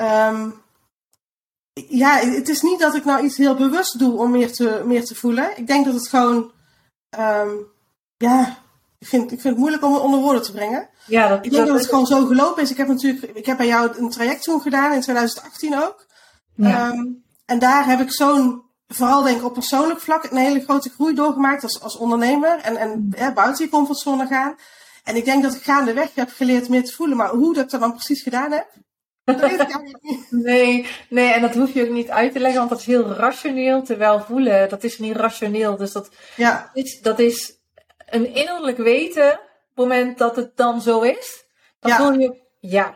um, 0.06 0.64
ja, 1.88 2.18
het 2.18 2.50
is 2.50 2.62
niet 2.62 2.80
dat 2.80 2.96
ik 2.96 3.06
nou 3.06 3.24
iets 3.24 3.38
heel 3.38 3.56
bewust 3.56 4.00
doe 4.00 4.18
om 4.18 4.32
meer 4.32 4.52
te, 4.52 4.82
meer 4.86 5.06
te 5.06 5.16
voelen. 5.16 5.58
Ik 5.58 5.68
denk 5.68 5.86
dat 5.86 5.94
het 5.94 6.08
gewoon, 6.08 6.52
um, 7.20 7.66
ja, 8.18 8.58
ik 9.00 9.08
vind, 9.08 9.24
ik 9.24 9.42
vind 9.42 9.44
het 9.44 9.58
moeilijk 9.58 9.84
om 9.84 9.94
het 9.94 10.02
onder 10.02 10.20
woorden 10.20 10.42
te 10.42 10.52
brengen. 10.52 10.90
Ja, 11.06 11.28
dat, 11.28 11.46
ik 11.46 11.52
denk 11.52 11.68
dat, 11.68 11.78
het 11.78 11.90
gewoon 11.90 12.06
zo 12.06 12.26
gelopen 12.26 12.64
is. 12.64 12.72
Ik 12.72 12.78
heb 12.78 12.88
natuurlijk, 12.88 13.38
ik 13.38 13.46
heb 13.46 13.58
bij 13.58 13.68
jou 13.68 13.98
een 13.98 14.10
traject 14.10 14.44
toen 14.44 14.62
gedaan 14.62 14.94
in 14.94 15.02
2018 15.02 15.78
ook. 15.84 16.06
Ja. 16.56 16.88
Um, 16.88 17.24
en 17.46 17.60
daar 17.60 17.86
heb 17.86 18.00
ik 18.00 18.14
zo'n, 18.14 18.64
vooral 18.88 19.24
denk 19.24 19.38
ik 19.38 19.46
op 19.46 19.54
persoonlijk 19.54 20.00
vlak, 20.00 20.24
een 20.24 20.38
hele 20.38 20.64
grote 20.64 20.90
groei 20.90 21.14
doorgemaakt 21.14 21.64
als, 21.64 21.82
als 21.82 21.98
ondernemer. 21.98 22.60
En, 22.60 22.78
en 22.78 23.14
ja, 23.18 23.34
buiten 23.34 23.66
je 23.66 23.72
comfortzone 23.72 24.28
gaan. 24.28 24.56
En 25.04 25.16
ik 25.16 25.26
denk 25.26 25.44
dat 25.44 25.56
ik 25.56 25.64
gaandeweg 25.64 26.16
heb 26.16 26.30
geleerd 26.30 26.70
meer 26.70 26.84
te 26.84 26.94
voelen. 26.94 27.18
Maar 27.18 27.30
hoe 27.30 27.54
dat 27.54 27.64
ik 27.64 27.70
dat 27.70 27.80
dan 27.80 27.94
precies 27.94 28.22
gedaan 28.22 28.52
heb, 28.52 28.68
nee, 30.30 30.88
nee, 31.10 31.34
en 31.34 31.42
dat 31.42 31.54
hoef 31.56 31.74
je 31.74 31.84
ook 31.84 31.90
niet 31.90 32.10
uit 32.10 32.34
te 32.34 32.40
leggen, 32.40 32.58
want 32.60 32.70
dat 32.70 32.80
is 32.80 32.86
heel 32.86 33.12
rationeel. 33.12 33.84
Terwijl 33.84 34.20
voelen, 34.20 34.70
dat 34.70 34.84
is 34.84 35.00
niet 35.00 35.16
rationeel. 35.16 35.78
Dus 35.78 35.92
dat, 35.92 36.10
ja. 36.36 36.70
is, 36.74 37.02
dat 37.02 37.20
is 37.20 37.54
een 38.10 38.34
innerlijk 38.34 38.78
weten 38.78 39.32
op 39.32 39.38
het 39.76 39.88
moment 39.88 40.18
dat 40.18 40.36
het 40.36 40.52
dan 40.58 40.82
zo 40.82 41.02
is. 41.02 41.44
Dan 41.80 41.92
Ja. 41.92 41.98
voel 41.98 42.12
je, 42.20 42.42
ja. 42.60 42.96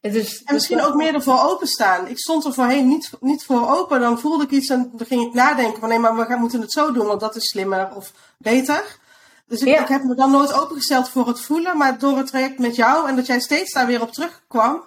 Het 0.00 0.14
is, 0.14 0.42
En 0.42 0.54
misschien 0.54 0.80
ook 0.82 0.94
meer 0.94 1.14
ervoor 1.14 1.40
openstaan. 1.42 2.06
Ik 2.08 2.18
stond 2.18 2.44
er 2.44 2.52
voorheen 2.52 2.88
niet, 2.88 3.10
niet 3.20 3.44
voor 3.44 3.68
open. 3.70 4.00
Dan 4.00 4.18
voelde 4.20 4.44
ik 4.44 4.50
iets 4.50 4.68
en 4.68 4.90
dan 4.94 5.06
ging 5.06 5.26
ik 5.26 5.34
nadenken 5.34 5.80
van 5.80 5.88
nee, 5.88 5.98
maar 5.98 6.16
we 6.16 6.24
gaan, 6.24 6.40
moeten 6.40 6.60
het 6.60 6.72
zo 6.72 6.92
doen, 6.92 7.06
want 7.06 7.20
dat 7.20 7.36
is 7.36 7.48
slimmer 7.48 7.94
of 7.94 8.12
beter. 8.38 8.98
Dus 9.46 9.60
ik, 9.60 9.68
Ja. 9.68 9.80
ik 9.80 9.88
heb 9.88 10.02
me 10.02 10.14
dan 10.14 10.30
nooit 10.30 10.52
opengesteld 10.52 11.08
voor 11.08 11.26
het 11.26 11.40
voelen. 11.40 11.76
Maar 11.78 11.98
door 11.98 12.16
het 12.16 12.26
traject 12.26 12.58
met 12.58 12.76
jou 12.76 13.08
en 13.08 13.16
dat 13.16 13.26
jij 13.26 13.40
steeds 13.40 13.72
daar 13.72 13.86
weer 13.86 14.00
op 14.02 14.12
terugkwam, 14.12 14.84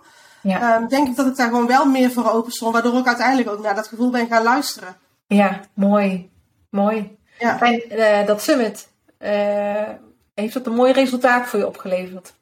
ja. 0.50 0.76
ehm, 0.76 0.88
denk 0.88 1.08
ik 1.08 1.16
dat 1.16 1.28
ik 1.28 1.36
daar 1.36 1.48
gewoon 1.48 1.68
wel 1.68 1.86
meer 1.86 2.12
voor 2.12 2.32
open 2.32 2.52
stond. 2.52 2.74
Waardoor 2.74 3.00
ik 3.00 3.08
uiteindelijk 3.08 3.50
ook 3.50 3.62
naar 3.62 3.76
dat 3.76 3.88
gevoel 3.88 4.10
ben 4.10 4.28
gaan 4.28 4.44
luisteren. 4.44 4.96
ja, 5.28 5.60
mooi. 5.74 6.30
Mooi. 6.70 7.18
Ja. 7.40 7.62
En 7.62 7.90
eh, 7.90 8.28
dat 8.28 8.42
summit, 8.42 8.88
eh, 9.18 9.90
heeft 10.34 10.54
dat 10.54 10.66
een 10.66 10.76
mooi 10.76 10.94
resultaat 10.94 11.48
voor 11.48 11.60
je 11.60 11.68
opgeleverd? 11.68 12.34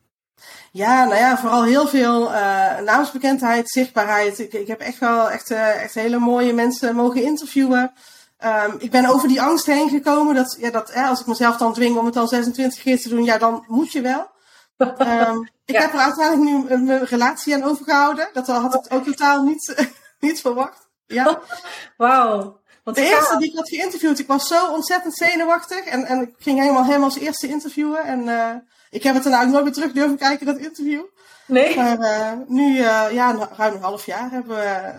Ja, 0.71 1.03
nou 1.03 1.15
ja, 1.15 1.37
vooral 1.37 1.63
heel 1.63 1.87
veel 1.87 2.33
eh, 2.33 2.79
naamsbekendheid, 2.79 3.69
zichtbaarheid. 3.69 4.39
Ik, 4.39 4.53
ik 4.53 4.67
heb 4.67 4.79
echt 4.79 4.99
wel 4.99 5.29
echt, 5.29 5.51
echt 5.51 5.93
hele 5.93 6.17
mooie 6.17 6.53
mensen 6.53 6.95
mogen 6.95 7.23
interviewen. 7.23 7.93
Ehm, 8.37 8.75
ik 8.77 8.91
ben 8.91 9.05
over 9.05 9.27
die 9.27 9.41
angst 9.41 9.65
heen 9.65 9.89
gekomen. 9.89 10.35
Dat, 10.35 10.57
ja, 10.59 10.69
dat, 10.69 10.93
als 10.93 11.19
ik 11.19 11.27
mezelf 11.27 11.57
dan 11.57 11.73
dwing 11.73 11.97
om 11.97 12.05
het 12.05 12.17
al 12.17 12.27
26 12.27 12.81
keer 12.81 13.01
te 13.01 13.09
doen, 13.09 13.23
ja, 13.23 13.37
dan 13.37 13.63
moet 13.67 13.91
je 13.91 14.01
wel. 14.01 14.31
Ehm, 14.77 15.37
ik 15.65 15.75
Ja. 15.75 15.81
heb 15.81 15.93
er 15.93 15.99
uiteindelijk 15.99 16.49
nu 16.51 16.69
een, 16.69 16.87
een 16.89 17.05
relatie 17.05 17.53
aan 17.55 17.63
overgehouden. 17.63 18.29
Dat 18.33 18.47
had 18.47 18.73
ik 18.85 18.93
ook 18.93 19.03
totaal 19.03 19.43
niet, 19.43 19.87
niet 20.19 20.41
verwacht. 20.41 20.87
Ja. 21.05 21.39
Wauw. 21.97 22.61
De 22.83 22.93
gaaf. 22.93 23.09
eerste 23.09 23.37
die 23.37 23.49
ik 23.49 23.55
had 23.57 23.69
geïnterviewd, 23.69 24.19
ik 24.19 24.27
was 24.27 24.47
zo 24.47 24.67
ontzettend 24.71 25.15
zenuwachtig. 25.15 25.79
En, 25.85 26.05
en 26.05 26.21
ik 26.21 26.33
ging 26.37 26.59
helemaal 26.59 26.85
hem 26.85 27.03
als 27.03 27.17
eerste 27.17 27.47
interviewen. 27.47 28.03
En 28.03 28.27
eh, 28.29 28.55
ik 28.89 29.03
heb 29.03 29.13
het 29.13 29.23
daarna 29.23 29.41
ook 29.43 29.47
nooit 29.51 29.63
meer 29.63 29.73
terug 29.73 29.91
durven 29.91 30.17
kijken, 30.17 30.45
dat 30.45 30.57
interview. 30.57 31.01
Nee? 31.47 31.75
Maar 31.75 31.99
eh, 31.99 32.31
nu, 32.47 32.77
eh, 32.79 33.11
ja, 33.11 33.31
nou, 33.31 33.47
ruim 33.57 33.73
een 33.73 33.81
half 33.81 34.05
jaar 34.05 34.31
hebben 34.31 34.55
we, 34.55 34.93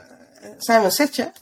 zijn 0.58 0.78
we 0.80 0.84
een 0.86 0.92
setje. 0.92 1.32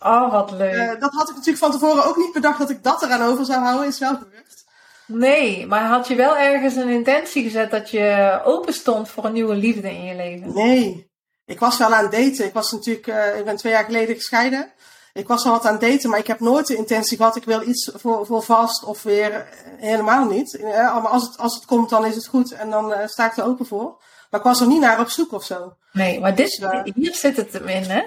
Oh, 0.00 0.32
wat 0.32 0.50
leuk. 0.50 1.00
Dat 1.00 1.12
had 1.12 1.28
ik 1.28 1.34
natuurlijk 1.34 1.64
van 1.64 1.70
tevoren 1.70 2.04
ook 2.04 2.16
niet 2.16 2.32
bedacht 2.32 2.58
dat 2.58 2.70
ik 2.70 2.82
dat 2.82 3.02
eraan 3.02 3.22
over 3.22 3.44
zou 3.44 3.60
houden. 3.64 3.86
Is 3.86 3.98
wel 3.98 4.16
gebeurd. 4.16 4.64
Nee, 5.08 5.66
maar 5.66 5.84
had 5.86 6.08
je 6.08 6.14
wel 6.14 6.36
ergens 6.36 6.76
een 6.76 6.88
intentie 6.88 7.42
gezet 7.42 7.70
dat 7.70 7.90
je 7.90 8.40
open 8.44 8.72
stond 8.72 9.08
voor 9.08 9.24
een 9.24 9.32
nieuwe 9.32 9.54
liefde 9.54 9.90
in 9.90 10.04
je 10.04 10.14
leven? 10.14 10.54
Nee, 10.54 11.10
ik 11.44 11.60
was 11.60 11.78
wel 11.78 11.94
aan 11.94 12.02
het 12.02 12.12
daten. 12.12 12.44
Ik 12.44 12.52
was 12.52 12.72
natuurlijk, 12.72 13.06
eh, 13.06 13.38
ik 13.38 13.44
ben 13.44 13.56
twee 13.56 13.72
jaar 13.72 13.84
geleden 13.84 14.14
gescheiden. 14.14 14.72
Ik 15.12 15.28
was 15.28 15.44
al 15.44 15.50
wat 15.50 15.66
aan 15.66 15.72
het 15.72 15.80
daten, 15.80 16.10
maar 16.10 16.18
ik 16.18 16.26
heb 16.26 16.40
nooit 16.40 16.66
de 16.66 16.76
intentie 16.76 17.16
gehad. 17.16 17.36
Ik 17.36 17.44
wil 17.44 17.68
iets 17.68 17.90
voor, 17.94 18.26
voor 18.26 18.42
vast 18.42 18.84
of 18.84 19.02
weer 19.02 19.32
eh, 19.32 19.44
helemaal 19.76 20.24
niet. 20.24 20.56
Eh, 20.56 20.72
maar 20.72 21.08
als 21.08 21.22
het, 21.22 21.38
als 21.38 21.54
het 21.54 21.64
komt, 21.64 21.90
dan 21.90 22.06
is 22.06 22.14
het 22.14 22.26
goed 22.26 22.52
en 22.52 22.70
dan 22.70 22.94
sta 23.08 23.26
ik 23.26 23.36
er 23.36 23.44
open 23.44 23.66
voor. 23.66 24.02
Maar 24.30 24.40
ik 24.40 24.46
was 24.46 24.60
er 24.60 24.66
niet 24.66 24.80
naar 24.80 25.00
op 25.00 25.08
zoek 25.08 25.32
of 25.32 25.44
zo. 25.44 25.76
Nee, 25.92 26.20
maar 26.20 26.34
dit, 26.34 26.60
Dus, 26.60 26.92
hier 26.94 27.14
zit 27.14 27.36
het 27.36 27.52
hem 27.52 27.68
in, 27.68 27.82
hè? 27.82 28.02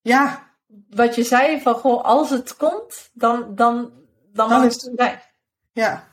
Ja, 0.00 0.50
Wat 0.90 1.14
je 1.14 1.24
zei 1.24 1.60
van, 1.60 1.74
goh, 1.74 2.04
als 2.04 2.30
het 2.30 2.56
komt, 2.56 3.10
dan, 3.12 3.54
dan, 3.54 3.92
dan, 4.32 4.48
mag 4.48 4.64
is 4.64 4.74
het 4.74 4.92
zijn. 4.96 5.22
ja, 5.72 6.06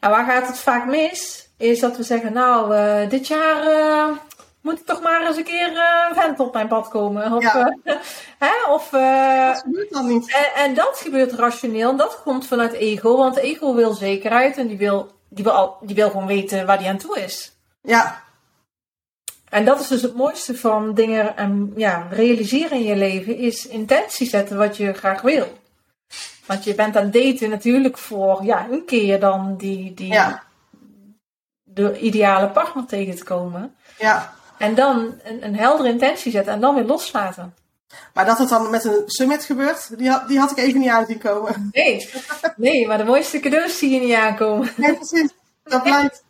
En 0.00 0.10
waar 0.10 0.24
gaat 0.24 0.46
het 0.46 0.58
vaak 0.58 0.86
mis? 0.86 1.48
Is 1.56 1.80
dat 1.80 1.96
we 1.96 2.02
zeggen, 2.02 2.32
nou, 2.32 2.74
eh, 2.76 3.08
dit 3.10 3.26
jaar 3.26 3.62
eh, 3.66 4.16
moet 4.60 4.78
ik 4.80 4.86
toch 4.86 5.00
maar 5.02 5.26
eens 5.26 5.36
een 5.36 5.44
keer 5.44 5.76
eh, 5.76 6.06
een 6.08 6.14
vent 6.14 6.40
op 6.40 6.52
mijn 6.52 6.68
pad 6.68 6.88
komen. 6.88 7.32
Of, 7.32 7.42
Ja. 7.42 7.74
eh, 7.84 7.94
hè? 8.48 8.72
of, 8.72 8.92
eh, 8.92 9.46
dat 9.48 9.60
gebeurt 9.62 9.90
dan 9.92 10.06
niet. 10.06 10.34
en, 10.34 10.62
en 10.62 10.74
dat 10.74 10.98
gebeurt 11.02 11.32
rationeel. 11.32 11.90
En 11.90 11.96
dat 11.96 12.20
komt 12.24 12.46
vanuit 12.46 12.72
ego. 12.72 13.16
Want 13.16 13.36
ego 13.36 13.74
wil 13.74 13.92
zekerheid. 13.92 14.56
En 14.56 14.66
die 14.66 14.78
wil, 14.78 15.10
die 15.28 15.44
wil, 15.44 15.52
al, 15.52 15.76
die 15.80 15.94
wil 15.94 16.10
gewoon 16.10 16.26
weten 16.26 16.66
waar 16.66 16.78
die 16.78 16.88
aan 16.88 16.98
toe 16.98 17.18
is. 17.20 17.52
Ja, 17.82 18.22
En 19.50 19.64
dat 19.64 19.80
is 19.80 19.88
dus 19.88 20.02
het 20.02 20.14
mooiste 20.14 20.56
van 20.56 20.94
dingen 20.94 21.36
en 21.36 21.72
ja, 21.76 22.06
realiseren 22.10 22.78
in 22.78 22.82
je 22.84 22.96
leven. 22.96 23.36
Is 23.36 23.66
intentie 23.66 24.26
zetten 24.28 24.56
wat 24.58 24.76
je 24.76 24.92
graag 24.92 25.20
wil. 25.20 25.46
Want 26.48 26.64
je 26.64 26.74
bent 26.74 26.96
aan 26.96 27.02
het 27.04 27.12
daten 27.12 27.50
natuurlijk 27.50 27.98
voor 27.98 28.44
ja, 28.44 28.66
een 28.70 28.84
keer 28.84 29.20
dan 29.20 29.56
die, 29.56 29.94
die, 29.94 30.12
ja, 30.12 30.42
de 31.62 31.98
ideale 31.98 32.48
partner 32.48 32.86
tegen 32.86 33.16
te 33.16 33.24
komen. 33.24 33.74
ja. 33.98 34.36
En 34.58 34.74
dan 34.74 35.14
een, 35.22 35.44
een 35.44 35.56
heldere 35.56 35.88
intentie 35.88 36.32
zetten 36.32 36.52
en 36.52 36.60
dan 36.60 36.74
weer 36.74 36.84
loslaten. 36.84 37.54
Maar 38.14 38.26
dat 38.26 38.38
het 38.38 38.48
dan 38.48 38.70
met 38.70 38.84
een 38.84 39.02
summit 39.06 39.44
gebeurt, 39.44 39.98
die 39.98 40.10
had, 40.10 40.28
die 40.28 40.38
had 40.38 40.50
ik 40.50 40.56
even 40.56 40.80
niet 40.80 40.88
aan 40.88 41.06
zien 41.06 41.18
komen. 41.18 41.68
Nee, 41.72 42.10
nee, 42.56 42.86
maar 42.86 42.98
de 42.98 43.04
mooiste 43.04 43.40
cadeaus 43.40 43.78
zie 43.78 43.90
je 43.90 44.00
niet 44.00 44.14
aankomen. 44.14 44.70
Nee, 44.76 44.94
precies. 44.94 45.30
Dat 45.64 45.82
blijkt. 45.82 46.24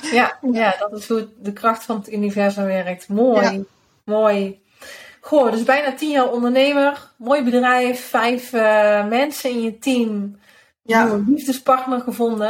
Ja, 0.00 0.38
ja, 0.52 0.76
dat 0.78 0.92
is 0.92 1.08
hoe 1.08 1.28
de 1.38 1.52
kracht 1.52 1.84
van 1.84 1.96
het 1.96 2.12
universum 2.12 2.64
werkt. 2.64 3.08
Mooi, 3.08 3.50
Ja. 3.50 3.62
mooi. 4.04 4.60
Goh, 5.20 5.50
dus 5.50 5.62
bijna 5.62 5.92
tien 5.94 6.10
jaar 6.10 6.30
ondernemer, 6.30 7.10
mooi 7.16 7.42
bedrijf, 7.42 8.08
vijf 8.08 8.52
eh, 8.52 9.06
mensen 9.06 9.50
in 9.50 9.60
je 9.62 9.78
team, 9.78 10.38
Ja, 10.82 11.04
nieuwe 11.04 11.24
liefdespartner 11.26 12.00
gevonden. 12.00 12.48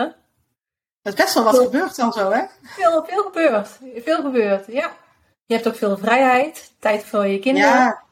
er 1.02 1.12
is 1.12 1.14
best 1.14 1.34
wel 1.34 1.44
wat 1.44 1.58
gebeurd 1.58 1.96
dan 1.96 2.12
zo, 2.12 2.30
hè? 2.30 2.42
Veel, 2.62 3.04
veel 3.08 3.22
gebeurd, 3.22 3.68
veel 4.04 4.22
gebeurd, 4.22 4.64
ja. 4.66 4.90
Je 5.46 5.54
hebt 5.54 5.68
ook 5.68 5.76
veel 5.76 5.98
vrijheid, 5.98 6.72
tijd 6.78 7.04
voor 7.04 7.26
je 7.26 7.38
kinderen. 7.38 7.70
Ja. 7.70 8.02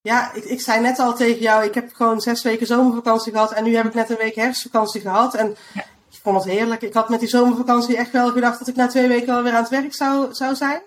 Ja, 0.00 0.32
ik, 0.32 0.44
ik 0.44 0.60
zei 0.60 0.80
net 0.80 0.98
al 0.98 1.14
tegen 1.14 1.40
jou, 1.40 1.64
ik 1.64 1.74
heb 1.74 1.92
gewoon 1.94 2.20
zes 2.20 2.42
weken 2.42 2.66
zomervakantie 2.66 3.32
gehad 3.32 3.52
en 3.52 3.64
nu 3.64 3.76
heb 3.76 3.84
ik 3.86 3.94
net 3.94 4.10
een 4.10 4.16
week 4.16 4.34
herfstvakantie 4.34 5.00
gehad. 5.00 5.34
En 5.34 5.56
Ja. 5.74 5.80
ik 6.10 6.18
vond 6.22 6.44
het 6.44 6.52
heerlijk. 6.52 6.82
Ik 6.82 6.94
had 6.94 7.08
met 7.08 7.20
die 7.20 7.28
zomervakantie 7.28 7.96
echt 7.96 8.10
wel 8.10 8.30
gedacht 8.30 8.58
dat 8.58 8.68
ik 8.68 8.76
na 8.76 8.86
twee 8.86 9.08
weken 9.08 9.34
alweer 9.34 9.52
aan 9.52 9.60
het 9.62 9.68
werk 9.70 9.94
zou, 9.94 10.34
zou 10.34 10.54
zijn. 10.54 10.82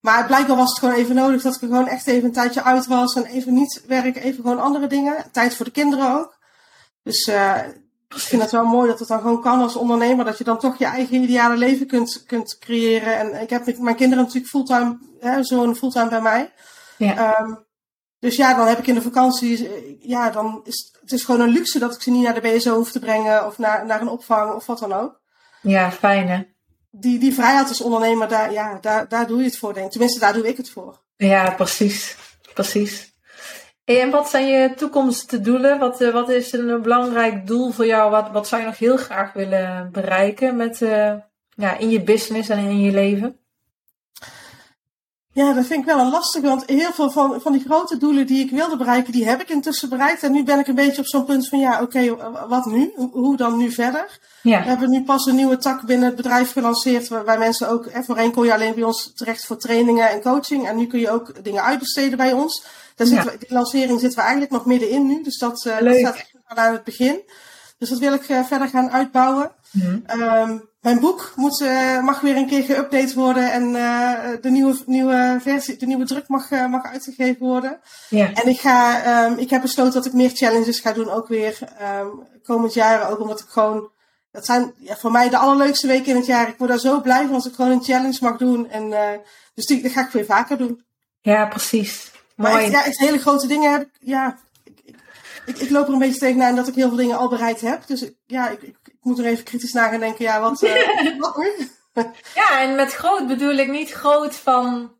Maar 0.00 0.26
blijkbaar 0.26 0.56
was 0.56 0.68
het 0.68 0.78
gewoon 0.78 0.94
even 0.94 1.14
nodig 1.14 1.42
dat 1.42 1.54
ik 1.54 1.62
er 1.62 1.68
gewoon 1.68 1.88
echt 1.88 2.06
even 2.06 2.24
een 2.24 2.32
tijdje 2.32 2.62
uit 2.62 2.86
was 2.86 3.14
en 3.14 3.24
even 3.24 3.54
niet 3.54 3.84
werken, 3.86 4.22
even 4.22 4.42
gewoon 4.42 4.60
andere 4.60 4.86
dingen. 4.86 5.24
Tijd 5.32 5.56
voor 5.56 5.64
de 5.64 5.70
kinderen 5.70 6.14
ook. 6.18 6.38
Dus 7.02 7.26
eh, 7.26 7.60
ik 8.08 8.18
vind 8.18 8.42
het 8.42 8.50
wel 8.50 8.64
mooi 8.64 8.88
dat 8.88 8.98
het 8.98 9.08
dan 9.08 9.20
gewoon 9.20 9.40
kan 9.40 9.60
als 9.60 9.76
ondernemer, 9.76 10.24
dat 10.24 10.38
je 10.38 10.44
dan 10.44 10.58
toch 10.58 10.78
je 10.78 10.84
eigen 10.84 11.22
ideale 11.22 11.56
leven 11.56 11.86
kunt, 11.86 12.24
kunt 12.26 12.58
creëren. 12.58 13.18
En 13.18 13.40
ik 13.40 13.50
heb 13.50 13.66
met 13.66 13.78
mijn 13.78 13.96
kinderen 13.96 14.24
natuurlijk 14.24 14.50
fulltime, 14.50 14.98
hè, 15.20 15.42
zo'n 15.42 15.76
fulltime 15.76 16.08
bij 16.08 16.22
mij. 16.22 16.52
Ja. 16.96 17.16
Ehm, 17.16 17.54
dus 18.18 18.36
ja, 18.36 18.54
dan 18.54 18.66
heb 18.66 18.78
ik 18.78 18.86
in 18.86 18.94
de 18.94 19.02
vakantie, 19.02 19.98
ja, 20.00 20.30
dan 20.30 20.60
is 20.64 20.92
het 21.08 21.18
is 21.18 21.24
gewoon 21.24 21.40
een 21.40 21.52
luxe 21.52 21.78
dat 21.78 21.94
ik 21.94 22.02
ze 22.02 22.10
niet 22.10 22.22
naar 22.22 22.40
de 22.40 22.40
BSO 22.40 22.74
hoef 22.74 22.90
te 22.90 22.98
brengen 22.98 23.46
of 23.46 23.58
naar, 23.58 23.86
naar 23.86 24.00
een 24.00 24.08
opvang 24.08 24.52
of 24.52 24.66
wat 24.66 24.78
dan 24.78 24.92
ook. 24.92 25.20
Ja, 25.62 25.90
fijn 25.90 26.28
hè. 26.28 26.42
Die, 27.00 27.18
die 27.18 27.34
vrijheid 27.34 27.68
als 27.68 27.80
ondernemer, 27.80 28.28
daar, 28.28 28.52
ja, 28.52 28.78
daar, 28.80 29.08
daar 29.08 29.26
doe 29.26 29.38
je 29.38 29.44
het 29.44 29.58
voor, 29.58 29.74
denk. 29.74 29.90
Tenminste, 29.90 30.20
daar 30.20 30.32
doe 30.32 30.48
ik 30.48 30.56
het 30.56 30.70
voor. 30.70 31.00
Ja, 31.16 31.50
precies. 31.50 32.16
Precies. 32.54 33.16
En 33.84 34.10
wat 34.10 34.30
zijn 34.30 34.48
je 34.48 34.74
toekomstdoelen? 34.74 35.78
Wat, 35.78 36.00
eh, 36.00 36.12
wat 36.12 36.28
is 36.28 36.52
een 36.52 36.82
belangrijk 36.82 37.46
doel 37.46 37.70
voor 37.70 37.86
jou? 37.86 38.10
Wat, 38.10 38.30
wat 38.30 38.48
zou 38.48 38.60
je 38.60 38.66
nog 38.66 38.78
heel 38.78 38.96
graag 38.96 39.32
willen 39.32 39.88
bereiken 39.92 40.56
met, 40.56 40.82
eh, 40.82 41.14
ja, 41.48 41.76
in 41.78 41.90
je 41.90 42.02
business 42.02 42.48
en 42.48 42.58
in 42.58 42.80
je 42.80 42.92
leven? 42.92 43.38
Ja, 45.38 45.52
dat 45.52 45.66
vind 45.66 45.80
ik 45.80 45.84
wel 45.86 45.98
een 45.98 46.10
lastige, 46.10 46.46
want 46.46 46.62
heel 46.66 46.92
veel 46.92 47.10
van, 47.10 47.40
van 47.40 47.52
die 47.52 47.64
grote 47.66 47.96
doelen 47.96 48.26
die 48.26 48.44
ik 48.44 48.50
wilde 48.50 48.76
bereiken, 48.76 49.12
die 49.12 49.28
heb 49.28 49.40
ik 49.40 49.48
intussen 49.48 49.88
bereikt. 49.88 50.22
En 50.22 50.32
nu 50.32 50.44
ben 50.44 50.58
ik 50.58 50.66
een 50.66 50.74
beetje 50.74 51.00
op 51.00 51.06
zo'n 51.06 51.24
punt 51.24 51.48
van, 51.48 51.58
ja, 51.58 51.82
oké, 51.82 52.16
wat 52.48 52.64
nu? 52.66 52.92
Hoe- 53.12 53.36
dan 53.36 53.56
nu 53.56 53.70
verder? 53.70 54.18
We 54.42 54.48
Ja, 54.50 54.62
hebben 54.62 54.90
nu 54.90 55.02
pas 55.02 55.26
een 55.26 55.34
nieuwe 55.34 55.56
tak 55.58 55.86
binnen 55.86 56.06
het 56.06 56.16
bedrijf 56.16 56.52
gelanceerd, 56.52 57.08
waarbij 57.08 57.38
mensen 57.38 57.68
ook, 57.68 57.92
hè, 57.92 58.02
voorheen 58.02 58.32
kon 58.32 58.44
je 58.44 58.52
alleen 58.52 58.74
bij 58.74 58.82
ons 58.82 59.12
terecht 59.14 59.46
voor 59.46 59.56
trainingen 59.58 60.10
en 60.10 60.20
coaching. 60.22 60.68
En 60.68 60.76
nu 60.76 60.86
kun 60.86 61.00
je 61.00 61.10
ook 61.10 61.44
dingen 61.44 61.62
uitbesteden 61.62 62.16
bij 62.18 62.32
ons. 62.32 62.64
Daar 62.96 63.06
Ja. 63.06 63.12
zitten 63.14 63.32
we, 63.32 63.38
die 63.38 63.52
lancering 63.56 64.00
zitten 64.00 64.18
we 64.18 64.20
eigenlijk 64.24 64.52
nog 64.52 64.66
middenin 64.66 65.06
nu, 65.06 65.22
dus 65.22 65.38
dat, 65.38 65.62
dat 65.64 65.80
Leuk. 65.80 65.98
staat 65.98 66.14
echt 66.16 66.32
aan 66.44 66.72
het 66.72 66.84
begin. 66.84 67.20
Dus 67.78 67.88
dat 67.88 67.98
wil 67.98 68.12
ik 68.12 68.28
eh, 68.28 68.44
verder 68.44 68.68
gaan 68.68 68.90
uitbouwen. 68.90 69.50
Mhm. 69.70 69.98
Ehm, 70.06 70.58
mijn 70.80 71.00
boek 71.00 71.32
moet, 71.36 71.60
eh, 71.60 72.00
mag 72.00 72.20
weer 72.20 72.36
een 72.36 72.46
keer 72.46 72.64
geüpdate 72.64 73.14
worden 73.14 73.52
en 73.52 73.76
eh, 73.76 74.40
de, 74.40 74.50
nieuwe, 74.50 74.76
nieuwe 74.86 75.38
versie, 75.40 75.76
de 75.76 75.86
nieuwe 75.86 76.04
druk 76.04 76.28
mag, 76.28 76.50
mag 76.50 76.84
uitgegeven 76.84 77.46
worden. 77.46 77.80
ja. 78.08 78.32
En 78.32 78.48
ik, 78.48 78.60
ga, 78.60 79.02
ehm, 79.02 79.38
ik 79.38 79.50
heb 79.50 79.62
besloten 79.62 79.92
dat 79.92 80.06
ik 80.06 80.12
meer 80.12 80.30
challenges 80.30 80.80
ga 80.80 80.92
doen, 80.92 81.10
ook 81.10 81.28
weer 81.28 81.58
ehm, 81.78 82.06
komend 82.42 82.74
jaar. 82.74 83.10
Ook 83.10 83.20
omdat 83.20 83.40
ik 83.40 83.48
gewoon, 83.48 83.90
dat 84.30 84.44
zijn 84.44 84.74
ja, 84.78 84.96
voor 84.96 85.10
mij 85.10 85.28
de 85.28 85.38
allerleukste 85.38 85.86
weken 85.86 86.10
in 86.10 86.16
het 86.16 86.26
jaar. 86.26 86.48
Ik 86.48 86.58
word 86.58 86.70
daar 86.70 86.78
zo 86.78 87.00
blij 87.00 87.26
van 87.26 87.34
als 87.34 87.46
ik 87.46 87.54
gewoon 87.54 87.70
een 87.70 87.84
challenge 87.84 88.18
mag 88.20 88.36
doen. 88.36 88.70
En, 88.70 88.94
dus 89.54 89.66
die, 89.66 89.82
dat 89.82 89.92
ga 89.92 90.04
ik 90.04 90.10
weer 90.10 90.24
vaker 90.24 90.58
doen. 90.58 90.84
ja 91.20 91.46
precies. 91.46 92.10
Maar 92.38 92.52
Mooi. 92.52 92.64
echt, 92.64 92.72
ja, 92.72 92.84
echt 92.84 92.98
hele 92.98 93.18
grote 93.18 93.46
dingen 93.46 93.70
heb 93.70 93.80
ik, 93.80 93.90
ja, 94.00 94.38
ik, 95.48 95.58
ik, 95.58 95.70
loop 95.70 95.86
er 95.86 95.92
een 95.92 95.98
beetje 95.98 96.20
tegenaan 96.20 96.56
dat 96.56 96.68
ik 96.68 96.74
heel 96.74 96.88
veel 96.88 96.96
dingen 96.96 97.16
al 97.16 97.28
bereikt 97.28 97.60
heb. 97.60 97.86
Dus 97.86 98.10
ja, 98.26 98.48
ik, 98.48 98.62
ik, 98.62 98.76
ik 98.84 98.98
moet 99.00 99.18
er 99.18 99.24
even 99.24 99.44
kritisch 99.44 99.72
naar 99.72 99.90
gaan 99.90 100.00
denken, 100.00 100.24
ja, 100.24 100.40
wat, 100.40 100.60
nu? 101.36 101.68
Ja, 102.34 102.60
en 102.60 102.74
met 102.74 102.94
groot 102.94 103.26
bedoel 103.26 103.54
ik 103.54 103.68
niet 103.68 103.92
groot 103.92 104.36
van 104.36 104.92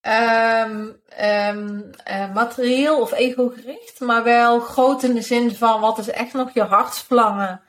ehm, 0.00 0.88
ehm, 1.08 1.80
eh, 2.04 2.34
materieel 2.34 3.00
of 3.00 3.12
ego-gericht, 3.12 4.00
maar 4.00 4.24
wel 4.24 4.60
groot 4.60 5.02
in 5.02 5.14
de 5.14 5.22
zin 5.22 5.54
van 5.54 5.80
wat 5.80 5.98
is 5.98 6.08
echt 6.08 6.32
nog 6.32 6.50
je 6.54 6.62
hartsverlangen. 6.62 7.60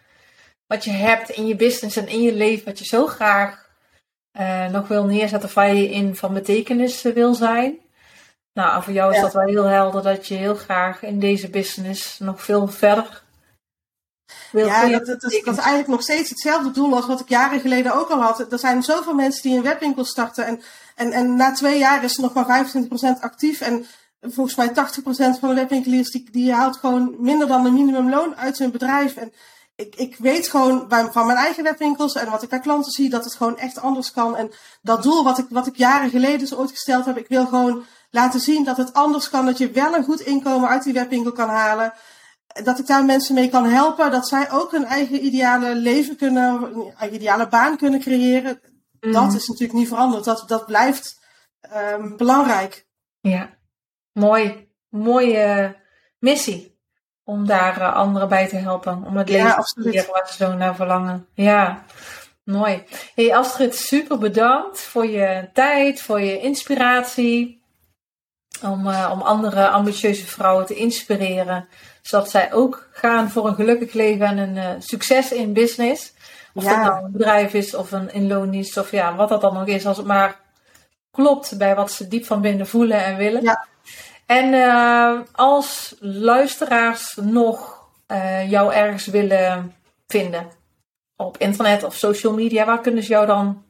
Wat 0.68 0.84
je 0.84 0.92
hebt 0.92 1.30
in 1.30 1.48
je 1.48 1.56
business 1.56 1.96
en 1.96 2.08
in 2.08 2.22
je 2.22 2.34
leven, 2.34 2.66
wat 2.66 2.80
je 2.80 2.86
zo 2.86 3.08
graag 3.08 3.68
uh, 4.40 4.68
nog 4.68 4.88
wil 4.88 5.06
neerzetten 5.06 5.54
waar 5.54 5.74
je 5.74 5.90
in 5.90 6.16
van 6.16 6.34
betekenis 6.34 7.02
wil 7.02 7.34
zijn. 7.34 7.80
Nou, 8.54 8.84
voor 8.84 8.94
jou 8.94 9.14
is 9.14 9.22
dat 9.22 9.34
wel 9.34 9.48
heel 9.48 9.64
helder 9.64 10.04
dat 10.04 10.28
je 10.28 10.36
heel 10.36 10.56
graag 10.56 11.04
in 11.04 11.20
deze 11.20 11.50
business 11.50 12.20
nog 12.20 12.44
veel 12.44 12.68
verder 12.68 13.24
wil 14.52 14.66
Ja, 14.66 14.88
dat, 14.88 15.06
dat, 15.06 15.24
is, 15.24 15.44
dat 15.44 15.54
is 15.54 15.60
eigenlijk 15.60 15.88
nog 15.88 16.02
steeds 16.02 16.30
hetzelfde 16.30 16.72
doel 16.72 16.96
als 16.96 17.06
wat 17.06 17.20
ik 17.20 17.30
jaren 17.30 17.60
geleden 17.60 17.96
ook 17.96 18.10
al 18.10 18.22
had. 18.22 18.52
Er 18.52 18.60
zijn 18.60 18.84
zoveel 18.84 19.14
mensen 19.14 19.42
die 19.42 19.58
een 19.58 19.64
webwinkel 19.64 20.06
starten 20.06 20.46
en, 20.46 20.62
en, 20.96 21.12
en 21.12 21.36
na 21.36 21.52
twee 21.52 21.78
jaar 21.78 22.04
is 22.04 22.18
er 22.18 22.22
nog 22.22 22.34
maar 22.34 22.66
25% 23.18 23.20
actief. 23.20 23.62
En 23.62 23.86
volgens 24.22 24.56
mij 24.56 24.70
80% 24.70 24.74
van 25.40 25.50
de 25.50 25.56
webwinkeliers 25.56 26.12
die, 26.12 26.32
die 26.32 26.54
haalt 26.54 26.78
gewoon 26.78 27.16
minder 27.20 27.48
dan 27.48 27.66
een 27.66 27.74
minimumloon 27.74 28.36
uit 28.36 28.58
hun 28.58 28.72
bedrijf. 28.72 29.16
En 29.16 29.34
ik, 29.76 29.96
ik 29.96 30.16
weet 30.16 30.48
gewoon 30.48 30.88
bij, 30.88 31.12
van 31.12 31.26
mijn 31.26 31.38
eigen 31.38 31.64
webwinkels 31.64 32.16
en 32.16 32.30
wat 32.30 32.44
ik 32.44 32.50
bij 32.50 32.60
klanten 32.60 32.92
zie, 32.92 33.10
dat 33.10 33.24
het 33.24 33.36
gewoon 33.36 33.58
echt 33.58 33.80
anders 33.80 34.12
kan. 34.12 34.36
En 34.36 34.52
dat 34.82 35.04
doel 35.04 35.24
wat 35.24 35.38
ik, 35.38 35.46
wat 35.50 35.68
ik 35.68 35.76
jaren 35.76 36.10
geleden 36.10 36.48
zo 36.48 36.56
ooit 36.56 36.72
gesteld 36.72 37.06
heb, 37.06 37.18
ik 37.18 37.28
wil 37.28 37.46
gewoon 37.46 37.86
laten 38.10 38.40
zien 38.40 38.64
dat 38.64 38.78
het 38.78 38.94
anders 38.94 39.30
kan, 39.30 39.46
dat 39.46 39.58
je 39.58 39.72
wel 39.72 39.96
een 39.96 40.04
goed 40.04 40.20
inkomen 40.20 40.70
uit 40.70 40.84
die 40.84 40.94
webwinkel 40.94 41.32
kan 41.32 41.50
halen. 41.50 41.94
Dat 42.64 42.80
ik 42.80 42.88
daar 42.88 43.06
mensen 43.06 43.36
mee 43.36 43.50
kan 43.50 43.66
helpen, 43.66 44.12
dat 44.12 44.28
zij 44.28 44.52
ook 44.52 44.72
hun 44.72 44.86
eigen 44.86 45.26
ideale 45.26 45.76
leven 45.76 46.16
kunnen, 46.16 46.76
een 46.98 47.14
ideale 47.14 47.48
baan 47.48 47.78
kunnen 47.78 48.00
creëren. 48.00 48.62
Dat 49.00 49.26
mhm. 49.26 49.36
is 49.36 49.48
natuurlijk 49.48 49.80
niet 49.80 49.88
veranderd. 49.88 50.24
Dat, 50.24 50.44
dat 50.48 50.66
blijft 50.66 51.20
um, 51.76 52.18
belangrijk. 52.18 52.88
Ja, 53.20 53.50
mooi. 54.12 54.68
Mooie 54.90 55.76
missie 56.20 56.80
om 57.24 57.46
daar 57.46 57.78
uh, 57.78 57.96
anderen 57.96 58.30
bij 58.30 58.48
te 58.48 58.56
helpen. 58.56 59.04
Om 59.06 59.18
het 59.18 59.30
leven 59.30 59.64
te 59.64 59.82
creëren 59.82 60.12
waar 60.12 60.28
ze 60.28 60.34
zo 60.44 60.54
naar 60.54 60.76
verlangen. 60.76 61.28
Ja, 61.34 61.84
mooi. 62.44 62.84
Hey 63.16 63.36
Astrid, 63.36 63.76
super 63.76 64.18
bedankt 64.18 64.82
voor 64.82 65.06
je 65.06 65.50
tijd, 65.54 66.02
voor 66.02 66.22
je 66.22 66.40
inspiratie. 66.40 67.59
Om, 68.64 68.88
uh, 68.88 69.10
om 69.12 69.22
andere 69.22 69.70
ambitieuze 69.70 70.26
vrouwen 70.26 70.66
te 70.66 70.76
inspireren. 70.76 71.68
Zodat 72.02 72.30
zij 72.30 72.54
ook 72.54 72.90
gaan 72.92 73.30
voor 73.30 73.48
een 73.48 73.56
gelukkig 73.56 73.94
leven 73.94 74.26
en 74.26 74.38
een 74.38 74.56
uh, 74.56 74.70
succes 74.80 75.32
in 75.32 75.54
business. 75.54 76.14
Of 76.54 76.64
ja. 76.64 76.70
dat 76.70 76.92
nou 76.92 77.06
een 77.06 77.12
bedrijf 77.12 77.54
is 77.54 77.76
of 77.76 77.92
een 77.92 78.14
inloondienst 78.14 78.78
of 78.78 78.92
ja, 78.92 79.16
wat 79.16 79.30
dat 79.30 79.42
dan 79.42 79.58
ook 79.58 79.68
is. 79.68 79.86
Als 79.86 79.98
het 79.98 80.06
maar 80.06 80.40
klopt 81.12 81.58
bij 81.58 81.76
wat 81.76 81.92
ze 81.92 82.08
diep 82.08 82.26
van 82.26 82.42
binnen 82.42 82.68
voelen 82.68 83.04
en 83.04 83.18
willen. 83.18 83.42
Ja. 83.44 83.68
En 84.26 84.54
uh, 84.54 85.20
als 85.32 85.96
luisteraars 86.00 87.18
nog 87.22 87.78
jou 88.48 88.74
ergens 88.74 89.06
willen 89.06 89.76
vinden 90.08 90.48
op 91.16 91.38
internet 91.38 91.84
of 91.84 91.96
social 91.96 92.34
media, 92.34 92.66
waar 92.66 92.82
kunnen 92.82 93.04
ze 93.04 93.10
jou 93.10 93.26
dan 93.26 93.64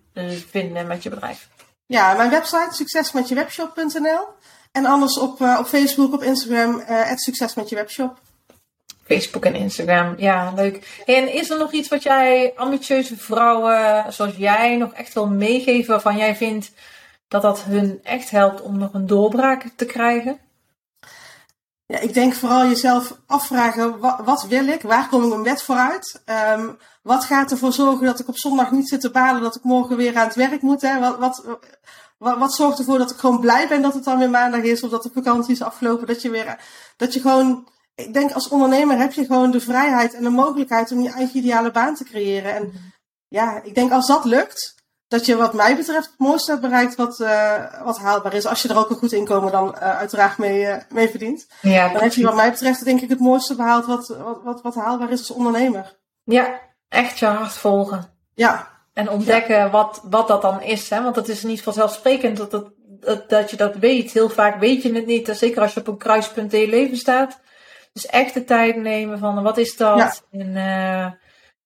vinden 0.49 0.87
met 0.87 1.03
je 1.03 1.09
bedrijf? 1.09 1.47
Ja, 1.85 2.13
mijn 2.13 2.29
website 2.29 2.67
succesmetjewebshop.nl 2.71 4.27
en 4.71 4.85
anders 4.85 5.17
op, 5.17 5.41
op 5.41 5.65
Facebook, 5.65 6.13
op 6.13 6.23
Instagram, 6.23 6.81
het 6.85 7.21
succes 7.21 7.53
met 7.53 7.69
je 7.69 7.75
webshop. 7.75 8.19
Facebook 9.05 9.45
en 9.45 9.55
Instagram, 9.55 10.13
ja, 10.17 10.53
leuk. 10.55 11.01
En 11.05 11.33
is 11.33 11.49
er 11.49 11.57
nog 11.57 11.71
iets 11.71 11.89
wat 11.89 12.03
jij 12.03 12.53
ambitieuze 12.55 13.17
vrouwen 13.17 14.13
zoals 14.13 14.35
jij 14.35 14.77
nog 14.77 14.93
echt 14.93 15.13
wil 15.13 15.27
meegeven 15.27 15.91
waarvan 15.91 16.17
jij 16.17 16.35
vindt 16.35 16.71
dat 17.27 17.41
dat 17.41 17.63
hun 17.63 17.99
echt 18.03 18.29
helpt 18.29 18.61
om 18.61 18.77
nog 18.77 18.93
een 18.93 19.07
doorbraak 19.07 19.65
te 19.75 19.85
krijgen? 19.85 20.39
Ja, 21.85 21.99
ik 21.99 22.13
denk 22.13 22.33
vooral 22.33 22.67
jezelf 22.67 23.17
afvragen, 23.27 23.99
wat, 23.99 24.19
wat 24.25 24.47
wil 24.47 24.67
ik? 24.67 24.81
Waar 24.81 25.09
kom 25.09 25.23
ik 25.23 25.29
mijn 25.29 25.43
bed 25.43 25.63
vooruit? 25.63 26.21
Um, 26.55 26.77
wat 27.01 27.25
gaat 27.25 27.51
ervoor 27.51 27.73
zorgen 27.73 28.05
dat 28.05 28.19
ik 28.19 28.27
op 28.27 28.37
zondag 28.37 28.71
niet 28.71 28.89
zit 28.89 29.01
te 29.01 29.11
balen 29.11 29.41
dat 29.41 29.55
ik 29.55 29.63
morgen 29.63 29.97
weer 29.97 30.17
aan 30.17 30.27
het 30.27 30.35
werk 30.35 30.61
moet? 30.61 30.81
Hè? 30.81 30.99
Wat, 30.99 31.17
wat, 31.17 31.43
wat, 32.19 32.37
wat 32.37 32.53
zorgt 32.53 32.79
ervoor 32.79 32.97
dat 32.97 33.11
ik 33.11 33.17
gewoon 33.17 33.39
blij 33.39 33.67
ben 33.67 33.81
dat 33.81 33.93
het 33.93 34.03
dan 34.03 34.17
weer 34.17 34.29
maandag 34.29 34.61
is 34.61 34.83
of 34.83 34.89
dat 34.89 35.03
de 35.03 35.11
vakantie 35.13 35.53
is 35.53 35.61
afgelopen? 35.61 36.07
Dat 36.07 36.21
je 36.21 36.29
weer, 36.29 36.59
dat 36.97 37.13
je 37.13 37.19
gewoon, 37.19 37.67
ik 37.95 38.13
denk 38.13 38.31
als 38.31 38.47
ondernemer 38.47 38.97
heb 38.97 39.13
je 39.13 39.25
gewoon 39.25 39.51
de 39.51 39.61
vrijheid 39.61 40.13
en 40.13 40.23
de 40.23 40.29
mogelijkheid 40.29 40.91
om 40.91 41.01
je 41.01 41.11
eigen 41.11 41.37
ideale 41.37 41.71
baan 41.71 41.95
te 41.95 42.03
creëren. 42.03 42.55
En 42.55 42.71
ja, 43.27 43.61
ik 43.63 43.75
denk 43.75 43.91
als 43.91 44.07
dat 44.07 44.25
lukt, 44.25 44.75
dat 45.07 45.25
je 45.25 45.35
wat 45.35 45.53
mij 45.53 45.75
betreft 45.75 46.05
het 46.05 46.17
mooiste 46.19 46.51
hebt 46.51 46.63
bereikt 46.63 46.95
wat, 46.95 47.19
uh, 47.19 47.83
wat 47.83 47.97
haalbaar 47.97 48.33
is. 48.33 48.45
Als 48.45 48.61
je 48.61 48.69
er 48.69 48.77
ook 48.77 48.89
een 48.89 48.95
goed 48.95 49.11
inkomen 49.11 49.51
dan 49.51 49.67
uh, 49.75 49.97
uiteraard 49.97 50.37
mee, 50.37 50.61
uh, 50.61 50.75
mee 50.89 51.09
verdient. 51.09 51.47
Ja, 51.61 51.93
dan 51.93 52.01
heb 52.01 52.13
je 52.13 52.23
wat 52.23 52.35
mij 52.35 52.51
betreft 52.51 52.83
denk 52.83 53.01
ik 53.01 53.09
het 53.09 53.19
mooiste 53.19 53.55
behaald 53.55 53.85
wat, 53.85 54.07
wat, 54.07 54.43
wat, 54.43 54.61
wat 54.61 54.75
haalbaar 54.75 55.11
is 55.11 55.19
als 55.19 55.31
ondernemer. 55.31 55.97
Ja, 56.23 56.59
echt 56.87 57.19
je 57.19 57.25
hart 57.25 57.53
volgen. 57.53 58.13
Ja. 58.33 58.78
En 58.99 59.09
ontdekken 59.09 59.71
wat, 59.71 60.01
wat 60.03 60.27
dat 60.27 60.41
dan 60.41 60.61
is. 60.61 60.89
Hè? 60.89 61.03
Want 61.03 61.15
het 61.15 61.27
is 61.27 61.43
niet 61.43 61.63
vanzelfsprekend 61.63 62.37
dat, 62.37 62.51
dat, 62.51 62.71
dat, 62.99 63.29
dat 63.29 63.49
je 63.49 63.57
dat 63.57 63.75
weet. 63.75 64.11
Heel 64.11 64.29
vaak 64.29 64.59
weet 64.59 64.81
je 64.81 64.93
het 64.93 65.05
niet. 65.05 65.29
Zeker 65.33 65.61
als 65.61 65.73
je 65.73 65.79
op 65.79 65.87
een 65.87 65.97
kruispunt 65.97 66.53
in 66.53 66.59
je 66.59 66.67
leven 66.67 66.97
staat. 66.97 67.39
Dus 67.93 68.05
echt 68.05 68.33
de 68.33 68.43
tijd 68.43 68.75
nemen 68.75 69.19
van 69.19 69.43
wat 69.43 69.57
is 69.57 69.77
dat? 69.77 70.23
En, 70.31 70.55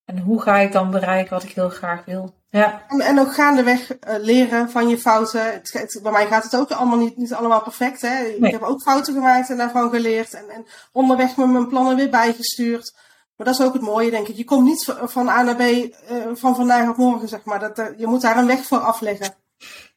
en 0.05 0.19
hoe 0.19 0.41
ga 0.41 0.57
ik 0.57 0.71
dan 0.71 0.91
bereiken 0.91 1.33
wat 1.33 1.43
ik 1.43 1.51
heel 1.51 1.69
graag 1.69 2.05
wil. 2.05 2.33
Ja. 2.49 2.83
En, 2.87 2.99
en 2.99 3.19
ook 3.19 3.33
gaandeweg 3.33 3.91
uh, 3.91 3.97
leren 4.19 4.69
van 4.69 4.87
je 4.87 4.97
fouten. 4.97 5.53
Het, 5.53 5.99
bij 6.03 6.11
mij 6.11 6.27
gaat 6.27 6.43
het 6.43 6.55
ook 6.55 6.71
allemaal 6.71 6.97
niet, 6.97 7.17
niet 7.17 7.33
allemaal 7.33 7.61
perfect. 7.61 8.01
Hè? 8.01 8.23
Ik 8.23 8.51
heb 8.51 8.61
ook 8.61 8.81
fouten 8.81 9.13
gemaakt 9.13 9.49
en 9.49 9.57
daarvan 9.57 9.89
geleerd. 9.89 10.33
En, 10.33 10.49
en 10.49 10.65
onderweg 10.91 11.37
met 11.37 11.49
mijn 11.49 11.67
plannen 11.67 11.95
weer 11.95 12.09
bijgestuurd. 12.09 12.93
Maar 13.35 13.47
dat 13.47 13.59
is 13.59 13.65
ook 13.65 13.73
het 13.73 13.81
mooie, 13.81 14.11
denk 14.11 14.27
ik. 14.27 14.35
Je 14.35 14.43
komt 14.43 14.65
niet 14.65 14.93
van 15.03 15.29
A 15.29 15.41
naar 15.41 15.55
B 15.55 15.61
uh, 15.61 15.91
van 16.33 16.55
vandaag 16.55 16.89
op 16.89 16.97
morgen, 16.97 17.27
zeg 17.27 17.43
maar. 17.43 17.59
Dat, 17.59 17.79
uh, 17.79 17.85
je 17.97 18.07
moet 18.07 18.21
daar 18.21 18.37
een 18.37 18.47
weg 18.47 18.63
voor 18.63 18.79
afleggen. 18.79 19.33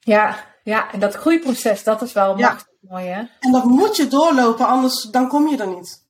Ja, 0.01 0.37
ja, 0.63 0.93
en 0.93 1.01
dat 1.01 1.15
groeiproces, 1.15 1.85
dat 1.85 2.03
is 2.03 2.13
wel 2.13 2.39
ja. 2.39 2.57
mooi, 2.81 3.07
hè? 3.07 3.23
En 3.41 3.53
dat 3.53 3.65
moet 3.65 3.97
je 3.97 4.09
doorlopen, 4.09 4.67
anders 4.67 5.03
dan 5.03 5.29
kom 5.29 5.49
je 5.49 5.57
er 5.57 5.69
niet. 5.69 6.05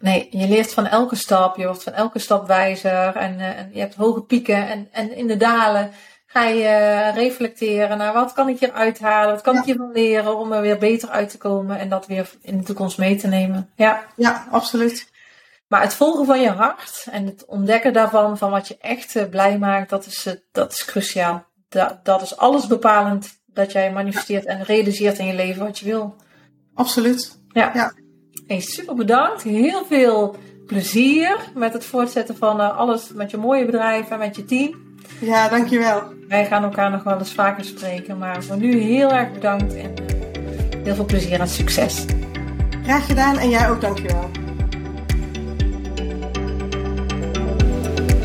Nee, 0.00 0.28
je 0.30 0.48
leert 0.48 0.74
van 0.74 0.86
elke 0.86 1.16
stap, 1.16 1.56
je 1.56 1.64
wordt 1.64 1.82
van 1.82 1.92
elke 1.92 2.18
stap 2.18 2.46
wijzer 2.46 3.16
en, 3.16 3.38
uh, 3.38 3.58
en 3.58 3.70
je 3.72 3.80
hebt 3.80 3.94
hoge 3.94 4.20
pieken 4.20 4.68
en, 4.68 4.88
en 4.92 5.16
in 5.16 5.26
de 5.26 5.36
dalen 5.36 5.92
ga 6.26 6.44
je 6.44 7.10
reflecteren 7.14 7.98
naar 7.98 8.12
wat 8.12 8.32
kan 8.32 8.48
ik 8.48 8.60
hier 8.60 8.72
uithalen, 8.72 9.32
wat 9.32 9.42
kan 9.42 9.56
ik 9.56 9.64
hiervan 9.64 9.92
leren 9.92 10.38
om 10.38 10.52
er 10.52 10.60
weer 10.60 10.78
beter 10.78 11.08
uit 11.08 11.28
te 11.30 11.38
komen 11.38 11.78
en 11.78 11.88
dat 11.88 12.06
weer 12.06 12.30
in 12.42 12.58
de 12.58 12.64
toekomst 12.64 12.98
mee 12.98 13.16
te 13.16 13.26
nemen. 13.26 13.70
Ja, 13.76 14.02
ja 14.16 14.46
absoluut. 14.50 15.10
Maar 15.70 15.82
het 15.82 15.94
volgen 15.94 16.26
van 16.26 16.40
je 16.40 16.50
hart 16.50 17.06
en 17.10 17.26
het 17.26 17.44
ontdekken 17.46 17.92
daarvan, 17.92 18.38
van 18.38 18.50
wat 18.50 18.68
je 18.68 18.76
echt 18.80 19.16
uh, 19.16 19.24
blij 19.28 19.58
maakt, 19.58 19.90
dat 19.90 20.06
is, 20.06 20.36
dat 20.52 20.72
is 20.72 20.84
cruciaal. 20.84 21.44
Dat, 21.68 22.04
dat 22.04 22.22
is 22.22 22.36
alles 22.36 22.66
bepalend 22.66 23.40
dat 23.46 23.72
jij 23.72 23.92
manifesteert 23.92 24.44
en 24.44 24.62
realiseert 24.62 25.18
in 25.18 25.26
je 25.26 25.34
leven 25.34 25.64
wat 25.64 25.78
je 25.78 25.84
wil. 25.84 26.16
Absoluut. 26.74 27.38
Ja. 27.48 27.70
ja. 27.74 27.92
Hey, 28.46 28.60
super 28.60 28.94
bedankt. 28.94 29.42
Heel 29.42 29.84
veel 29.84 30.36
plezier 30.66 31.36
met 31.54 31.72
het 31.72 31.84
voortzetten 31.84 32.36
van 32.36 32.60
uh, 32.60 32.76
alles 32.76 33.12
met 33.12 33.30
je 33.30 33.36
mooie 33.36 33.64
bedrijf 33.64 34.10
en 34.10 34.18
met 34.18 34.36
je 34.36 34.44
team. 34.44 34.98
Ja, 35.20 35.48
dankjewel. 35.48 36.02
Wij 36.28 36.46
gaan 36.46 36.62
elkaar 36.62 36.90
nog 36.90 37.02
wel 37.02 37.18
eens 37.18 37.34
vaker 37.34 37.64
spreken, 37.64 38.18
maar 38.18 38.42
voor 38.42 38.56
nu 38.56 38.80
heel 38.80 39.10
erg 39.10 39.32
bedankt 39.32 39.74
en 39.74 39.94
heel 40.82 40.94
veel 40.94 41.04
plezier 41.04 41.40
en 41.40 41.48
succes. 41.48 42.04
Graag 42.82 43.06
gedaan 43.06 43.38
en 43.38 43.50
jij 43.50 43.70
ook 43.70 43.80
dankjewel. 43.80 44.39